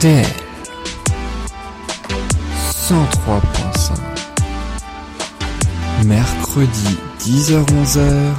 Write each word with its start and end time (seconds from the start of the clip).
RDL 0.00 0.24
103.5 2.72 3.92
Mercredi 6.06 6.96
10h-11h 7.20 8.32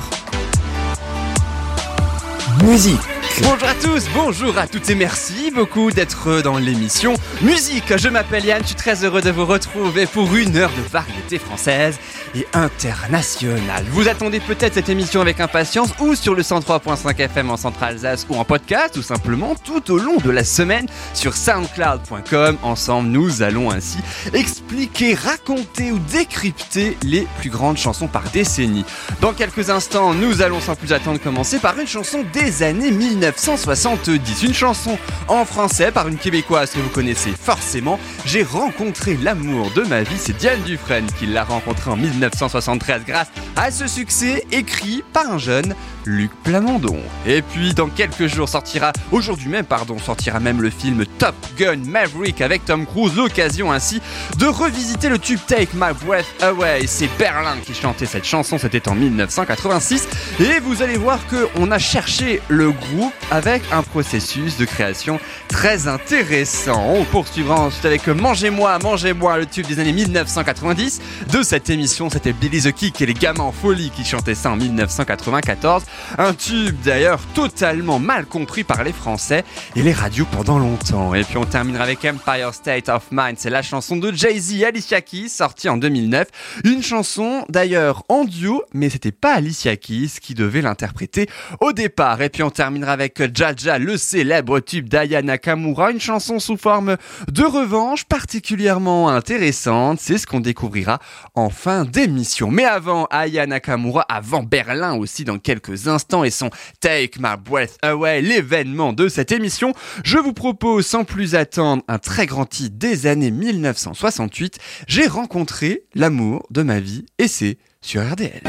Musique. 2.64 3.00
Bonjour 3.44 3.68
à 3.68 3.74
tous, 3.76 4.08
bonjour 4.14 4.58
à 4.58 4.68
toutes 4.68 4.90
et 4.90 4.96
merci 4.96 5.52
beaucoup 5.54 5.92
d'être 5.92 6.42
dans 6.42 6.58
l'émission 6.58 7.14
Musique. 7.44 7.98
Je 7.98 8.08
m'appelle 8.08 8.46
Yann, 8.46 8.62
je 8.62 8.68
suis 8.68 8.76
très 8.76 9.04
heureux 9.04 9.22
de 9.22 9.32
vous 9.32 9.48
retrouver 9.48 10.06
pour 10.06 10.36
une 10.36 10.56
heure 10.58 10.70
de 10.70 10.82
variété 10.92 11.40
française 11.40 11.98
et 12.36 12.46
internationale. 12.54 13.84
Vous 13.90 14.08
attendez 14.08 14.40
peut-être 14.40 14.76
cette 14.76 14.90
émission 14.90 15.22
avec 15.22 15.40
impatience 15.40 15.90
ou 16.00 16.14
sur 16.14 16.36
le 16.36 16.44
103.5 16.44 17.20
FM 17.20 17.50
en 17.50 17.58
Centre-Alsace 17.58 18.28
ou 18.30 18.36
en 18.36 18.46
podcast 18.46 18.96
ou 18.98 19.02
simplement 19.02 19.56
tout 19.56 19.92
au 19.92 19.98
long 19.98 20.18
de 20.18 20.30
la 20.30 20.44
semaine 20.44 20.86
sur 21.16 21.36
soundcloud.com. 21.36 22.58
Ensemble, 22.62 23.10
nous 23.10 23.42
allons 23.42 23.72
ainsi 23.72 23.98
expliquer, 24.34 25.16
raconter 25.16 25.92
ou 25.92 25.98
décrypter 25.98 26.96
les 27.04 27.28
plus 27.40 27.50
grandes 27.50 27.78
chansons 27.78 28.08
par 28.08 28.24
décennie. 28.32 28.86
Dans 29.20 29.34
quelques 29.34 29.72
instants, 29.72 30.14
nous 30.14 30.44
allons 30.44 30.60
sans 30.62 30.76
plus 30.76 30.94
attendre 30.94 31.20
commencer 31.20 31.58
par 31.58 31.80
une 31.80 31.88
chanson 31.88 32.24
des 32.34 32.62
années 32.62 32.92
1970. 32.92 34.44
Une 34.44 34.54
chanson 34.54 34.98
en 35.28 35.44
français 35.44 35.92
par 35.92 36.08
une 36.08 36.18
québécoise 36.18 36.72
que 36.72 36.80
vous 36.80 36.90
connaissez 36.90 37.31
forcément. 37.36 38.00
J'ai 38.26 38.44
rencontré 38.44 39.18
l'amour 39.18 39.72
de 39.76 39.84
ma 39.84 40.04
vie, 40.04 40.18
c'est 40.18 40.38
Diane 40.38 40.62
Dufresne 40.62 41.08
qui 41.20 41.26
l'a 41.26 41.44
rencontré 41.44 41.92
en 41.92 41.98
1973 41.98 43.04
grâce 43.06 43.28
à 43.56 43.72
ce 43.72 43.88
succès 43.88 44.46
écrit 44.52 45.04
par 45.14 45.32
un 45.32 45.38
jeune 45.38 45.76
Luc 46.06 46.32
Plamondon. 46.44 47.00
Et 47.26 47.42
puis 47.42 47.74
dans 47.74 47.88
quelques 47.88 48.28
jours 48.28 48.50
sortira, 48.50 48.92
aujourd'hui 49.12 49.50
même 49.50 49.66
pardon, 49.66 49.98
sortira 50.00 50.40
même 50.40 50.62
le 50.62 50.70
film 50.70 51.06
Top 51.18 51.36
Gun 51.58 51.78
Maverick 51.86 52.42
avec 52.42 52.66
Tom 52.66 52.86
Cruise, 52.86 53.16
l'occasion 53.16 53.72
ainsi 53.72 54.02
de 54.38 54.46
revisiter 54.46 55.10
le 55.10 55.20
tube 55.20 55.40
Take 55.48 55.70
My 55.74 55.94
Breath 56.06 56.26
Away. 56.42 56.88
C'est 56.88 57.10
Berlin 57.18 57.58
qui 57.64 57.74
chantait 57.74 58.06
cette 58.06 58.26
chanson, 58.26 58.58
c'était 58.58 58.88
en 58.90 58.96
1986 58.96 60.08
et 60.40 60.60
vous 60.60 60.82
allez 60.82 60.98
voir 60.98 61.20
que 61.28 61.48
on 61.56 61.72
a 61.72 61.80
cherché 61.80 62.42
le 62.48 62.72
groupe 62.72 63.14
avec 63.30 63.62
un 63.72 63.84
processus 63.84 64.58
de 64.58 64.66
création 64.66 65.20
très 65.48 65.88
intéressant. 65.88 66.84
On 66.96 67.04
poursuivra 67.06 67.56
ensuite 67.56 67.86
avec 67.86 68.08
Mangez-moi, 68.08 68.80
Mangez-moi, 68.80 69.38
le 69.38 69.46
tube 69.46 69.68
des 69.68 69.80
années 69.80 69.94
1990 69.94 71.02
de 71.32 71.44
cette 71.44 71.70
émission, 71.70 72.10
c'était 72.10 72.34
Billy 72.34 72.62
the 72.62 72.72
Kick 72.72 73.02
et 73.02 73.06
les 73.06 73.14
gamins 73.14 73.44
en 73.44 73.52
folie 73.52 73.92
qui 73.92 74.04
chantaient 74.04 74.36
ça 74.36 74.52
en 74.52 74.56
1994. 74.56 75.84
Un 76.18 76.34
tube 76.34 76.76
d'ailleurs 76.84 77.22
totalement 77.34 78.00
mal 78.00 78.26
compris 78.26 78.64
par 78.64 78.84
les 78.84 78.94
Français 78.94 79.44
et 79.76 79.82
les 79.82 79.94
radios 79.94 80.28
pendant 80.32 80.60
longtemps. 80.60 81.14
Et 81.14 81.24
puis 81.24 81.38
on 81.38 81.46
terminera 81.46 81.84
avec 81.84 82.06
Empire 82.06 82.54
State 82.54 82.90
of 82.90 83.08
Mind, 83.12 83.38
c'est 83.38 83.50
la 83.50 83.62
chanson 83.62 83.98
de 83.98 84.12
Jay-Z 84.12 84.64
Alicia 84.64 85.02
Keys 85.02 85.30
sortie 85.30 85.70
en 85.70 85.78
2009. 85.78 86.28
Une 86.66 86.84
chanson 86.84 87.46
d'ailleurs 87.50 88.04
en 88.10 88.26
duo, 88.26 88.64
mais 88.74 88.90
c'était 88.90 89.12
pas 89.12 89.34
Alicia 89.34 89.76
Keys 89.76 90.20
qui 90.22 90.34
devait 90.34 90.62
l'interpréter 90.62 91.28
au 91.60 91.74
départ. 91.74 92.22
Et 92.22 92.30
puis 92.30 92.44
on 92.44 92.50
terminera 92.50 92.92
avec 92.92 93.22
Jaja, 93.36 93.80
le 93.80 93.98
célèbre 93.98 94.60
tube 94.60 94.90
d'Aya 94.90 95.22
Nakamura, 95.22 95.92
une 95.92 96.00
chanson 96.00 96.40
sous 96.40 96.58
forme 96.58 96.98
de 97.32 97.44
revanche 97.44 98.06
particulièrement 98.06 99.10
intéressante. 99.10 100.00
C'est 100.00 100.18
ce 100.18 100.28
qu'on 100.28 100.40
découvrira 100.40 101.00
en 101.36 101.50
fin 101.50 101.86
d'émission. 101.86 102.52
Mais 102.52 102.66
avant 102.66 103.06
Aya 103.12 103.48
Nakamura, 103.48 104.06
avant 104.10 104.44
Berlin 104.44 104.96
aussi 104.96 105.24
dans 105.24 105.40
quelques 105.40 105.81
instants 105.88 106.24
et 106.24 106.32
son 106.32 106.50
Take 106.80 107.20
My 107.20 107.36
Breath 107.44 107.78
Away, 107.82 108.22
l'événement 108.22 108.94
de 108.94 109.08
cette 109.08 109.32
émission, 109.32 109.74
je 110.04 110.18
vous 110.18 110.34
propose 110.34 110.86
sans 110.86 111.04
plus 111.04 111.36
attendre 111.36 111.84
un 111.88 112.00
très 112.00 112.26
grand 112.26 112.46
titre 112.46 112.78
des 112.78 113.08
années 113.08 113.32
1968. 113.32 114.58
J'ai 114.88 115.08
rencontré 115.08 115.84
l'amour 115.96 116.46
de 116.50 116.64
ma 116.64 116.80
vie 116.80 117.06
et 117.18 117.28
c'est 117.28 117.58
sur 117.82 118.02
RDL. 118.02 118.42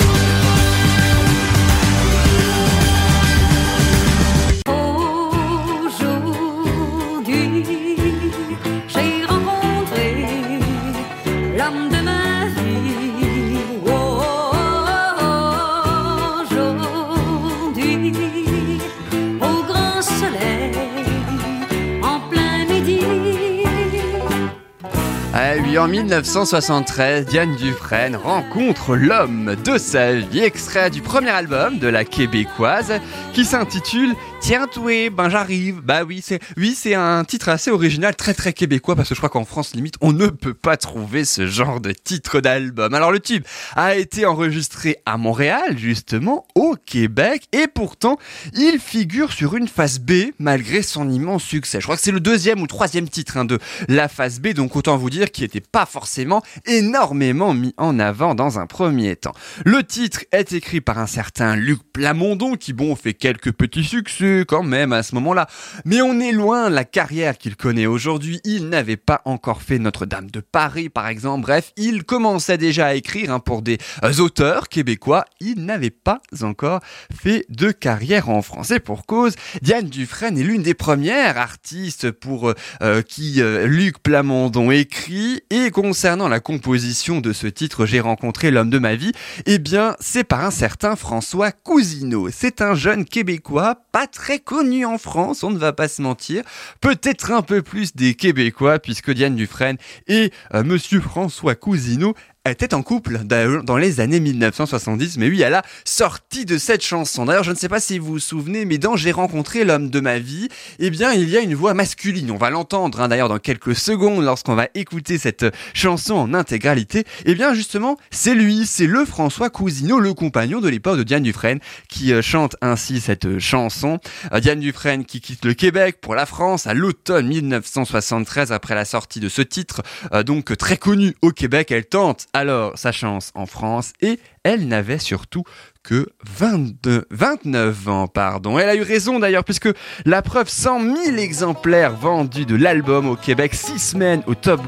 Ah 25.34 25.52
oui, 25.64 25.78
en 25.78 25.88
1973, 25.88 27.24
Diane 27.24 27.56
Dufresne 27.56 28.16
rencontre 28.16 28.96
l'homme 28.96 29.56
de 29.64 29.78
sa 29.78 30.12
vie, 30.12 30.40
extrait 30.40 30.90
du 30.90 31.00
premier 31.00 31.30
album 31.30 31.78
de 31.78 31.88
la 31.88 32.04
québécoise 32.04 33.00
qui 33.32 33.46
s'intitule 33.46 34.14
Tiens 34.44 34.66
toué, 34.66 35.08
ben 35.08 35.28
j'arrive. 35.28 35.82
Bah 35.82 36.02
oui, 36.02 36.20
c'est 36.20 36.40
oui, 36.56 36.74
c'est 36.76 36.94
un 36.94 37.22
titre 37.22 37.48
assez 37.48 37.70
original, 37.70 38.16
très 38.16 38.34
très 38.34 38.52
québécois 38.52 38.96
parce 38.96 39.08
que 39.08 39.14
je 39.14 39.20
crois 39.20 39.30
qu'en 39.30 39.44
France 39.44 39.72
limite 39.72 39.94
on 40.00 40.12
ne 40.12 40.26
peut 40.26 40.52
pas 40.52 40.76
trouver 40.76 41.24
ce 41.24 41.46
genre 41.46 41.80
de 41.80 41.92
titre 41.92 42.40
d'album. 42.40 42.92
Alors 42.92 43.12
le 43.12 43.20
tube 43.20 43.44
a 43.76 43.94
été 43.94 44.26
enregistré 44.26 44.96
à 45.06 45.16
Montréal 45.16 45.78
justement 45.78 46.44
au 46.56 46.74
Québec 46.74 47.44
et 47.52 47.68
pourtant 47.72 48.18
il 48.52 48.80
figure 48.80 49.32
sur 49.32 49.54
une 49.54 49.68
phase 49.68 50.00
B 50.00 50.32
malgré 50.40 50.82
son 50.82 51.08
immense 51.08 51.44
succès. 51.44 51.78
Je 51.78 51.84
crois 51.84 51.94
que 51.94 52.02
c'est 52.02 52.10
le 52.10 52.18
deuxième 52.18 52.60
ou 52.62 52.66
troisième 52.66 53.08
titre 53.08 53.36
hein, 53.36 53.44
de 53.44 53.60
la 53.86 54.08
phase 54.08 54.40
B, 54.40 54.48
donc 54.48 54.74
autant 54.74 54.96
vous 54.96 55.08
dire 55.08 55.30
qu'il 55.30 55.44
n'était 55.44 55.60
pas 55.60 55.86
forcément 55.86 56.42
énormément 56.66 57.54
mis 57.54 57.74
en 57.76 58.00
avant 58.00 58.34
dans 58.34 58.58
un 58.58 58.66
premier 58.66 59.14
temps. 59.14 59.34
Le 59.64 59.84
titre 59.84 60.24
est 60.32 60.52
écrit 60.52 60.80
par 60.80 60.98
un 60.98 61.06
certain 61.06 61.54
Luc 61.54 61.78
Plamondon 61.92 62.56
qui 62.56 62.72
bon 62.72 62.96
fait 62.96 63.14
quelques 63.14 63.52
petits 63.52 63.84
succès 63.84 64.31
quand 64.40 64.62
même 64.62 64.92
à 64.92 65.02
ce 65.02 65.14
moment-là. 65.14 65.46
Mais 65.84 66.02
on 66.02 66.18
est 66.20 66.32
loin 66.32 66.70
la 66.70 66.84
carrière 66.84 67.38
qu'il 67.38 67.56
connaît 67.56 67.86
aujourd'hui. 67.86 68.40
Il 68.44 68.68
n'avait 68.68 68.96
pas 68.96 69.22
encore 69.24 69.62
fait 69.62 69.78
Notre-Dame 69.78 70.30
de 70.30 70.40
Paris 70.40 70.88
par 70.88 71.08
exemple. 71.08 71.42
Bref, 71.42 71.72
il 71.76 72.04
commençait 72.04 72.58
déjà 72.58 72.86
à 72.86 72.94
écrire 72.94 73.32
hein, 73.32 73.40
pour 73.40 73.62
des 73.62 73.78
euh, 74.04 74.12
auteurs 74.18 74.68
québécois. 74.68 75.24
Il 75.40 75.64
n'avait 75.64 75.90
pas 75.90 76.20
encore 76.42 76.80
fait 77.14 77.44
de 77.48 77.70
carrière 77.70 78.28
en 78.28 78.42
français 78.42 78.80
pour 78.80 79.06
cause. 79.06 79.34
Diane 79.60 79.88
Dufresne 79.88 80.38
est 80.38 80.42
l'une 80.42 80.62
des 80.62 80.74
premières 80.74 81.38
artistes 81.38 82.10
pour 82.10 82.48
euh, 82.50 82.54
euh, 82.82 83.02
qui 83.02 83.42
Luc 83.64 83.98
Plamondon 84.02 84.70
écrit. 84.70 85.42
Et 85.50 85.70
concernant 85.70 86.28
la 86.28 86.40
composition 86.40 87.20
de 87.20 87.32
ce 87.32 87.46
titre, 87.46 87.86
j'ai 87.86 88.00
rencontré 88.00 88.50
l'homme 88.50 88.70
de 88.70 88.78
ma 88.78 88.94
vie. 88.94 89.12
Eh 89.46 89.58
bien, 89.58 89.96
c'est 90.00 90.24
par 90.24 90.44
un 90.44 90.50
certain 90.50 90.96
François 90.96 91.52
Cousineau. 91.52 92.28
C'est 92.30 92.60
un 92.60 92.74
jeune 92.74 93.04
Québécois, 93.04 93.76
pas 93.92 94.06
connu 94.38 94.84
en 94.84 94.98
France, 94.98 95.42
on 95.42 95.50
ne 95.50 95.58
va 95.58 95.72
pas 95.72 95.88
se 95.88 96.02
mentir. 96.02 96.44
Peut-être 96.80 97.32
un 97.32 97.42
peu 97.42 97.62
plus 97.62 97.94
des 97.94 98.14
Québécois, 98.14 98.78
puisque 98.78 99.10
Diane 99.10 99.36
Dufresne 99.36 99.76
et 100.06 100.32
euh, 100.54 100.62
Monsieur 100.62 101.00
François 101.00 101.54
Cousineau 101.54 102.14
était 102.50 102.74
en 102.74 102.82
couple 102.82 103.20
dans 103.24 103.76
les 103.76 104.00
années 104.00 104.18
1970, 104.18 105.16
mais 105.18 105.28
oui, 105.28 105.44
à 105.44 105.50
la 105.50 105.62
sortie 105.84 106.44
de 106.44 106.58
cette 106.58 106.82
chanson. 106.82 107.24
D'ailleurs, 107.24 107.44
je 107.44 107.52
ne 107.52 107.56
sais 107.56 107.68
pas 107.68 107.78
si 107.78 108.00
vous 108.00 108.14
vous 108.14 108.18
souvenez, 108.18 108.64
mais 108.64 108.78
dans 108.78 108.96
J'ai 108.96 109.12
rencontré 109.12 109.64
l'homme 109.64 109.90
de 109.90 110.00
ma 110.00 110.18
vie, 110.18 110.48
eh 110.80 110.90
bien, 110.90 111.12
il 111.12 111.28
y 111.28 111.36
a 111.36 111.40
une 111.40 111.54
voix 111.54 111.72
masculine. 111.72 112.32
On 112.32 112.36
va 112.36 112.50
l'entendre 112.50 113.00
hein, 113.00 113.06
d'ailleurs 113.06 113.28
dans 113.28 113.38
quelques 113.38 113.76
secondes 113.76 114.24
lorsqu'on 114.24 114.56
va 114.56 114.66
écouter 114.74 115.18
cette 115.18 115.46
chanson 115.72 116.14
en 116.14 116.34
intégralité. 116.34 117.04
Eh 117.26 117.36
bien, 117.36 117.54
justement, 117.54 117.96
c'est 118.10 118.34
lui, 118.34 118.66
c'est 118.66 118.86
le 118.86 119.04
François 119.04 119.48
Cousineau, 119.48 120.00
le 120.00 120.12
compagnon 120.12 120.60
de 120.60 120.68
l'époque 120.68 120.98
de 120.98 121.04
Diane 121.04 121.22
Dufresne, 121.22 121.60
qui 121.88 122.12
euh, 122.12 122.22
chante 122.22 122.56
ainsi 122.60 123.00
cette 123.00 123.38
chanson. 123.38 124.00
Euh, 124.32 124.40
Diane 124.40 124.60
Dufresne 124.60 125.04
qui 125.04 125.20
quitte 125.20 125.44
le 125.44 125.54
Québec 125.54 125.98
pour 126.00 126.16
la 126.16 126.26
France 126.26 126.66
à 126.66 126.74
l'automne 126.74 127.28
1973 127.28 128.50
après 128.50 128.74
la 128.74 128.84
sortie 128.84 129.20
de 129.20 129.28
ce 129.28 129.42
titre, 129.42 129.82
euh, 130.12 130.24
donc 130.24 130.56
très 130.56 130.76
connu 130.76 131.14
au 131.22 131.30
Québec. 131.30 131.70
Elle 131.70 131.86
tente 131.86 132.26
alors 132.32 132.78
sa 132.78 132.92
chance 132.92 133.30
en 133.34 133.46
France 133.46 133.92
et 134.00 134.18
elle 134.44 134.66
n'avait 134.68 134.98
surtout 134.98 135.44
que 135.82 136.08
22, 136.24 137.06
29 137.10 137.88
ans, 137.88 138.06
pardon. 138.06 138.58
Elle 138.58 138.68
a 138.68 138.74
eu 138.74 138.82
raison 138.82 139.18
d'ailleurs, 139.18 139.44
puisque 139.44 139.68
la 140.04 140.22
preuve 140.22 140.48
100 140.48 140.80
000 140.80 141.16
exemplaires 141.16 141.94
vendus 141.96 142.46
de 142.46 142.54
l'album 142.54 143.08
au 143.08 143.16
Québec, 143.16 143.54
6 143.54 143.78
semaines 143.78 144.22
au 144.26 144.34
top, 144.34 144.60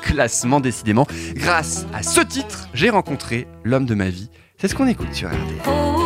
classement 0.00 0.60
décidément. 0.60 1.06
Grâce 1.34 1.86
à 1.92 2.02
ce 2.02 2.20
titre, 2.20 2.68
j'ai 2.74 2.90
rencontré 2.90 3.46
l'homme 3.64 3.86
de 3.86 3.94
ma 3.94 4.08
vie. 4.08 4.30
C'est 4.60 4.68
ce 4.68 4.74
qu'on 4.74 4.88
écoute 4.88 5.12
sur 5.12 5.28
RD. 5.28 5.97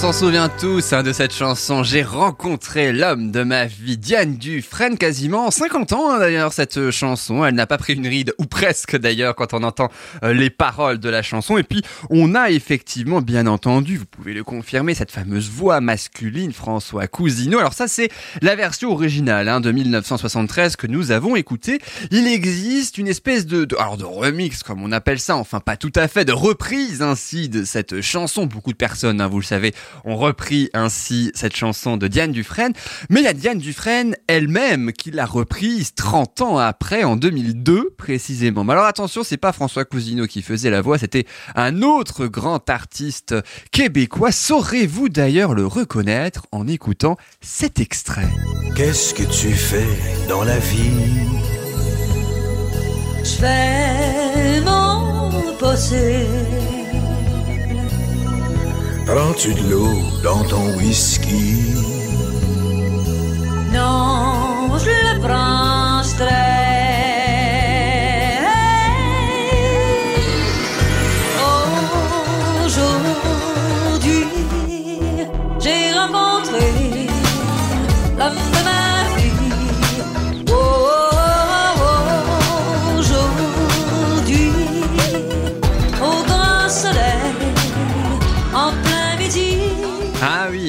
S'en 0.00 0.12
souvient 0.14 0.48
tous 0.48 0.94
hein, 0.94 1.02
de 1.02 1.12
cette 1.12 1.34
chanson. 1.34 1.82
J'ai 1.82 2.02
rencontré 2.02 2.90
l'homme 2.90 3.30
de 3.32 3.42
ma 3.42 3.66
vie, 3.66 3.98
Diane 3.98 4.38
Dufresne, 4.38 4.96
quasiment 4.96 5.50
50 5.50 5.92
ans 5.92 6.12
hein, 6.12 6.18
d'ailleurs 6.18 6.54
cette 6.54 6.78
euh, 6.78 6.90
chanson. 6.90 7.44
Elle 7.44 7.54
n'a 7.54 7.66
pas 7.66 7.76
pris 7.76 7.92
une 7.92 8.06
ride, 8.06 8.32
ou 8.38 8.46
presque 8.46 8.96
d'ailleurs, 8.96 9.34
quand 9.34 9.52
on 9.52 9.62
entend 9.62 9.90
euh, 10.22 10.32
les 10.32 10.48
paroles 10.48 11.00
de 11.00 11.10
la 11.10 11.20
chanson. 11.20 11.58
Et 11.58 11.64
puis, 11.64 11.82
on 12.08 12.34
a 12.34 12.50
effectivement, 12.50 13.20
bien 13.20 13.46
entendu, 13.46 13.98
vous 13.98 14.06
pouvez 14.06 14.32
le 14.32 14.42
confirmer, 14.42 14.94
cette 14.94 15.10
fameuse 15.10 15.50
voix 15.50 15.82
masculine, 15.82 16.54
François 16.54 17.06
Cousineau. 17.06 17.58
Alors 17.58 17.74
ça, 17.74 17.86
c'est 17.86 18.08
la 18.40 18.56
version 18.56 18.92
originale 18.92 19.50
hein, 19.50 19.60
de 19.60 19.70
1973 19.70 20.76
que 20.76 20.86
nous 20.86 21.10
avons 21.10 21.36
écoutée. 21.36 21.78
Il 22.10 22.26
existe 22.26 22.96
une 22.96 23.08
espèce 23.08 23.44
de, 23.44 23.66
de, 23.66 23.76
alors 23.76 23.98
de 23.98 24.04
remix, 24.04 24.62
comme 24.62 24.82
on 24.82 24.92
appelle 24.92 25.20
ça, 25.20 25.36
enfin 25.36 25.60
pas 25.60 25.76
tout 25.76 25.92
à 25.94 26.08
fait, 26.08 26.24
de 26.24 26.32
reprise 26.32 27.02
ainsi 27.02 27.50
de 27.50 27.64
cette 27.64 28.00
chanson. 28.00 28.46
Beaucoup 28.46 28.72
de 28.72 28.78
personnes, 28.78 29.20
hein, 29.20 29.28
vous 29.28 29.40
le 29.40 29.44
savez, 29.44 29.74
ont 30.04 30.16
repris 30.16 30.70
ainsi 30.74 31.30
cette 31.34 31.56
chanson 31.56 31.96
de 31.96 32.08
Diane 32.08 32.32
Dufresne. 32.32 32.72
Mais 33.08 33.20
il 33.20 33.24
y 33.24 33.28
a 33.28 33.32
Diane 33.32 33.58
Dufresne 33.58 34.16
elle-même 34.26 34.92
qui 34.92 35.10
l'a 35.10 35.26
reprise 35.26 35.94
30 35.94 36.40
ans 36.42 36.58
après, 36.58 37.04
en 37.04 37.16
2002 37.16 37.90
précisément. 37.96 38.64
Mais 38.64 38.72
alors 38.72 38.86
attention, 38.86 39.22
c'est 39.24 39.36
pas 39.36 39.52
François 39.52 39.84
Cousineau 39.84 40.26
qui 40.26 40.42
faisait 40.42 40.70
la 40.70 40.80
voix, 40.80 40.98
c'était 40.98 41.26
un 41.54 41.82
autre 41.82 42.26
grand 42.26 42.68
artiste 42.70 43.34
québécois. 43.72 44.32
Saurez-vous 44.32 45.08
d'ailleurs 45.08 45.54
le 45.54 45.66
reconnaître 45.66 46.46
en 46.52 46.66
écoutant 46.66 47.16
cet 47.40 47.80
extrait? 47.80 48.28
Qu'est-ce 48.76 49.14
que 49.14 49.22
tu 49.22 49.50
fais 49.52 49.86
dans 50.28 50.44
la 50.44 50.58
vie? 50.58 51.40
Je 53.22 53.30
fais 53.30 54.60
mon 54.64 55.54
possible. 55.58 56.59
Prends-tu 59.06 59.54
de 59.54 59.70
l'eau 59.70 59.94
dans 60.22 60.44
ton 60.44 60.76
whisky? 60.76 61.74
Non, 63.72 64.78
je 64.78 64.90
le 64.90 65.20
prends 65.20 66.02
straight. 66.02 66.49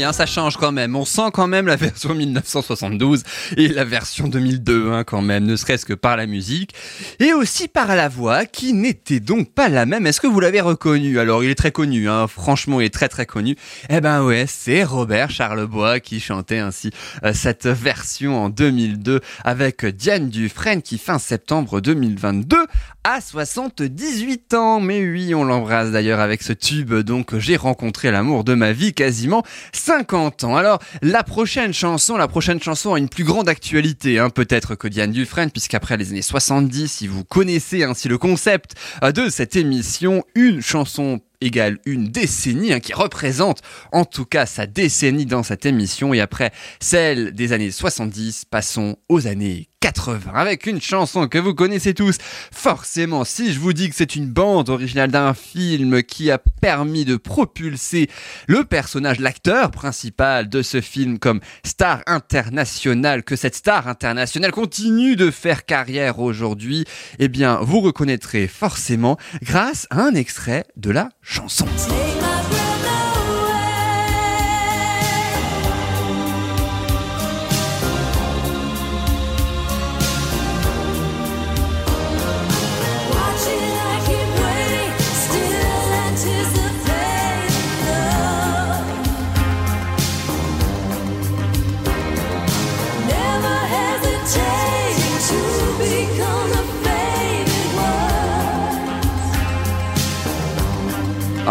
Hein, 0.03 0.13
ça 0.13 0.25
change 0.25 0.57
quand 0.57 0.71
même. 0.71 0.95
On 0.95 1.05
sent 1.05 1.29
quand 1.33 1.47
même 1.47 1.67
la 1.67 1.75
version 1.75 2.15
1972 2.15 3.23
et 3.57 3.67
la 3.67 3.83
version 3.83 4.27
2002 4.27 4.91
hein, 4.91 5.03
quand 5.03 5.21
même, 5.21 5.45
ne 5.45 5.55
serait-ce 5.55 5.85
que 5.85 5.93
par 5.93 6.17
la 6.17 6.25
musique 6.25 6.73
et 7.19 7.33
aussi 7.33 7.67
par 7.67 7.95
la 7.95 8.09
voix 8.09 8.45
qui 8.45 8.73
n'était 8.73 9.19
donc 9.19 9.53
pas 9.53 9.69
la 9.69 9.85
même. 9.85 10.07
Est-ce 10.07 10.21
que 10.21 10.27
vous 10.27 10.39
l'avez 10.39 10.61
reconnu? 10.61 11.19
Alors 11.19 11.43
il 11.43 11.49
est 11.49 11.55
très 11.55 11.71
connu, 11.71 12.09
hein, 12.09 12.27
franchement 12.27 12.81
il 12.81 12.85
est 12.85 12.93
très 12.93 13.09
très 13.09 13.25
connu. 13.25 13.55
Eh 13.89 14.01
ben 14.01 14.23
ouais, 14.23 14.45
c'est 14.47 14.83
Robert 14.83 15.29
Charlebois 15.29 15.99
qui 15.99 16.19
chantait 16.19 16.59
ainsi 16.59 16.91
euh, 17.23 17.33
cette 17.33 17.67
version 17.67 18.45
en 18.45 18.49
2002 18.49 19.19
avec 19.43 19.85
Diane 19.85 20.29
Dufresne 20.29 20.81
qui 20.81 20.97
fin 20.97 21.19
septembre 21.19 21.81
2022 21.81 22.57
a 23.03 23.21
78 23.21 24.53
ans. 24.53 24.79
Mais 24.79 25.03
oui, 25.03 25.33
on 25.33 25.43
l'embrasse 25.43 25.91
d'ailleurs 25.91 26.19
avec 26.19 26.41
ce 26.41 26.53
tube. 26.53 26.93
Donc 26.93 27.37
j'ai 27.37 27.55
rencontré 27.55 28.11
l'amour 28.11 28.43
de 28.43 28.53
ma 28.53 28.73
vie 28.73 28.93
quasiment 28.93 29.43
50 29.73 30.43
ans. 30.43 30.55
Alors 30.55 30.79
la 31.01 31.23
prochaine 31.23 31.73
chanson, 31.73 32.17
la 32.17 32.27
prochaine 32.27 32.61
chanson 32.61 32.93
a 32.93 32.99
une 32.99 33.09
plus 33.09 33.23
grande 33.23 33.49
actualité, 33.49 34.19
hein, 34.19 34.29
peut-être 34.29 34.75
que 34.75 34.87
Diane 34.87 35.11
Dufresne, 35.11 35.51
puisqu'après 35.51 35.97
les 35.97 36.11
années 36.11 36.21
70, 36.21 36.87
si 36.87 37.07
vous 37.07 37.23
connaissez 37.23 37.83
ainsi 37.83 38.07
le 38.07 38.17
concept 38.17 38.75
euh, 39.03 39.11
de 39.11 39.29
cette 39.29 39.55
émission, 39.55 40.23
une 40.35 40.61
chanson 40.61 41.21
égale 41.41 41.79
une 41.85 42.07
décennie, 42.07 42.73
hein, 42.73 42.79
qui 42.79 42.93
représente 42.93 43.61
en 43.91 44.05
tout 44.05 44.25
cas 44.25 44.45
sa 44.45 44.65
décennie 44.65 45.25
dans 45.25 45.43
cette 45.43 45.65
émission. 45.65 46.13
Et 46.13 46.21
après 46.21 46.51
celle 46.79 47.33
des 47.33 47.53
années 47.53 47.71
70, 47.71 48.45
passons 48.45 48.97
aux 49.09 49.27
années 49.27 49.67
80 49.81 50.31
avec 50.35 50.67
une 50.67 50.79
chanson 50.79 51.27
que 51.27 51.39
vous 51.39 51.55
connaissez 51.55 51.93
tous. 51.93 52.17
Forcément, 52.53 53.25
si 53.25 53.51
je 53.51 53.59
vous 53.59 53.73
dis 53.73 53.89
que 53.89 53.95
c'est 53.95 54.15
une 54.15 54.27
bande 54.27 54.69
originale 54.69 55.11
d'un 55.11 55.33
film 55.33 56.03
qui 56.03 56.29
a 56.29 56.39
permis 56.61 57.03
de 57.03 57.17
propulser 57.17 58.07
le 58.47 58.63
personnage, 58.63 59.19
l'acteur 59.19 59.71
principal 59.71 60.49
de 60.49 60.61
ce 60.61 60.81
film 60.81 61.17
comme 61.17 61.41
star 61.65 62.03
internationale, 62.05 63.23
que 63.23 63.35
cette 63.35 63.55
star 63.55 63.87
internationale 63.87 64.51
continue 64.51 65.15
de 65.15 65.31
faire 65.31 65.65
carrière 65.65 66.19
aujourd'hui, 66.19 66.85
eh 67.17 67.27
bien, 67.27 67.59
vous 67.61 67.81
reconnaîtrez 67.81 68.47
forcément 68.47 69.17
grâce 69.41 69.87
à 69.89 70.01
un 70.01 70.13
extrait 70.13 70.65
de 70.77 70.91
la 70.91 71.09
chanson. 71.21 71.30
Take 71.31 72.30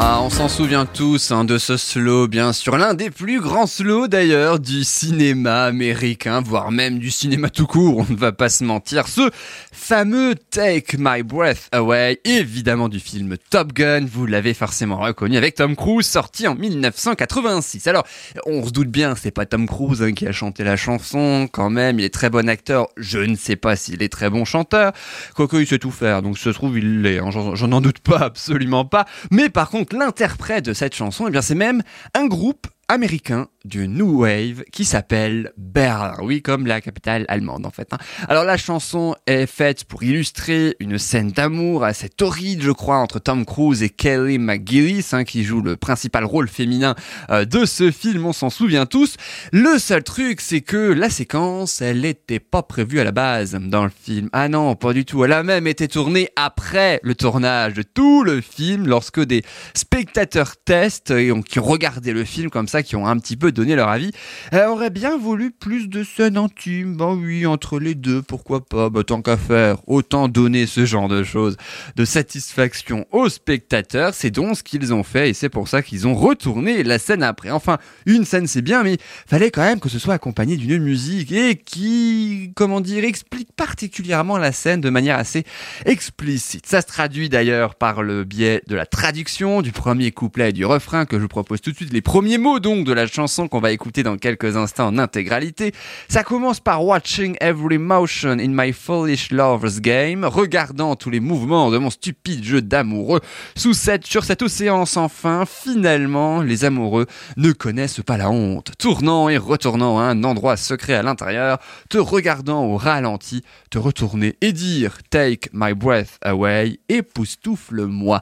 Ah, 0.02 0.23
on 0.23 0.30
s'en 0.30 0.49
souvient 0.49 0.87
tous 0.87 1.30
hein, 1.30 1.45
de 1.45 1.59
ce 1.59 1.76
slow, 1.76 2.26
bien 2.26 2.54
sûr, 2.54 2.78
l'un 2.78 2.95
des 2.95 3.11
plus 3.11 3.38
grands 3.38 3.66
slows 3.66 4.09
d'ailleurs 4.09 4.59
du 4.59 4.83
cinéma 4.83 5.64
américain, 5.64 6.40
voire 6.40 6.71
même 6.71 6.99
du 6.99 7.11
cinéma 7.11 7.50
tout 7.50 7.66
court, 7.66 7.99
on 7.99 8.11
ne 8.11 8.16
va 8.16 8.33
pas 8.33 8.49
se 8.49 8.64
mentir. 8.64 9.09
Ce 9.09 9.28
fameux 9.73 10.37
Take 10.37 10.97
My 10.99 11.23
Breath 11.23 11.69
Away, 11.73 12.19
évidemment 12.25 12.88
du 12.88 12.99
film 12.99 13.37
Top 13.50 13.75
Gun, 13.75 14.07
vous 14.11 14.25
l'avez 14.25 14.54
forcément 14.54 14.97
reconnu 14.97 15.37
avec 15.37 15.57
Tom 15.57 15.76
Cruise, 15.76 16.07
sorti 16.07 16.49
en 16.49 16.54
1986. 16.54 17.87
Alors, 17.87 18.07
on 18.47 18.64
se 18.64 18.71
doute 18.71 18.88
bien, 18.88 19.14
c'est 19.16 19.30
pas 19.30 19.45
Tom 19.45 19.66
Cruise 19.66 20.02
hein, 20.02 20.12
qui 20.12 20.26
a 20.26 20.33
chanté 20.33 20.64
la 20.64 20.76
chanson, 20.76 21.47
quand 21.52 21.69
même, 21.69 21.99
il 21.99 22.07
est 22.07 22.14
très 22.14 22.30
bon 22.30 22.49
acteur, 22.49 22.88
je 22.97 23.19
ne 23.19 23.37
sais 23.37 23.57
pas 23.57 23.76
s'il 23.76 24.02
est 24.02 24.09
très 24.09 24.30
bon 24.30 24.47
chanteur, 24.47 24.92
quoique 25.35 25.59
il 25.59 25.66
sait 25.66 25.78
tout 25.78 25.90
faire, 25.90 26.23
donc 26.23 26.38
se 26.38 26.49
trouve 26.49 26.78
il 26.78 27.02
l'est, 27.02 27.19
hein, 27.19 27.30
j'en 27.30 27.54
j'en 27.54 27.73
en 27.73 27.83
doute 27.83 27.99
pas, 27.99 28.21
absolument 28.21 28.87
pas, 28.87 29.04
mais 29.30 29.50
par 29.50 29.69
contre 29.69 29.89
l'interprète 29.92 30.64
de 30.64 30.73
cette 30.73 30.94
chanson, 30.94 31.26
eh 31.28 31.30
bien 31.30 31.42
c'est 31.42 31.54
même 31.54 31.82
un 32.14 32.26
groupe 32.26 32.66
américain 32.90 33.47
du 33.64 33.87
New 33.87 34.23
Wave 34.23 34.64
qui 34.73 34.85
s'appelle 34.85 35.52
Berlin. 35.56 36.16
Oui, 36.23 36.42
comme 36.42 36.66
la 36.66 36.80
capitale 36.80 37.25
allemande 37.28 37.64
en 37.64 37.70
fait. 37.70 37.87
hein. 37.92 37.99
Alors 38.28 38.42
la 38.44 38.56
chanson 38.56 39.14
est 39.26 39.47
faite 39.47 39.85
pour 39.85 40.02
illustrer 40.02 40.75
une 40.80 40.99
scène 40.99 41.30
d'amour 41.30 41.85
assez 41.85 42.09
torride, 42.09 42.62
je 42.62 42.73
crois, 42.73 42.97
entre 42.97 43.20
Tom 43.20 43.44
Cruise 43.44 43.82
et 43.85 43.90
Kelly 43.90 44.38
McGillis, 44.38 45.06
hein, 45.12 45.25
qui 45.25 45.44
joue 45.44 45.61
le 45.61 45.76
principal 45.76 46.25
rôle 46.25 46.49
féminin 46.49 46.97
euh, 47.30 47.44
de 47.44 47.64
ce 47.64 47.92
film. 47.92 48.26
On 48.26 48.32
s'en 48.32 48.50
souvient 48.50 48.87
tous. 48.87 49.16
Le 49.52 49.78
seul 49.78 50.02
truc, 50.02 50.40
c'est 50.40 50.62
que 50.62 50.92
la 50.92 51.11
séquence, 51.11 51.80
elle 51.80 52.00
n'était 52.00 52.40
pas 52.40 52.62
prévue 52.62 52.99
à 52.99 53.04
la 53.04 53.12
base 53.12 53.52
dans 53.52 53.85
le 53.85 53.90
film. 53.90 54.30
Ah 54.32 54.49
non, 54.49 54.75
pas 54.75 54.92
du 54.94 55.04
tout. 55.04 55.25
Elle 55.25 55.32
a 55.32 55.44
même 55.44 55.68
été 55.68 55.87
tournée 55.87 56.28
après 56.35 56.99
le 57.04 57.14
tournage 57.14 57.75
de 57.75 57.82
tout 57.82 58.25
le 58.25 58.40
film, 58.40 58.88
lorsque 58.88 59.20
des 59.20 59.44
spectateurs 59.75 60.56
testent 60.56 61.12
et 61.12 61.30
qui 61.47 61.61
ont 61.61 61.64
regardé 61.64 62.12
le 62.12 62.25
film 62.25 62.50
comme 62.50 62.66
ça, 62.66 62.80
qui 62.83 62.97
ont 62.97 63.07
un 63.07 63.19
petit 63.19 63.37
peu 63.37 63.53
donné 63.53 63.75
leur 63.75 63.89
avis, 63.89 64.11
euh, 64.53 64.69
auraient 64.69 64.91
bien 64.91 65.17
voulu 65.17 65.51
plus 65.51 65.89
de 65.89 66.05
scènes 66.05 66.37
intimes. 66.37 66.97
Ben 66.97 67.15
oui, 67.15 67.47
entre 67.47 67.79
les 67.79 67.95
deux, 67.95 68.23
pourquoi 68.23 68.65
pas 68.65 68.91
bah, 68.91 69.05
Tant 69.05 69.23
qu'à 69.23 69.37
faire, 69.37 69.79
autant 69.87 70.29
donner 70.29 70.67
ce 70.67 70.85
genre 70.85 71.09
de 71.09 71.23
choses, 71.23 71.57
de 71.97 72.05
satisfaction 72.05 73.07
aux 73.13 73.29
spectateurs. 73.29 74.15
C'est 74.15 74.31
donc 74.31 74.57
ce 74.57 74.63
qu'ils 74.63 74.93
ont 74.93 75.03
fait 75.03 75.31
et 75.31 75.35
c'est 75.35 75.49
pour 75.49 75.69
ça 75.69 75.83
qu'ils 75.83 76.07
ont 76.07 76.15
retourné 76.15 76.83
la 76.83 76.99
scène 76.99 77.23
après. 77.23 77.51
Enfin, 77.51 77.79
une 78.07 78.25
scène 78.25 78.47
c'est 78.47 78.63
bien, 78.63 78.83
mais 78.83 78.99
fallait 79.27 79.51
quand 79.51 79.63
même 79.63 79.81
que 79.81 79.89
ce 79.89 79.99
soit 79.99 80.15
accompagné 80.15 80.57
d'une 80.57 80.83
musique 80.83 81.33
et 81.33 81.57
qui, 81.57 82.53
comment 82.55 82.81
dire, 82.81 83.05
explique 83.05 83.53
particulièrement 83.53 84.39
la 84.39 84.53
scène 84.53 84.81
de 84.81 84.91
manière 84.91 85.19
assez 85.19 85.45
explicite. 85.85 86.67
Ça 86.67 86.81
se 86.81 86.87
traduit 86.87 87.29
d'ailleurs 87.29 87.75
par 87.75 88.03
le 88.03 88.25
biais 88.25 88.63
de 88.67 88.75
la 88.75 88.87
traduction 88.87 89.63
du 89.63 89.73
premier 89.73 90.11
couplet 90.11 90.51
et 90.51 90.53
du 90.53 90.65
refrain 90.65 91.07
que 91.07 91.17
je 91.17 91.23
vous 91.23 91.29
propose 91.29 91.61
tout 91.61 91.71
de 91.71 91.77
suite. 91.77 91.93
Les 91.93 92.03
premiers 92.03 92.39
mots 92.39 92.61
de 92.77 92.93
la 92.93 93.07
chanson 93.07 93.49
qu'on 93.49 93.61
va 93.61 93.73
écouter 93.73 94.03
dans 94.03 94.17
quelques 94.17 94.57
instants 94.57 94.87
en 94.87 94.99
intégralité. 94.99 95.73
Ça 96.09 96.23
commence 96.23 96.61
par 96.61 96.85
Watching 96.85 97.37
every 97.41 97.79
motion 97.79 98.39
in 98.39 98.50
my 98.50 98.73
foolish 98.73 99.33
lover's 99.33 99.81
game, 99.81 100.25
regardant 100.25 100.95
tous 100.95 101.11
les 101.11 101.19
mouvements 101.19 101.71
de 101.71 101.79
mon 101.79 101.91
stupide 101.91 102.45
jeu 102.45 102.62
d'amoureux. 102.62 103.21
Sous 103.57 103.75
cette, 103.75 104.07
sur 104.07 104.25
cet 104.25 104.43
océan 104.43 104.87
sans 104.87 105.09
fin, 105.09 105.45
finalement, 105.47 106.43
les 106.43 106.65
amoureux 106.65 107.07
ne 107.37 107.50
connaissent 107.50 108.03
pas 108.03 108.17
la 108.17 108.31
honte. 108.31 108.73
Tournant 108.79 109.29
et 109.29 109.37
retournant 109.37 109.99
à 109.99 110.05
un 110.05 110.23
endroit 110.23 110.57
secret 110.57 110.95
à 110.95 111.03
l'intérieur, 111.03 111.59
te 111.89 111.99
regardant 111.99 112.65
au 112.65 112.77
ralenti, 112.77 113.43
te 113.71 113.79
retourner 113.79 114.37
et 114.41 114.53
dire 114.53 114.99
Take 115.11 115.50
my 115.53 115.75
breath 115.75 116.19
away, 116.23 116.79
époustoufle-moi. 116.89 118.21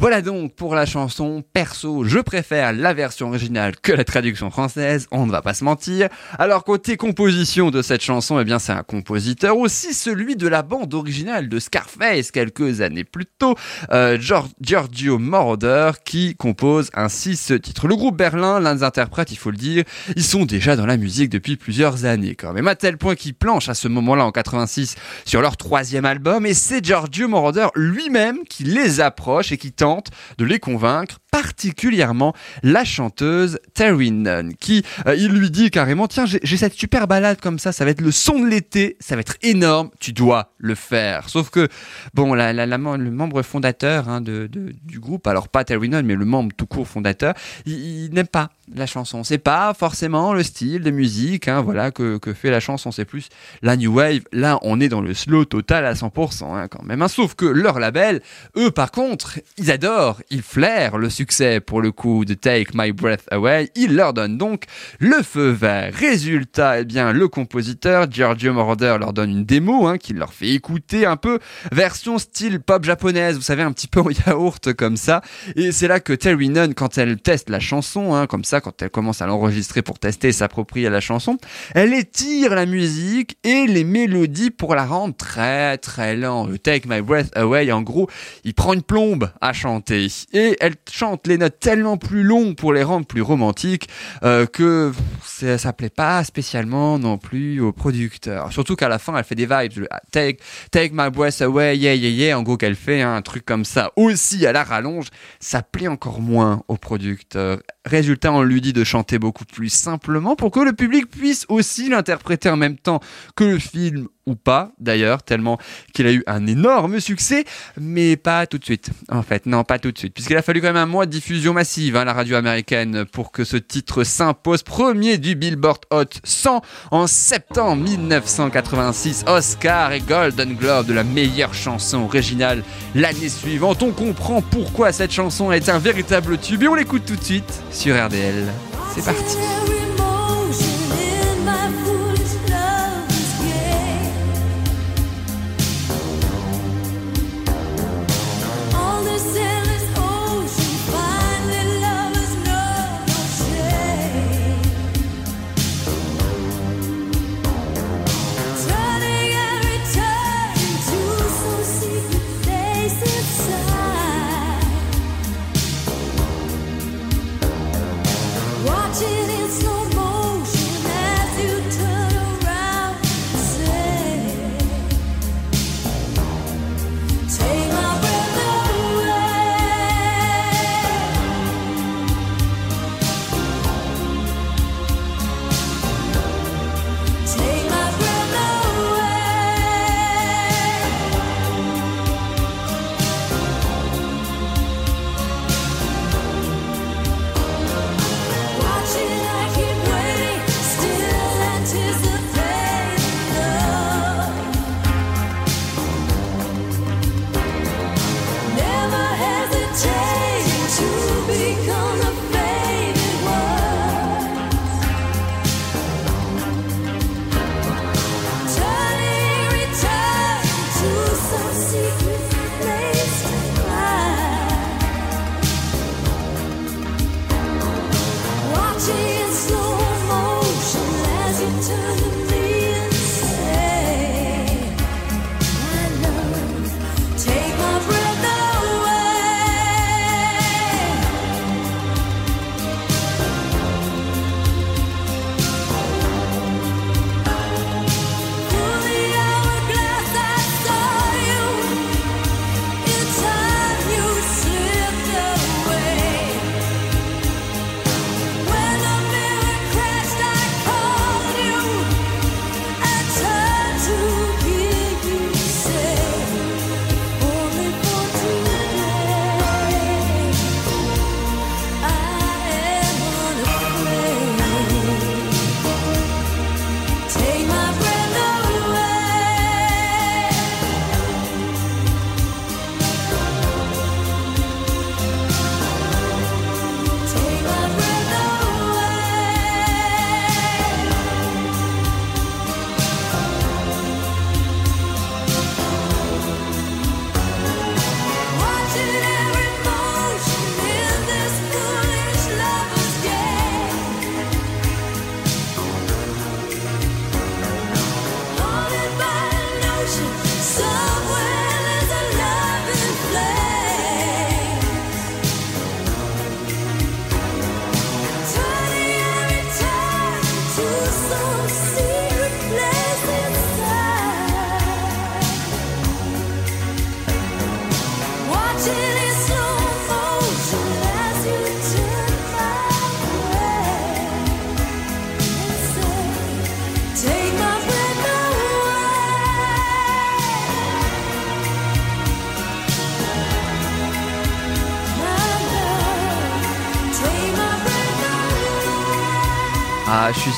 Voilà 0.00 0.22
donc 0.22 0.54
pour 0.54 0.74
la 0.74 0.86
chanson. 0.86 1.44
Perso, 1.52 2.04
je 2.04 2.18
préfère 2.20 2.72
la 2.72 2.94
version 2.94 3.28
originale 3.28 3.76
que 3.82 3.92
la 3.92 4.02
traduction 4.02 4.50
française, 4.50 5.06
on 5.10 5.26
ne 5.26 5.30
va 5.30 5.42
pas 5.42 5.52
se 5.52 5.62
mentir. 5.62 6.08
Alors 6.38 6.64
côté 6.64 6.96
composition 6.96 7.70
de 7.70 7.82
cette 7.82 8.00
chanson, 8.02 8.40
eh 8.40 8.44
bien 8.44 8.58
c'est 8.58 8.72
un 8.72 8.82
compositeur 8.82 9.58
aussi 9.58 9.92
celui 9.92 10.36
de 10.36 10.48
la 10.48 10.62
bande 10.62 10.94
originale 10.94 11.50
de 11.50 11.58
Scarface 11.58 12.30
quelques 12.30 12.80
années 12.80 13.04
plus 13.04 13.26
tôt, 13.26 13.56
euh, 13.92 14.16
Gior- 14.16 14.48
Giorgio 14.62 15.18
Moroder 15.18 15.90
qui 16.02 16.34
compose 16.34 16.88
ainsi 16.94 17.36
ce 17.36 17.52
titre. 17.52 17.86
Le 17.86 17.94
groupe 17.94 18.16
Berlin, 18.16 18.58
l'un 18.58 18.76
des 18.76 18.82
interprètes, 18.84 19.32
il 19.32 19.36
faut 19.36 19.50
le 19.50 19.58
dire, 19.58 19.84
ils 20.16 20.24
sont 20.24 20.46
déjà 20.46 20.76
dans 20.76 20.86
la 20.86 20.96
musique 20.96 21.28
depuis 21.28 21.56
plusieurs 21.56 22.06
années 22.06 22.36
quand 22.36 22.54
même, 22.54 22.68
à 22.68 22.74
tel 22.74 22.96
point 22.96 23.16
qu'ils 23.16 23.34
planchent 23.34 23.68
à 23.68 23.74
ce 23.74 23.86
moment-là 23.88 24.24
en 24.24 24.32
86 24.32 24.94
sur 25.26 25.42
leur 25.42 25.58
troisième 25.58 26.06
album 26.06 26.46
et 26.46 26.54
c'est 26.54 26.82
Giorgio 26.82 27.28
Moroder 27.28 27.66
lui-même 27.74 28.38
qui 28.48 28.64
les 28.64 29.02
approche 29.02 29.52
et 29.52 29.58
qui 29.58 29.72
tente 29.72 29.89
de 30.38 30.44
les 30.44 30.58
convaincre 30.58 31.19
particulièrement 31.30 32.34
la 32.62 32.84
chanteuse 32.84 33.58
Terry 33.74 34.10
Nunn 34.10 34.54
qui 34.56 34.84
euh, 35.06 35.14
il 35.14 35.32
lui 35.32 35.50
dit 35.50 35.70
carrément 35.70 36.08
tiens 36.08 36.24
j'ai 36.26 36.56
cette 36.56 36.74
super 36.74 37.06
balade 37.06 37.40
comme 37.40 37.58
ça 37.58 37.72
ça 37.72 37.84
va 37.84 37.90
être 37.90 38.00
le 38.00 38.10
son 38.10 38.40
de 38.40 38.46
l'été 38.46 38.96
ça 39.00 39.14
va 39.14 39.20
être 39.20 39.36
énorme 39.42 39.90
tu 40.00 40.12
dois 40.12 40.52
le 40.58 40.74
faire. 40.74 41.28
Sauf 41.28 41.50
que 41.50 41.68
bon 42.14 42.34
la, 42.34 42.52
le 42.52 43.10
membre 43.10 43.42
fondateur 43.42 44.08
hein, 44.08 44.20
de, 44.20 44.46
du 44.46 45.00
groupe 45.00 45.26
alors 45.26 45.48
pas 45.48 45.64
Terry 45.64 45.88
Nunn 45.88 46.06
mais 46.06 46.14
le 46.14 46.24
membre 46.24 46.54
tout 46.56 46.66
court 46.66 46.86
fondateur 46.86 47.34
il, 47.66 48.10
n'aime 48.12 48.28
pas 48.28 48.50
la 48.74 48.86
chanson. 48.86 49.24
C'est 49.24 49.38
pas 49.38 49.74
forcément 49.74 50.32
le 50.32 50.42
style 50.42 50.82
de 50.82 50.90
musique 50.90 51.48
hein, 51.48 51.60
voilà 51.60 51.90
que, 51.90 52.18
que 52.18 52.32
fait 52.32 52.50
la 52.50 52.60
chanson. 52.60 52.92
C'est 52.92 53.04
plus 53.04 53.28
la 53.62 53.76
new 53.76 53.92
wave. 53.92 54.22
Là 54.32 54.58
on 54.62 54.80
est 54.80 54.88
dans 54.88 55.00
le 55.00 55.14
slow 55.14 55.44
total 55.44 55.86
à 55.86 55.94
100% 55.94 56.56
hein, 56.56 56.68
quand 56.68 56.82
même 56.84 57.06
sauf 57.08 57.34
que 57.34 57.46
leur 57.46 57.80
label 57.80 58.20
eux 58.56 58.70
par 58.70 58.90
contre 58.90 59.40
ils 59.56 59.70
adorent 59.70 60.20
ils 60.30 60.42
flairent 60.42 60.98
le 60.98 61.08
succès 61.20 61.60
pour 61.60 61.82
le 61.82 61.92
coup 61.92 62.24
de 62.24 62.32
Take 62.32 62.70
My 62.72 62.92
Breath 62.92 63.26
Away. 63.30 63.68
Ils 63.74 63.94
leur 63.94 64.14
donnent 64.14 64.38
donc 64.38 64.64
le 65.00 65.22
feu 65.22 65.50
vert. 65.50 65.92
Résultat 65.92 66.80
eh 66.80 66.84
bien 66.86 67.12
le 67.12 67.28
compositeur 67.28 68.10
Giorgio 68.10 68.54
Moroder 68.54 68.96
leur 68.98 69.12
donne 69.12 69.30
une 69.30 69.44
démo 69.44 69.86
hein, 69.86 69.98
qu'il 69.98 70.16
leur 70.16 70.32
fait 70.32 70.48
écouter 70.48 71.04
un 71.04 71.16
peu 71.16 71.38
version 71.72 72.16
style 72.16 72.58
pop 72.60 72.84
japonaise 72.84 73.36
vous 73.36 73.42
savez 73.42 73.62
un 73.62 73.72
petit 73.72 73.86
peu 73.86 74.00
en 74.00 74.08
yaourt 74.08 74.72
comme 74.72 74.96
ça. 74.96 75.20
Et 75.56 75.72
c'est 75.72 75.88
là 75.88 76.00
que 76.00 76.14
Terry 76.14 76.48
Nunn 76.48 76.72
quand 76.72 76.96
elle 76.96 77.18
teste 77.18 77.50
la 77.50 77.60
chanson 77.60 78.14
hein, 78.14 78.26
comme 78.26 78.44
ça 78.44 78.62
quand 78.62 78.80
elle 78.80 78.88
commence 78.88 79.20
à 79.20 79.26
l'enregistrer 79.26 79.82
pour 79.82 79.98
tester 79.98 80.32
s'approprier 80.32 80.88
la 80.88 81.00
chanson 81.00 81.36
elle 81.74 81.92
étire 81.92 82.54
la 82.54 82.64
musique 82.64 83.36
et 83.44 83.66
les 83.66 83.84
mélodies 83.84 84.50
pour 84.50 84.74
la 84.74 84.86
rendre 84.86 85.14
très 85.14 85.76
très 85.76 86.16
lente. 86.16 86.48
Le 86.48 86.58
Take 86.58 86.88
My 86.88 87.02
Breath 87.02 87.36
Away, 87.36 87.70
en 87.72 87.82
gros, 87.82 88.08
il 88.44 88.54
prend 88.54 88.72
une 88.72 88.82
plombe 88.82 89.30
à 89.42 89.52
chanter. 89.52 90.06
Et 90.32 90.56
elle 90.60 90.76
chante 90.90 91.09
les 91.26 91.38
notes 91.38 91.58
tellement 91.60 91.96
plus 91.96 92.22
longues 92.22 92.56
pour 92.56 92.72
les 92.72 92.82
rendre 92.82 93.06
plus 93.06 93.22
romantiques 93.22 93.88
euh, 94.22 94.46
que 94.46 94.92
c'est- 95.24 95.58
ça 95.58 95.72
plaît 95.72 95.90
pas 95.90 96.22
spécialement 96.24 96.98
non 96.98 97.18
plus 97.18 97.60
au 97.60 97.72
producteur. 97.72 98.52
Surtout 98.52 98.76
qu'à 98.76 98.88
la 98.88 98.98
fin, 98.98 99.16
elle 99.16 99.24
fait 99.24 99.34
des 99.34 99.46
vibes. 99.46 99.72
le 99.76 99.88
Take, 100.12 100.38
take 100.70 100.90
My 100.92 101.10
Breath 101.10 101.40
Away, 101.42 101.76
yeah 101.78 101.94
yeah 101.94 102.10
yeah, 102.10 102.38
en 102.38 102.42
gros 102.42 102.56
qu'elle 102.56 102.74
fait 102.76 103.02
hein, 103.02 103.14
un 103.14 103.22
truc 103.22 103.44
comme 103.44 103.64
ça 103.64 103.92
aussi 103.96 104.46
à 104.46 104.52
la 104.52 104.64
rallonge, 104.64 105.08
ça 105.38 105.62
plaît 105.62 105.88
encore 105.88 106.20
moins 106.20 106.62
au 106.68 106.76
producteur. 106.76 107.58
Résultat, 107.84 108.32
on 108.32 108.42
lui 108.42 108.60
dit 108.60 108.72
de 108.72 108.84
chanter 108.84 109.18
beaucoup 109.18 109.44
plus 109.44 109.68
simplement 109.70 110.36
pour 110.36 110.50
que 110.50 110.60
le 110.60 110.72
public 110.72 111.08
puisse 111.08 111.46
aussi 111.48 111.88
l'interpréter 111.88 112.48
en 112.50 112.56
même 112.56 112.76
temps 112.76 113.00
que 113.36 113.44
le 113.44 113.58
film 113.58 114.08
ou 114.30 114.36
pas 114.36 114.70
d'ailleurs, 114.78 115.22
tellement 115.22 115.58
qu'il 115.92 116.06
a 116.06 116.12
eu 116.12 116.22
un 116.26 116.46
énorme 116.46 117.00
succès, 117.00 117.44
mais 117.78 118.16
pas 118.16 118.46
tout 118.46 118.58
de 118.58 118.64
suite. 118.64 118.90
En 119.10 119.22
fait, 119.22 119.46
non, 119.46 119.64
pas 119.64 119.78
tout 119.78 119.90
de 119.90 119.98
suite, 119.98 120.14
puisqu'il 120.14 120.36
a 120.36 120.42
fallu 120.42 120.60
quand 120.60 120.68
même 120.68 120.76
un 120.76 120.86
mois 120.86 121.06
de 121.06 121.10
diffusion 121.10 121.52
massive 121.52 121.96
à 121.96 122.04
la 122.04 122.12
radio 122.12 122.36
américaine 122.36 123.04
pour 123.04 123.32
que 123.32 123.44
ce 123.44 123.56
titre 123.56 124.04
s'impose 124.04 124.62
premier 124.62 125.18
du 125.18 125.34
Billboard 125.34 125.80
Hot 125.90 126.04
100 126.24 126.62
en 126.92 127.06
septembre 127.06 127.82
1986. 127.82 129.24
Oscar 129.26 129.92
et 129.92 130.00
Golden 130.00 130.54
Globe 130.54 130.86
de 130.86 130.92
la 130.92 131.04
meilleure 131.04 131.54
chanson 131.54 131.98
originale 132.02 132.62
l'année 132.94 133.28
suivante. 133.28 133.82
On 133.82 133.90
comprend 133.90 134.42
pourquoi 134.42 134.92
cette 134.92 135.12
chanson 135.12 135.50
est 135.50 135.68
un 135.68 135.78
véritable 135.78 136.38
tube 136.38 136.62
et 136.62 136.68
on 136.68 136.74
l'écoute 136.74 137.04
tout 137.04 137.16
de 137.16 137.24
suite 137.24 137.62
sur 137.72 137.94
RDL. 137.94 138.46
C'est 138.94 139.04
parti. 139.04 139.89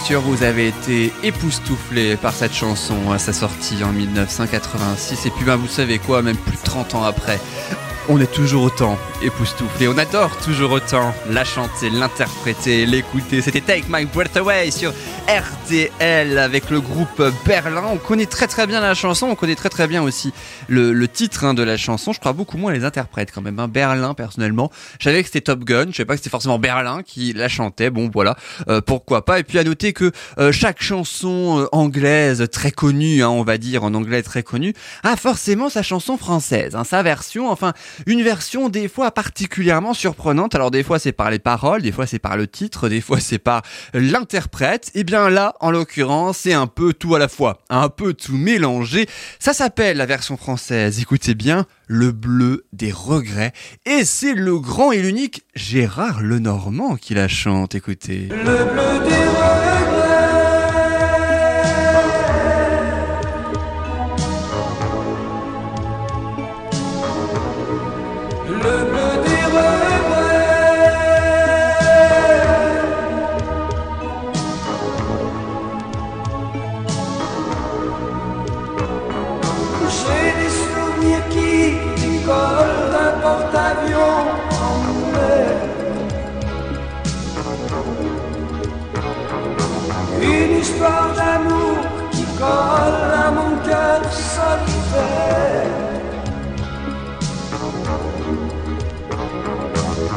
Sûr 0.03 0.21
vous 0.21 0.43
avez 0.43 0.69
été 0.69 1.13
époustouflé 1.23 2.17
par 2.17 2.33
cette 2.33 2.55
chanson 2.55 3.13
à 3.13 3.19
sa 3.19 3.33
sortie 3.33 3.85
en 3.85 3.93
1986 3.93 5.27
et 5.27 5.31
puis 5.31 5.45
ben 5.45 5.55
vous 5.55 5.69
savez 5.69 5.99
quoi, 6.01 6.23
même 6.23 6.37
plus 6.37 6.57
de 6.57 6.63
30 6.63 6.97
ans 6.97 7.05
après, 7.05 7.39
on 8.09 8.21
est 8.21 8.31
toujours 8.33 8.65
autant 8.65 8.99
époustouflé, 9.23 9.87
on 9.89 9.97
adore 9.97 10.37
toujours 10.39 10.73
autant 10.73 11.15
la 11.31 11.45
chanter, 11.45 11.89
l'interpréter, 11.91 12.85
l'écouter. 12.87 13.41
C'était 13.41 13.61
Take 13.61 13.85
My 13.89 14.05
Breath 14.05 14.37
Away 14.37 14.71
sur 14.73 14.93
RTL 15.29 16.39
avec 16.39 16.71
le 16.71 16.81
groupe 16.81 17.23
Berlin. 17.47 17.85
On 17.93 17.99
connaît 17.99 18.27
très 18.27 18.47
très 18.49 18.67
bien 18.67 18.81
la 18.81 18.95
chanson, 18.95 19.29
on 19.29 19.35
connaît 19.37 19.55
très 19.55 19.69
très 19.69 19.87
bien 19.87 20.03
aussi 20.03 20.33
le, 20.69 20.93
le 20.93 21.09
titre 21.09 21.45
hein, 21.45 21.55
de 21.55 21.63
la 21.63 21.77
chanson. 21.77 22.13
Je 22.13 22.19
crois 22.21 22.33
beaucoup 22.33 22.59
moins 22.59 22.73
les 22.73 22.85
interprètes 22.85 23.31
quand 23.33 23.41
même. 23.43 23.59
hein. 23.59 23.69
Berlin 23.69 24.15
personnellement, 24.15 24.71
je 24.99 25.05
savais 25.05 25.23
que 25.23 25.29
c'était 25.29 25.41
Top 25.43 25.65
Gun, 25.65 25.87
je 25.91 25.97
savais 25.97 26.07
pas 26.07 26.15
que 26.15 26.19
c'était 26.19 26.31
forcément 26.31 26.59
Berlin 26.59 27.03
qui 27.05 27.33
la 27.33 27.49
chantait. 27.49 27.91
Bon 27.91 28.11
voilà, 28.13 28.37
euh, 28.69 28.81
pourquoi 28.81 29.25
pas. 29.25 29.39
Et 29.39 29.45
puis 29.45 29.59
à 29.59 29.65
noter 29.65 29.93
que 29.93 30.11
euh, 30.39 30.51
chaque 30.53 30.83
chanson 30.83 31.61
euh, 31.61 31.69
anglaise 31.73 32.49
très 32.51 32.73
connue, 32.73 33.23
hein, 33.23 33.29
on 33.29 33.45
va 33.45 33.59
dire 33.59 33.85
en 33.85 33.95
anglais 33.95 34.23
très 34.23 34.43
connue, 34.43 34.75
a 35.05 35.17
forcément 35.17 35.69
sa 35.71 35.83
chanson 35.83 36.17
française, 36.17 36.75
hein, 36.75 36.85
sa 36.85 37.03
version. 37.03 37.51
Enfin, 37.51 37.73
une 38.07 38.23
version 38.23 38.69
des 38.69 38.89
fois 38.89 39.11
particulièrement 39.11 39.95
surprenante. 39.95 40.55
Alors 40.55 40.71
des 40.71 40.83
fois 40.83 40.99
c'est 40.99 41.13
par 41.13 41.31
les 41.31 41.39
paroles, 41.39 41.83
des 41.83 41.93
fois 41.93 42.07
c'est 42.07 42.19
par 42.19 42.37
le 42.37 42.47
titre, 42.47 42.89
des 42.89 43.01
fois 43.01 43.21
c'est 43.21 43.39
par 43.39 43.63
l'interprète. 43.95 44.91
Et 44.95 45.05
bien 45.05 45.31
là, 45.31 45.55
en 45.61 45.71
l'occurrence, 45.71 46.39
c'est 46.39 46.53
un 46.53 46.67
peu 46.67 46.93
tout 46.93 47.15
à 47.15 47.19
la 47.19 47.29
fois, 47.29 47.59
un 47.71 47.89
peu 47.89 48.15
tout 48.15 48.37
mélangé. 48.37 49.07
Ça 49.39 49.53
s'appelle 49.53 49.97
la 49.97 50.07
version 50.07 50.37
française. 50.37 51.01
Écoutez 51.01 51.35
bien, 51.35 51.67
le 51.87 52.13
bleu 52.13 52.65
des 52.73 52.93
regrets. 52.93 53.53
Et 53.87 54.05
c'est 54.05 54.35
le 54.35 54.59
grand 54.59 54.93
et 54.93 55.03
l'unique 55.03 55.45
Gérard 55.55 56.23
Lenormand 56.23 56.97
qui 56.97 57.15
la 57.15 57.29
chante. 57.29 57.75
Écoutez. 57.75 58.29
J'ai 58.31 58.45
des 58.45 59.82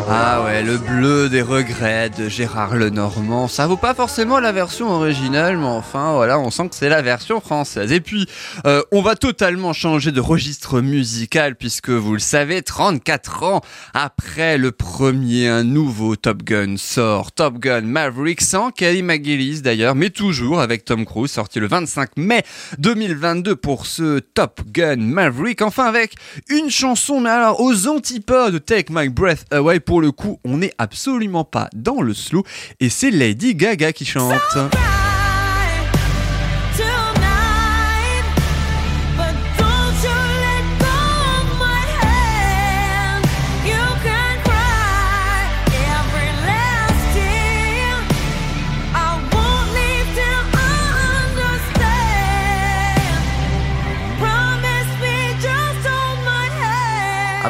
Ah 0.07 0.43
ouais, 0.43 0.61
le 0.61 0.77
bleu 0.77 1.29
des 1.29 1.41
regrets 1.41 2.11
de 2.11 2.29
Gérard 2.29 2.75
Lenormand. 2.75 3.47
Ça 3.47 3.65
vaut 3.65 3.75
pas 3.75 3.95
forcément 3.95 4.39
la 4.39 4.51
version 4.51 4.91
originale, 4.91 5.57
mais 5.57 5.65
enfin 5.65 6.13
voilà, 6.13 6.37
on 6.37 6.51
sent 6.51 6.69
que 6.69 6.75
c'est 6.75 6.89
la 6.89 7.01
version 7.01 7.41
française. 7.41 7.91
Et 7.91 8.01
puis, 8.01 8.27
euh, 8.67 8.83
on 8.91 9.01
va 9.01 9.15
totalement 9.15 9.73
changer 9.73 10.11
de 10.11 10.21
registre 10.21 10.79
musical 10.79 11.55
puisque 11.55 11.89
vous 11.89 12.13
le 12.13 12.19
savez, 12.19 12.61
34 12.61 13.43
ans 13.43 13.61
après 13.95 14.59
le 14.59 14.71
premier, 14.71 15.47
un 15.47 15.63
nouveau 15.63 16.15
Top 16.15 16.43
Gun 16.43 16.75
sort. 16.77 17.31
Top 17.31 17.57
Gun 17.57 17.81
Maverick 17.81 18.41
sans 18.41 18.69
Kelly 18.69 19.01
McGillis 19.01 19.63
d'ailleurs, 19.63 19.95
mais 19.95 20.11
toujours 20.11 20.61
avec 20.61 20.85
Tom 20.85 21.05
Cruise, 21.05 21.31
sorti 21.31 21.59
le 21.59 21.67
25 21.67 22.11
mai 22.17 22.43
2022 22.77 23.55
pour 23.55 23.87
ce 23.87 24.19
Top 24.19 24.61
Gun 24.71 24.97
Maverick. 24.97 25.63
Enfin 25.63 25.85
avec 25.85 26.13
une 26.49 26.69
chanson, 26.69 27.21
mais 27.21 27.31
alors 27.31 27.59
aux 27.59 27.87
antipodes 27.87 28.53
de 28.53 28.59
Take 28.59 28.93
My 28.93 29.09
Breath 29.09 29.51
Away. 29.51 29.79
Pour 29.79 29.94
le 29.99 30.11
coup, 30.11 30.39
on 30.43 30.57
n'est 30.57 30.73
absolument 30.77 31.43
pas 31.43 31.69
dans 31.73 32.01
le 32.01 32.13
slow 32.13 32.43
et 32.79 32.89
c'est 32.89 33.11
Lady 33.11 33.55
Gaga 33.55 33.93
qui 33.93 34.05
chante. 34.05 34.41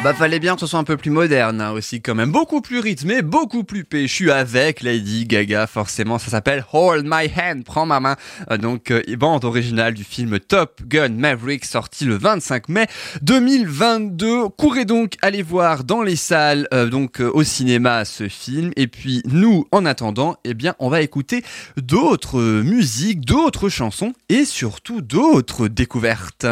Bah 0.06 0.14
fallait 0.14 0.38
bien 0.38 0.54
que 0.54 0.60
ce 0.60 0.68
soit 0.68 0.78
un 0.78 0.84
peu 0.84 0.96
plus 0.96 1.10
moderne 1.10 1.60
hein, 1.60 1.72
aussi 1.72 2.00
quand 2.00 2.14
même, 2.14 2.30
beaucoup 2.30 2.60
plus 2.60 2.78
rythmé, 2.78 3.22
beaucoup 3.22 3.64
plus 3.64 3.82
péchu 3.82 4.30
avec 4.30 4.80
Lady 4.82 5.26
Gaga 5.26 5.66
forcément, 5.66 6.20
ça 6.20 6.30
s'appelle 6.30 6.64
Hold 6.72 7.04
My 7.04 7.28
Hand, 7.36 7.64
prends 7.64 7.86
ma 7.86 7.98
main, 7.98 8.14
Euh, 8.52 8.56
donc 8.56 8.92
euh, 8.92 9.02
bande 9.16 9.44
originale 9.44 9.94
du 9.94 10.04
film 10.04 10.38
Top 10.38 10.80
Gun 10.86 11.08
Maverick 11.08 11.64
sorti 11.64 12.04
le 12.04 12.16
25 12.16 12.68
mai 12.68 12.86
2022. 13.22 14.50
Courez 14.50 14.84
donc 14.84 15.14
aller 15.22 15.42
voir 15.42 15.82
dans 15.82 16.02
les 16.02 16.14
salles, 16.14 16.68
euh, 16.72 16.88
donc 16.88 17.18
au 17.18 17.42
cinéma 17.42 18.04
ce 18.04 18.28
film 18.28 18.70
et 18.76 18.86
puis 18.86 19.22
nous 19.26 19.66
en 19.72 19.84
attendant, 19.84 20.36
eh 20.44 20.54
bien 20.54 20.76
on 20.78 20.88
va 20.88 21.02
écouter 21.02 21.42
d'autres 21.78 22.40
musiques, 22.62 23.24
d'autres 23.24 23.68
chansons 23.68 24.12
et 24.28 24.44
surtout 24.44 25.00
d'autres 25.00 25.66
découvertes. 25.66 26.46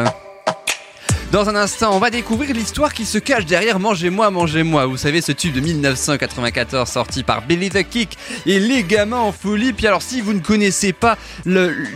Dans 1.35 1.49
un 1.49 1.55
instant, 1.57 1.93
on 1.93 1.99
va 1.99 2.11
découvrir 2.11 2.55
l'histoire 2.55 2.93
qui 2.93 3.03
se 3.03 3.17
cache 3.17 3.45
derrière 3.45 3.77
Mangez-moi, 3.77 4.31
Mangez-moi. 4.31 4.85
Vous 4.85 4.95
savez, 4.95 5.19
ce 5.19 5.33
tube 5.33 5.53
de 5.53 5.59
1994 5.59 6.87
sorti 6.89 7.23
par 7.23 7.41
Billy 7.41 7.69
the 7.69 7.83
Kick 7.83 8.17
et 8.45 8.57
les 8.57 8.83
gamins 8.83 9.19
en 9.19 9.33
folie. 9.33 9.73
Puis 9.73 9.85
alors, 9.85 10.01
si 10.01 10.21
vous 10.21 10.31
ne 10.31 10.39
connaissez 10.39 10.93
pas 10.93 11.17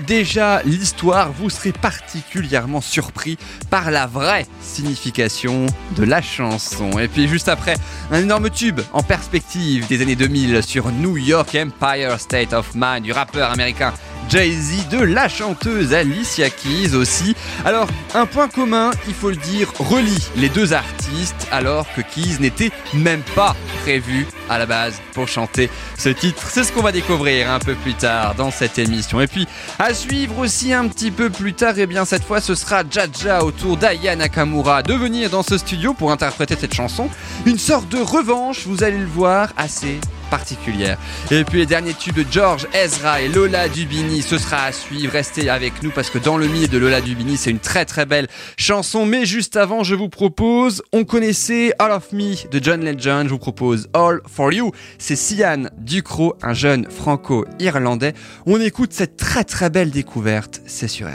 déjà 0.06 0.62
l'histoire, 0.63 1.32
vous 1.32 1.49
serez 1.49 1.71
particulièrement 1.71 2.82
surpris 2.82 3.38
par 3.69 3.91
la 3.91 4.08
vraie 4.08 4.45
signification 4.62 5.67
de 5.95 6.04
la 6.04 6.21
chanson. 6.21 6.99
Et 6.99 7.08
puis 7.08 7.30
juste 7.30 7.47
après, 7.47 7.75
un 8.12 8.19
énorme 8.19 8.49
tube 8.49 8.82
en 8.91 9.04
perspective 9.04 9.88
des 9.88 10.02
années 10.02 10.17
2000 10.17 10.62
sur 10.63 10.91
New 10.91 11.15
York 11.15 11.56
Empire 11.56 12.19
State 12.19 12.52
of 12.52 12.71
Mind 12.75 13.04
du 13.04 13.13
rappeur 13.13 13.52
américain 13.52 13.93
Jay-Z, 14.30 14.89
de 14.89 14.99
la 14.99 15.28
chanteuse 15.28 15.91
Alicia 15.91 16.52
Keys 16.52 16.93
aussi. 16.93 17.36
Alors, 17.65 17.88
un 18.13 18.28
point 18.28 18.47
commun, 18.47 18.91
il 19.08 19.13
faut 19.15 19.29
le 19.30 19.36
dire, 19.36 19.72
relie 19.80 20.28
les 20.36 20.50
deux 20.50 20.74
artistes 20.74 21.48
alors 21.52 21.86
que 21.94 22.02
Keys 22.02 22.38
n'était 22.39 22.72
même 22.94 23.22
pas 23.36 23.56
prévu 23.82 24.28
à 24.50 24.58
la 24.58 24.65
base 24.65 25.02
pour 25.13 25.28
chanter 25.28 25.70
ce 25.98 26.10
titre. 26.10 26.44
C'est 26.50 26.63
ce 26.63 26.72
qu'on 26.72 26.82
va 26.82 26.92
découvrir 26.92 27.52
un 27.52 27.60
peu 27.60 27.76
plus 27.76 27.94
tard 27.94 28.36
dans 28.36 28.52
cette 28.52 28.78
émission. 28.80 29.22
Et 29.22 29.28
puis, 29.28 29.48
à 29.78 29.94
suivre 29.94 30.39
aussi 30.39 30.74
un 30.74 30.88
petit 30.88 31.12
peu 31.12 31.30
plus 31.30 31.54
tard, 31.54 31.78
et 31.78 31.88
bien 31.88 32.06
cette 32.06 32.24
fois, 32.24 32.42
ce 32.42 32.56
sera 32.56 32.84
Jaja 32.89 33.44
autour 33.44 33.78
d'Aya 33.78 34.15
Nakamura 34.15 34.84
de 34.84 34.94
venir 34.94 35.30
dans 35.30 35.44
ce 35.44 35.58
studio 35.58 35.94
pour 35.94 36.12
interpréter 36.12 36.56
cette 36.60 36.74
chanson. 36.74 37.10
Une 37.46 37.60
sorte 37.60 37.89
de 37.89 38.00
revanche, 38.00 38.65
vous 38.65 38.84
allez 38.84 39.00
le 39.00 39.06
voir, 39.06 39.50
assez 39.58 40.00
particulière. 40.30 40.98
Et 41.32 41.44
puis 41.44 41.60
les 41.60 41.65
derniers 41.65 41.94
tubes 41.94 42.15
de 42.15 42.26
George 42.30 42.68
Ezra 42.74 43.22
et 43.22 43.28
Lola 43.28 43.68
Dubini, 43.70 44.22
ce 44.22 44.38
sera 44.38 44.63
à 44.63 44.72
suivre. 44.72 45.13
Restez 45.13 45.50
avec 45.50 45.84
nous 45.84 45.92
parce 45.92 46.10
que 46.10 46.18
dans 46.18 46.38
le 46.38 46.48
milieu 46.48 46.68
de 46.68 46.78
Lola 46.78 47.02
Dubini, 47.02 47.38
c'est 47.38 47.52
une 47.52 47.60
très 47.60 47.86
très 47.86 48.06
belle 48.06 48.28
chanson. 48.58 49.06
Mais 49.06 49.26
juste 49.26 49.58
avant, 49.58 49.84
je 49.84 49.96
vous 49.96 50.10
propose, 50.10 50.84
on 50.94 51.04
connaissait 51.04 51.74
All 51.80 51.92
of 51.92 52.12
Me 52.13 52.48
de 52.50 52.63
John 52.63 52.84
Legend. 52.84 53.26
Je 53.26 53.32
vous 53.32 53.39
propose 53.39 53.88
All 53.94 54.22
for 54.28 54.52
You. 54.54 54.72
C'est 54.98 55.15
Sian 55.15 55.63
Ducrot, 55.78 56.36
un 56.42 56.54
jeune 56.54 56.89
franco-irlandais. 56.89 58.13
On 58.46 58.60
écoute 58.60 58.94
cette 58.94 59.18
très 59.18 59.44
très 59.44 59.70
belle 59.70 59.92
découverte. 59.92 60.62
C'est 60.65 60.88
sur 60.88 61.08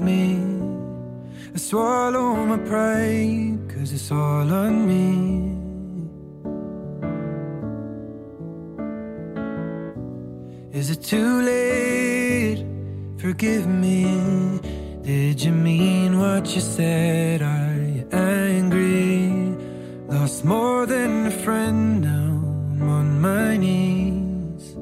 me. 0.00 0.77
I 1.58 1.60
swallow 1.60 2.46
my 2.46 2.56
pride, 2.58 3.58
cause 3.68 3.92
it's 3.92 4.12
all 4.12 4.48
on 4.64 4.86
me. 4.86 5.10
Is 10.72 10.90
it 10.90 11.02
too 11.02 11.42
late? 11.42 12.64
Forgive 13.20 13.66
me. 13.66 14.60
Did 15.02 15.42
you 15.42 15.50
mean 15.50 16.20
what 16.20 16.46
you 16.54 16.60
said? 16.60 17.42
Are 17.42 17.82
you 17.96 18.06
angry? 18.12 19.56
Lost 20.06 20.44
more 20.44 20.86
than 20.86 21.26
a 21.26 21.32
friend 21.42 22.02
now. 22.02 22.34
I'm 22.70 22.88
on 22.88 23.20
my 23.20 23.56
knees. 23.56 24.76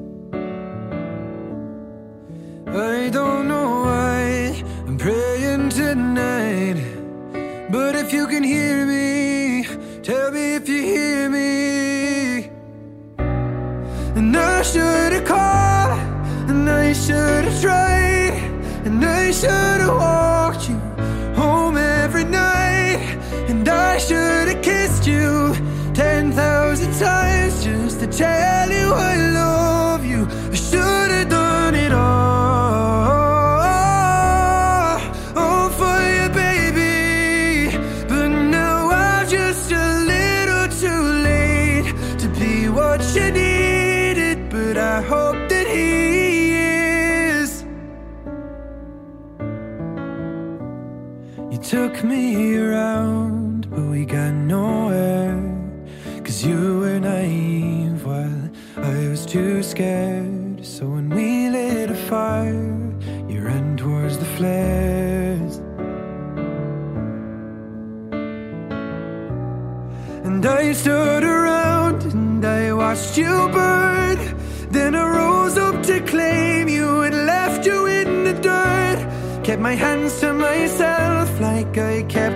I 2.67 3.09
don't 3.09 3.47
know 3.47 3.69
why 3.81 4.63
I'm 4.85 4.99
praying 4.99 5.46
good 5.87 5.97
night. 5.97 6.75
But 7.71 7.95
if 7.95 8.11
you 8.11 8.27
can 8.27 8.43
hear 8.43 8.85
me, 8.85 9.65
tell 10.03 10.31
me 10.31 10.55
if 10.55 10.67
you 10.67 10.81
hear 10.81 11.29
me. 11.29 12.49
And 14.17 14.35
I 14.35 14.63
should've 14.63 15.23
called, 15.23 15.97
and 16.49 16.69
I 16.69 16.91
should've 16.91 17.61
tried, 17.61 18.35
and 18.85 19.05
I 19.05 19.31
should've 19.31 19.95
walked 20.03 20.67
you 20.67 20.77
home 21.41 21.77
every 21.77 22.25
night, 22.25 22.99
and 23.47 23.65
I 23.69 23.97
should've 23.97 24.61
kissed 24.61 25.07
you 25.07 25.55
ten 25.93 26.33
thousand 26.33 26.91
times 26.99 27.63
just 27.63 28.01
to 28.01 28.07
tell 28.07 28.69
you 28.69 28.87
I 28.93 29.15
love 29.41 30.03
you. 30.05 30.27
You 51.49 51.57
took 51.57 52.03
me 52.03 52.57
around, 52.57 53.69
but 53.69 53.83
we 53.83 54.03
got 54.03 54.33
nowhere. 54.33 55.41
Cause 56.23 56.45
you 56.45 56.79
were 56.79 56.99
naive 56.99 58.05
while 58.05 58.49
I 58.75 59.07
was 59.07 59.25
too 59.25 59.63
scared. 59.63 60.65
So 60.65 60.87
when 60.87 61.09
we 61.09 61.49
lit 61.49 61.89
a 61.89 61.95
fire, 61.95 62.93
you 63.29 63.45
ran 63.45 63.77
towards 63.77 64.17
the 64.17 64.25
flares. 64.35 65.61
And 70.25 70.45
I 70.45 70.73
stood 70.73 71.23
around 71.23 72.03
and 72.03 72.45
I 72.45 72.73
watched 72.73 73.17
you 73.17 73.47
burn. 73.53 74.17
Then 74.69 74.95
I 74.95 75.05
rose 75.07 75.57
up 75.57 75.81
to 75.83 76.01
claim 76.01 76.67
you 76.67 77.03
and 77.03 77.25
left 77.25 77.65
you 77.65 77.85
in 77.85 78.25
the 78.25 78.33
dirt. 78.33 78.99
Kept 79.45 79.61
my 79.61 79.75
hands 79.75 80.11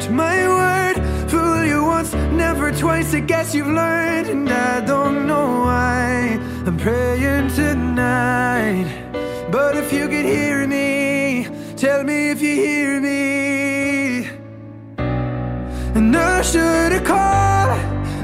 kept 0.02 0.12
my 0.12 0.48
word. 0.48 1.30
Fool 1.30 1.66
you 1.66 1.84
once, 1.84 2.14
never 2.14 2.72
twice. 2.72 3.14
I 3.14 3.20
guess 3.20 3.54
you've 3.54 3.68
learned, 3.68 4.28
and 4.30 4.50
I 4.50 4.82
don't 4.86 5.28
know 5.28 5.62
why. 5.62 6.40
I'm 6.66 6.78
praying 6.78 7.50
tonight. 7.50 8.88
But 9.52 9.76
if 9.76 9.92
you 9.94 10.08
could 10.08 10.26
hear 10.26 10.68
me, 10.68 11.48
tell 11.76 12.04
me 12.04 12.32
if 12.32 12.42
you 12.42 12.56
hear 12.56 13.00
me. 13.00 14.30
And 15.98 16.16
I 16.16 16.42
should 16.42 16.92
have 16.94 17.04
called, 17.04 17.80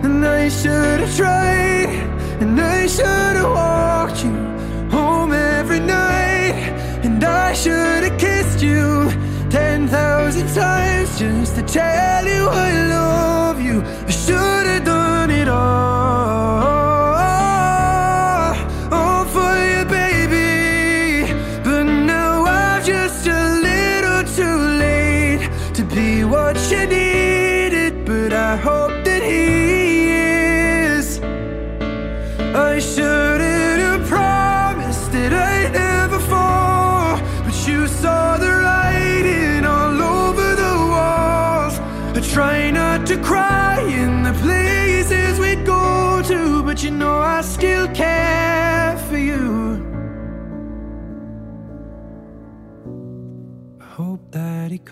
and 0.06 0.26
I 0.26 0.50
should 0.50 1.00
have 1.02 1.16
tried, 1.16 1.90
and 2.42 2.60
I 2.60 2.88
should 2.88 3.36
have 3.40 3.52
walked 3.62 4.24
you 4.24 4.34
home 4.90 5.34
every 5.34 5.80
night, 5.80 6.56
and 7.04 7.24
I 7.24 7.54
should 7.54 8.04
have 8.08 8.18
kissed 8.20 8.62
you 8.62 9.10
ten 9.50 9.88
thousand 9.88 10.54
times 10.54 11.20
just 11.20 11.56
to 11.56 11.62
tell 11.62 12.26
you 12.26 12.50
I 12.50 12.88
love 12.90 13.37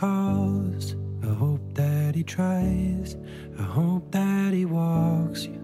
calls. 0.05 0.95
I 1.23 1.33
hope 1.33 1.65
that 1.73 2.13
he 2.15 2.23
tries. 2.23 3.17
I 3.57 3.63
hope 3.63 4.11
that 4.11 4.53
he 4.53 4.65
walks 4.65 5.45
you 5.45 5.61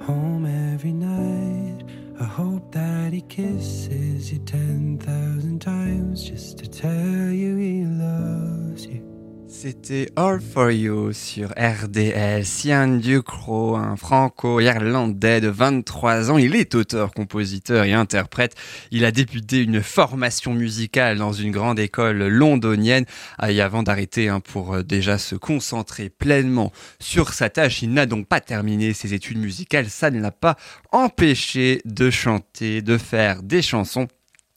home 0.00 0.44
every 0.72 0.92
night. 0.92 1.82
I 2.20 2.24
hope 2.24 2.72
that 2.72 3.12
he 3.12 3.22
kisses 3.22 4.32
you 4.32 4.40
ten 4.40 4.98
thousand 4.98 5.60
times 5.60 6.24
just 6.30 6.58
to 6.58 6.66
tell 6.68 7.30
you 7.42 7.56
he 7.56 7.84
loves 7.84 8.86
you. 8.86 9.13
C'était 9.56 10.10
All 10.16 10.40
For 10.40 10.72
You 10.72 11.12
sur 11.12 11.50
RDS. 11.50 12.64
Ian 12.64 12.96
Ducrot, 12.96 13.76
un 13.76 13.94
franco-irlandais 13.96 15.40
de 15.40 15.48
23 15.48 16.32
ans. 16.32 16.38
Il 16.38 16.56
est 16.56 16.74
auteur, 16.74 17.12
compositeur 17.12 17.84
et 17.84 17.92
interprète. 17.92 18.56
Il 18.90 19.04
a 19.04 19.12
débuté 19.12 19.62
une 19.62 19.80
formation 19.80 20.52
musicale 20.52 21.18
dans 21.18 21.32
une 21.32 21.52
grande 21.52 21.78
école 21.78 22.26
londonienne. 22.26 23.04
Ah, 23.38 23.52
Et 23.52 23.60
avant 23.60 23.84
d'arrêter 23.84 24.28
hein, 24.28 24.40
pour 24.40 24.74
euh, 24.74 24.82
déjà 24.82 25.18
se 25.18 25.36
concentrer 25.36 26.10
pleinement 26.10 26.72
sur 26.98 27.32
sa 27.32 27.48
tâche, 27.48 27.80
il 27.80 27.92
n'a 27.92 28.06
donc 28.06 28.26
pas 28.26 28.40
terminé 28.40 28.92
ses 28.92 29.14
études 29.14 29.38
musicales. 29.38 29.88
Ça 29.88 30.10
ne 30.10 30.20
l'a 30.20 30.32
pas 30.32 30.56
empêché 30.90 31.80
de 31.84 32.10
chanter, 32.10 32.82
de 32.82 32.98
faire 32.98 33.42
des 33.44 33.62
chansons. 33.62 34.08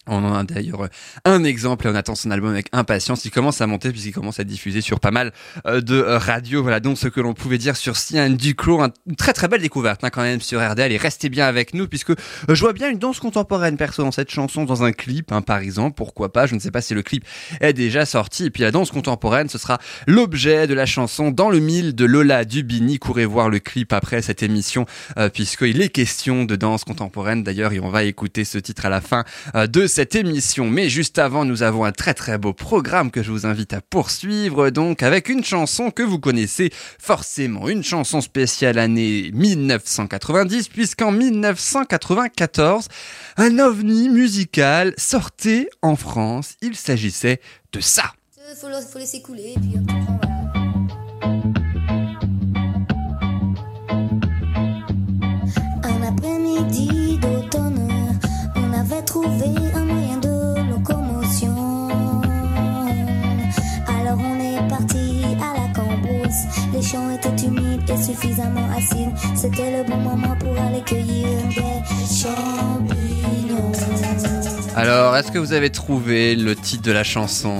On 0.07 0.23
en 0.23 0.33
a 0.35 0.43
d'ailleurs 0.43 0.87
un 1.25 1.43
exemple 1.43 1.87
et 1.87 1.89
on 1.89 1.95
attend 1.95 2.15
son 2.15 2.31
album 2.31 2.51
avec 2.51 2.67
impatience. 2.71 3.25
Il 3.25 3.31
commence 3.31 3.61
à 3.61 3.67
monter 3.67 3.91
puisqu'il 3.91 4.11
commence 4.13 4.39
à 4.39 4.43
diffuser 4.43 4.81
sur 4.81 4.99
pas 4.99 5.11
mal 5.11 5.31
euh, 5.65 5.81
de 5.81 5.95
euh, 5.95 6.17
radios. 6.17 6.61
Voilà 6.61 6.79
donc 6.79 6.97
ce 6.97 7.07
que 7.07 7.19
l'on 7.21 7.33
pouvait 7.33 7.57
dire 7.57 7.75
sur 7.75 7.97
Sian 7.97 8.29
Duclos. 8.29 8.81
Un- 8.81 8.91
Une 9.07 9.15
très 9.15 9.33
très 9.33 9.47
belle 9.47 9.61
découverte 9.61 10.03
hein, 10.03 10.09
quand 10.09 10.21
même 10.21 10.41
sur 10.41 10.59
RDL 10.61 10.91
et 10.91 10.97
restez 10.97 11.29
bien 11.29 11.45
avec 11.47 11.73
nous 11.73 11.87
puisque 11.87 12.11
euh, 12.11 12.15
je 12.49 12.59
vois 12.61 12.73
bien 12.73 12.89
une 12.89 12.99
danse 12.99 13.19
contemporaine 13.19 13.77
perso 13.77 14.03
dans 14.03 14.11
cette 14.11 14.31
chanson, 14.31 14.63
dans 14.65 14.83
un 14.83 14.91
clip 14.91 15.31
hein, 15.31 15.41
par 15.41 15.59
exemple. 15.59 15.95
Pourquoi 15.95 16.31
pas? 16.31 16.45
Je 16.47 16.55
ne 16.55 16.59
sais 16.59 16.71
pas 16.71 16.81
si 16.81 16.93
le 16.93 17.01
clip 17.01 17.25
est 17.61 17.73
déjà 17.73 18.05
sorti. 18.05 18.45
Et 18.45 18.49
puis 18.49 18.63
la 18.63 18.71
danse 18.71 18.91
contemporaine, 18.91 19.49
ce 19.49 19.57
sera 19.57 19.79
l'objet 20.07 20.67
de 20.67 20.73
la 20.73 20.85
chanson 20.85 21.31
Dans 21.31 21.49
le 21.49 21.59
mille 21.59 21.95
de 21.95 22.05
Lola 22.05 22.45
Dubini. 22.45 22.99
Courez 22.99 23.25
voir 23.25 23.49
le 23.49 23.59
clip 23.59 23.93
après 23.93 24.21
cette 24.21 24.43
émission 24.43 24.85
euh, 25.17 25.29
puisqu'il 25.29 25.81
est 25.81 25.89
question 25.89 26.43
de 26.45 26.55
danse 26.55 26.83
contemporaine 26.83 27.43
d'ailleurs 27.43 27.73
et 27.73 27.79
on 27.79 27.89
va 27.89 28.03
écouter 28.03 28.45
ce 28.45 28.57
titre 28.57 28.85
à 28.85 28.89
la 28.89 29.01
fin 29.01 29.23
euh, 29.55 29.67
de 29.67 29.87
cette 29.97 30.13
émission. 30.13 30.69
Mais 30.69 30.89
juste 30.89 31.17
avant, 31.17 31.43
nous 31.43 31.63
avons 31.63 31.83
un 31.83 31.91
très 31.91 32.13
très 32.13 32.37
beau 32.37 32.53
programme 32.53 33.09
que 33.09 33.23
je 33.23 33.31
vous 33.31 33.47
invite 33.47 33.73
à 33.73 33.81
poursuivre 33.81 34.69
donc 34.69 35.01
avec 35.01 35.27
une 35.27 35.43
chanson 35.43 35.89
que 35.89 36.03
vous 36.03 36.19
connaissez 36.19 36.69
forcément, 36.99 37.67
une 37.67 37.83
chanson 37.83 38.21
spéciale 38.21 38.77
année 38.77 39.31
1990 39.33 40.67
puisqu'en 40.67 41.11
1994, 41.11 42.89
un 43.37 43.57
ovni 43.57 44.09
musical 44.09 44.93
sortait 44.97 45.67
en 45.81 45.95
France. 45.95 46.57
Il 46.61 46.75
s'agissait 46.75 47.41
de 47.73 47.79
ça. 47.79 48.13
Trouvé 59.07 59.45
un 59.73 59.85
moyen 59.85 60.17
de 60.17 60.69
locomotion. 60.69 61.55
Alors 63.87 64.19
on 64.19 64.35
est 64.39 64.67
parti 64.67 65.23
à 65.41 65.53
la 65.59 65.73
cambrousse. 65.73 66.43
Les 66.73 66.81
champs 66.81 67.09
étaient 67.11 67.45
humides 67.45 67.89
et 67.89 67.97
suffisamment 67.97 68.67
acides. 68.75 69.13
C'était 69.33 69.77
le 69.77 69.89
bon 69.89 69.97
moment 69.97 70.35
pour 70.39 70.55
aller 70.59 70.81
cueillir 70.81 71.29
des 71.49 72.15
champignons. 72.15 73.71
Alors, 74.75 75.15
est-ce 75.17 75.31
que 75.31 75.39
vous 75.39 75.53
avez 75.53 75.71
trouvé 75.71 76.35
le 76.35 76.55
titre 76.55 76.83
de 76.83 76.91
la 76.91 77.03
chanson? 77.03 77.55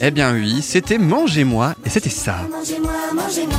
Eh 0.00 0.10
bien 0.10 0.32
oui, 0.32 0.62
c'était 0.62 0.98
Mangez-moi 0.98 1.74
et 1.84 1.90
c'était 1.90 2.10
ça. 2.10 2.36
Mangez-moi, 2.50 2.92
mangez-moi, 3.14 3.58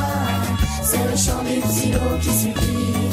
c'est 0.81 0.97
le 0.97 1.15
chant 1.15 1.43
silo 1.69 1.99
qui 2.21 2.29
qui 2.29 3.12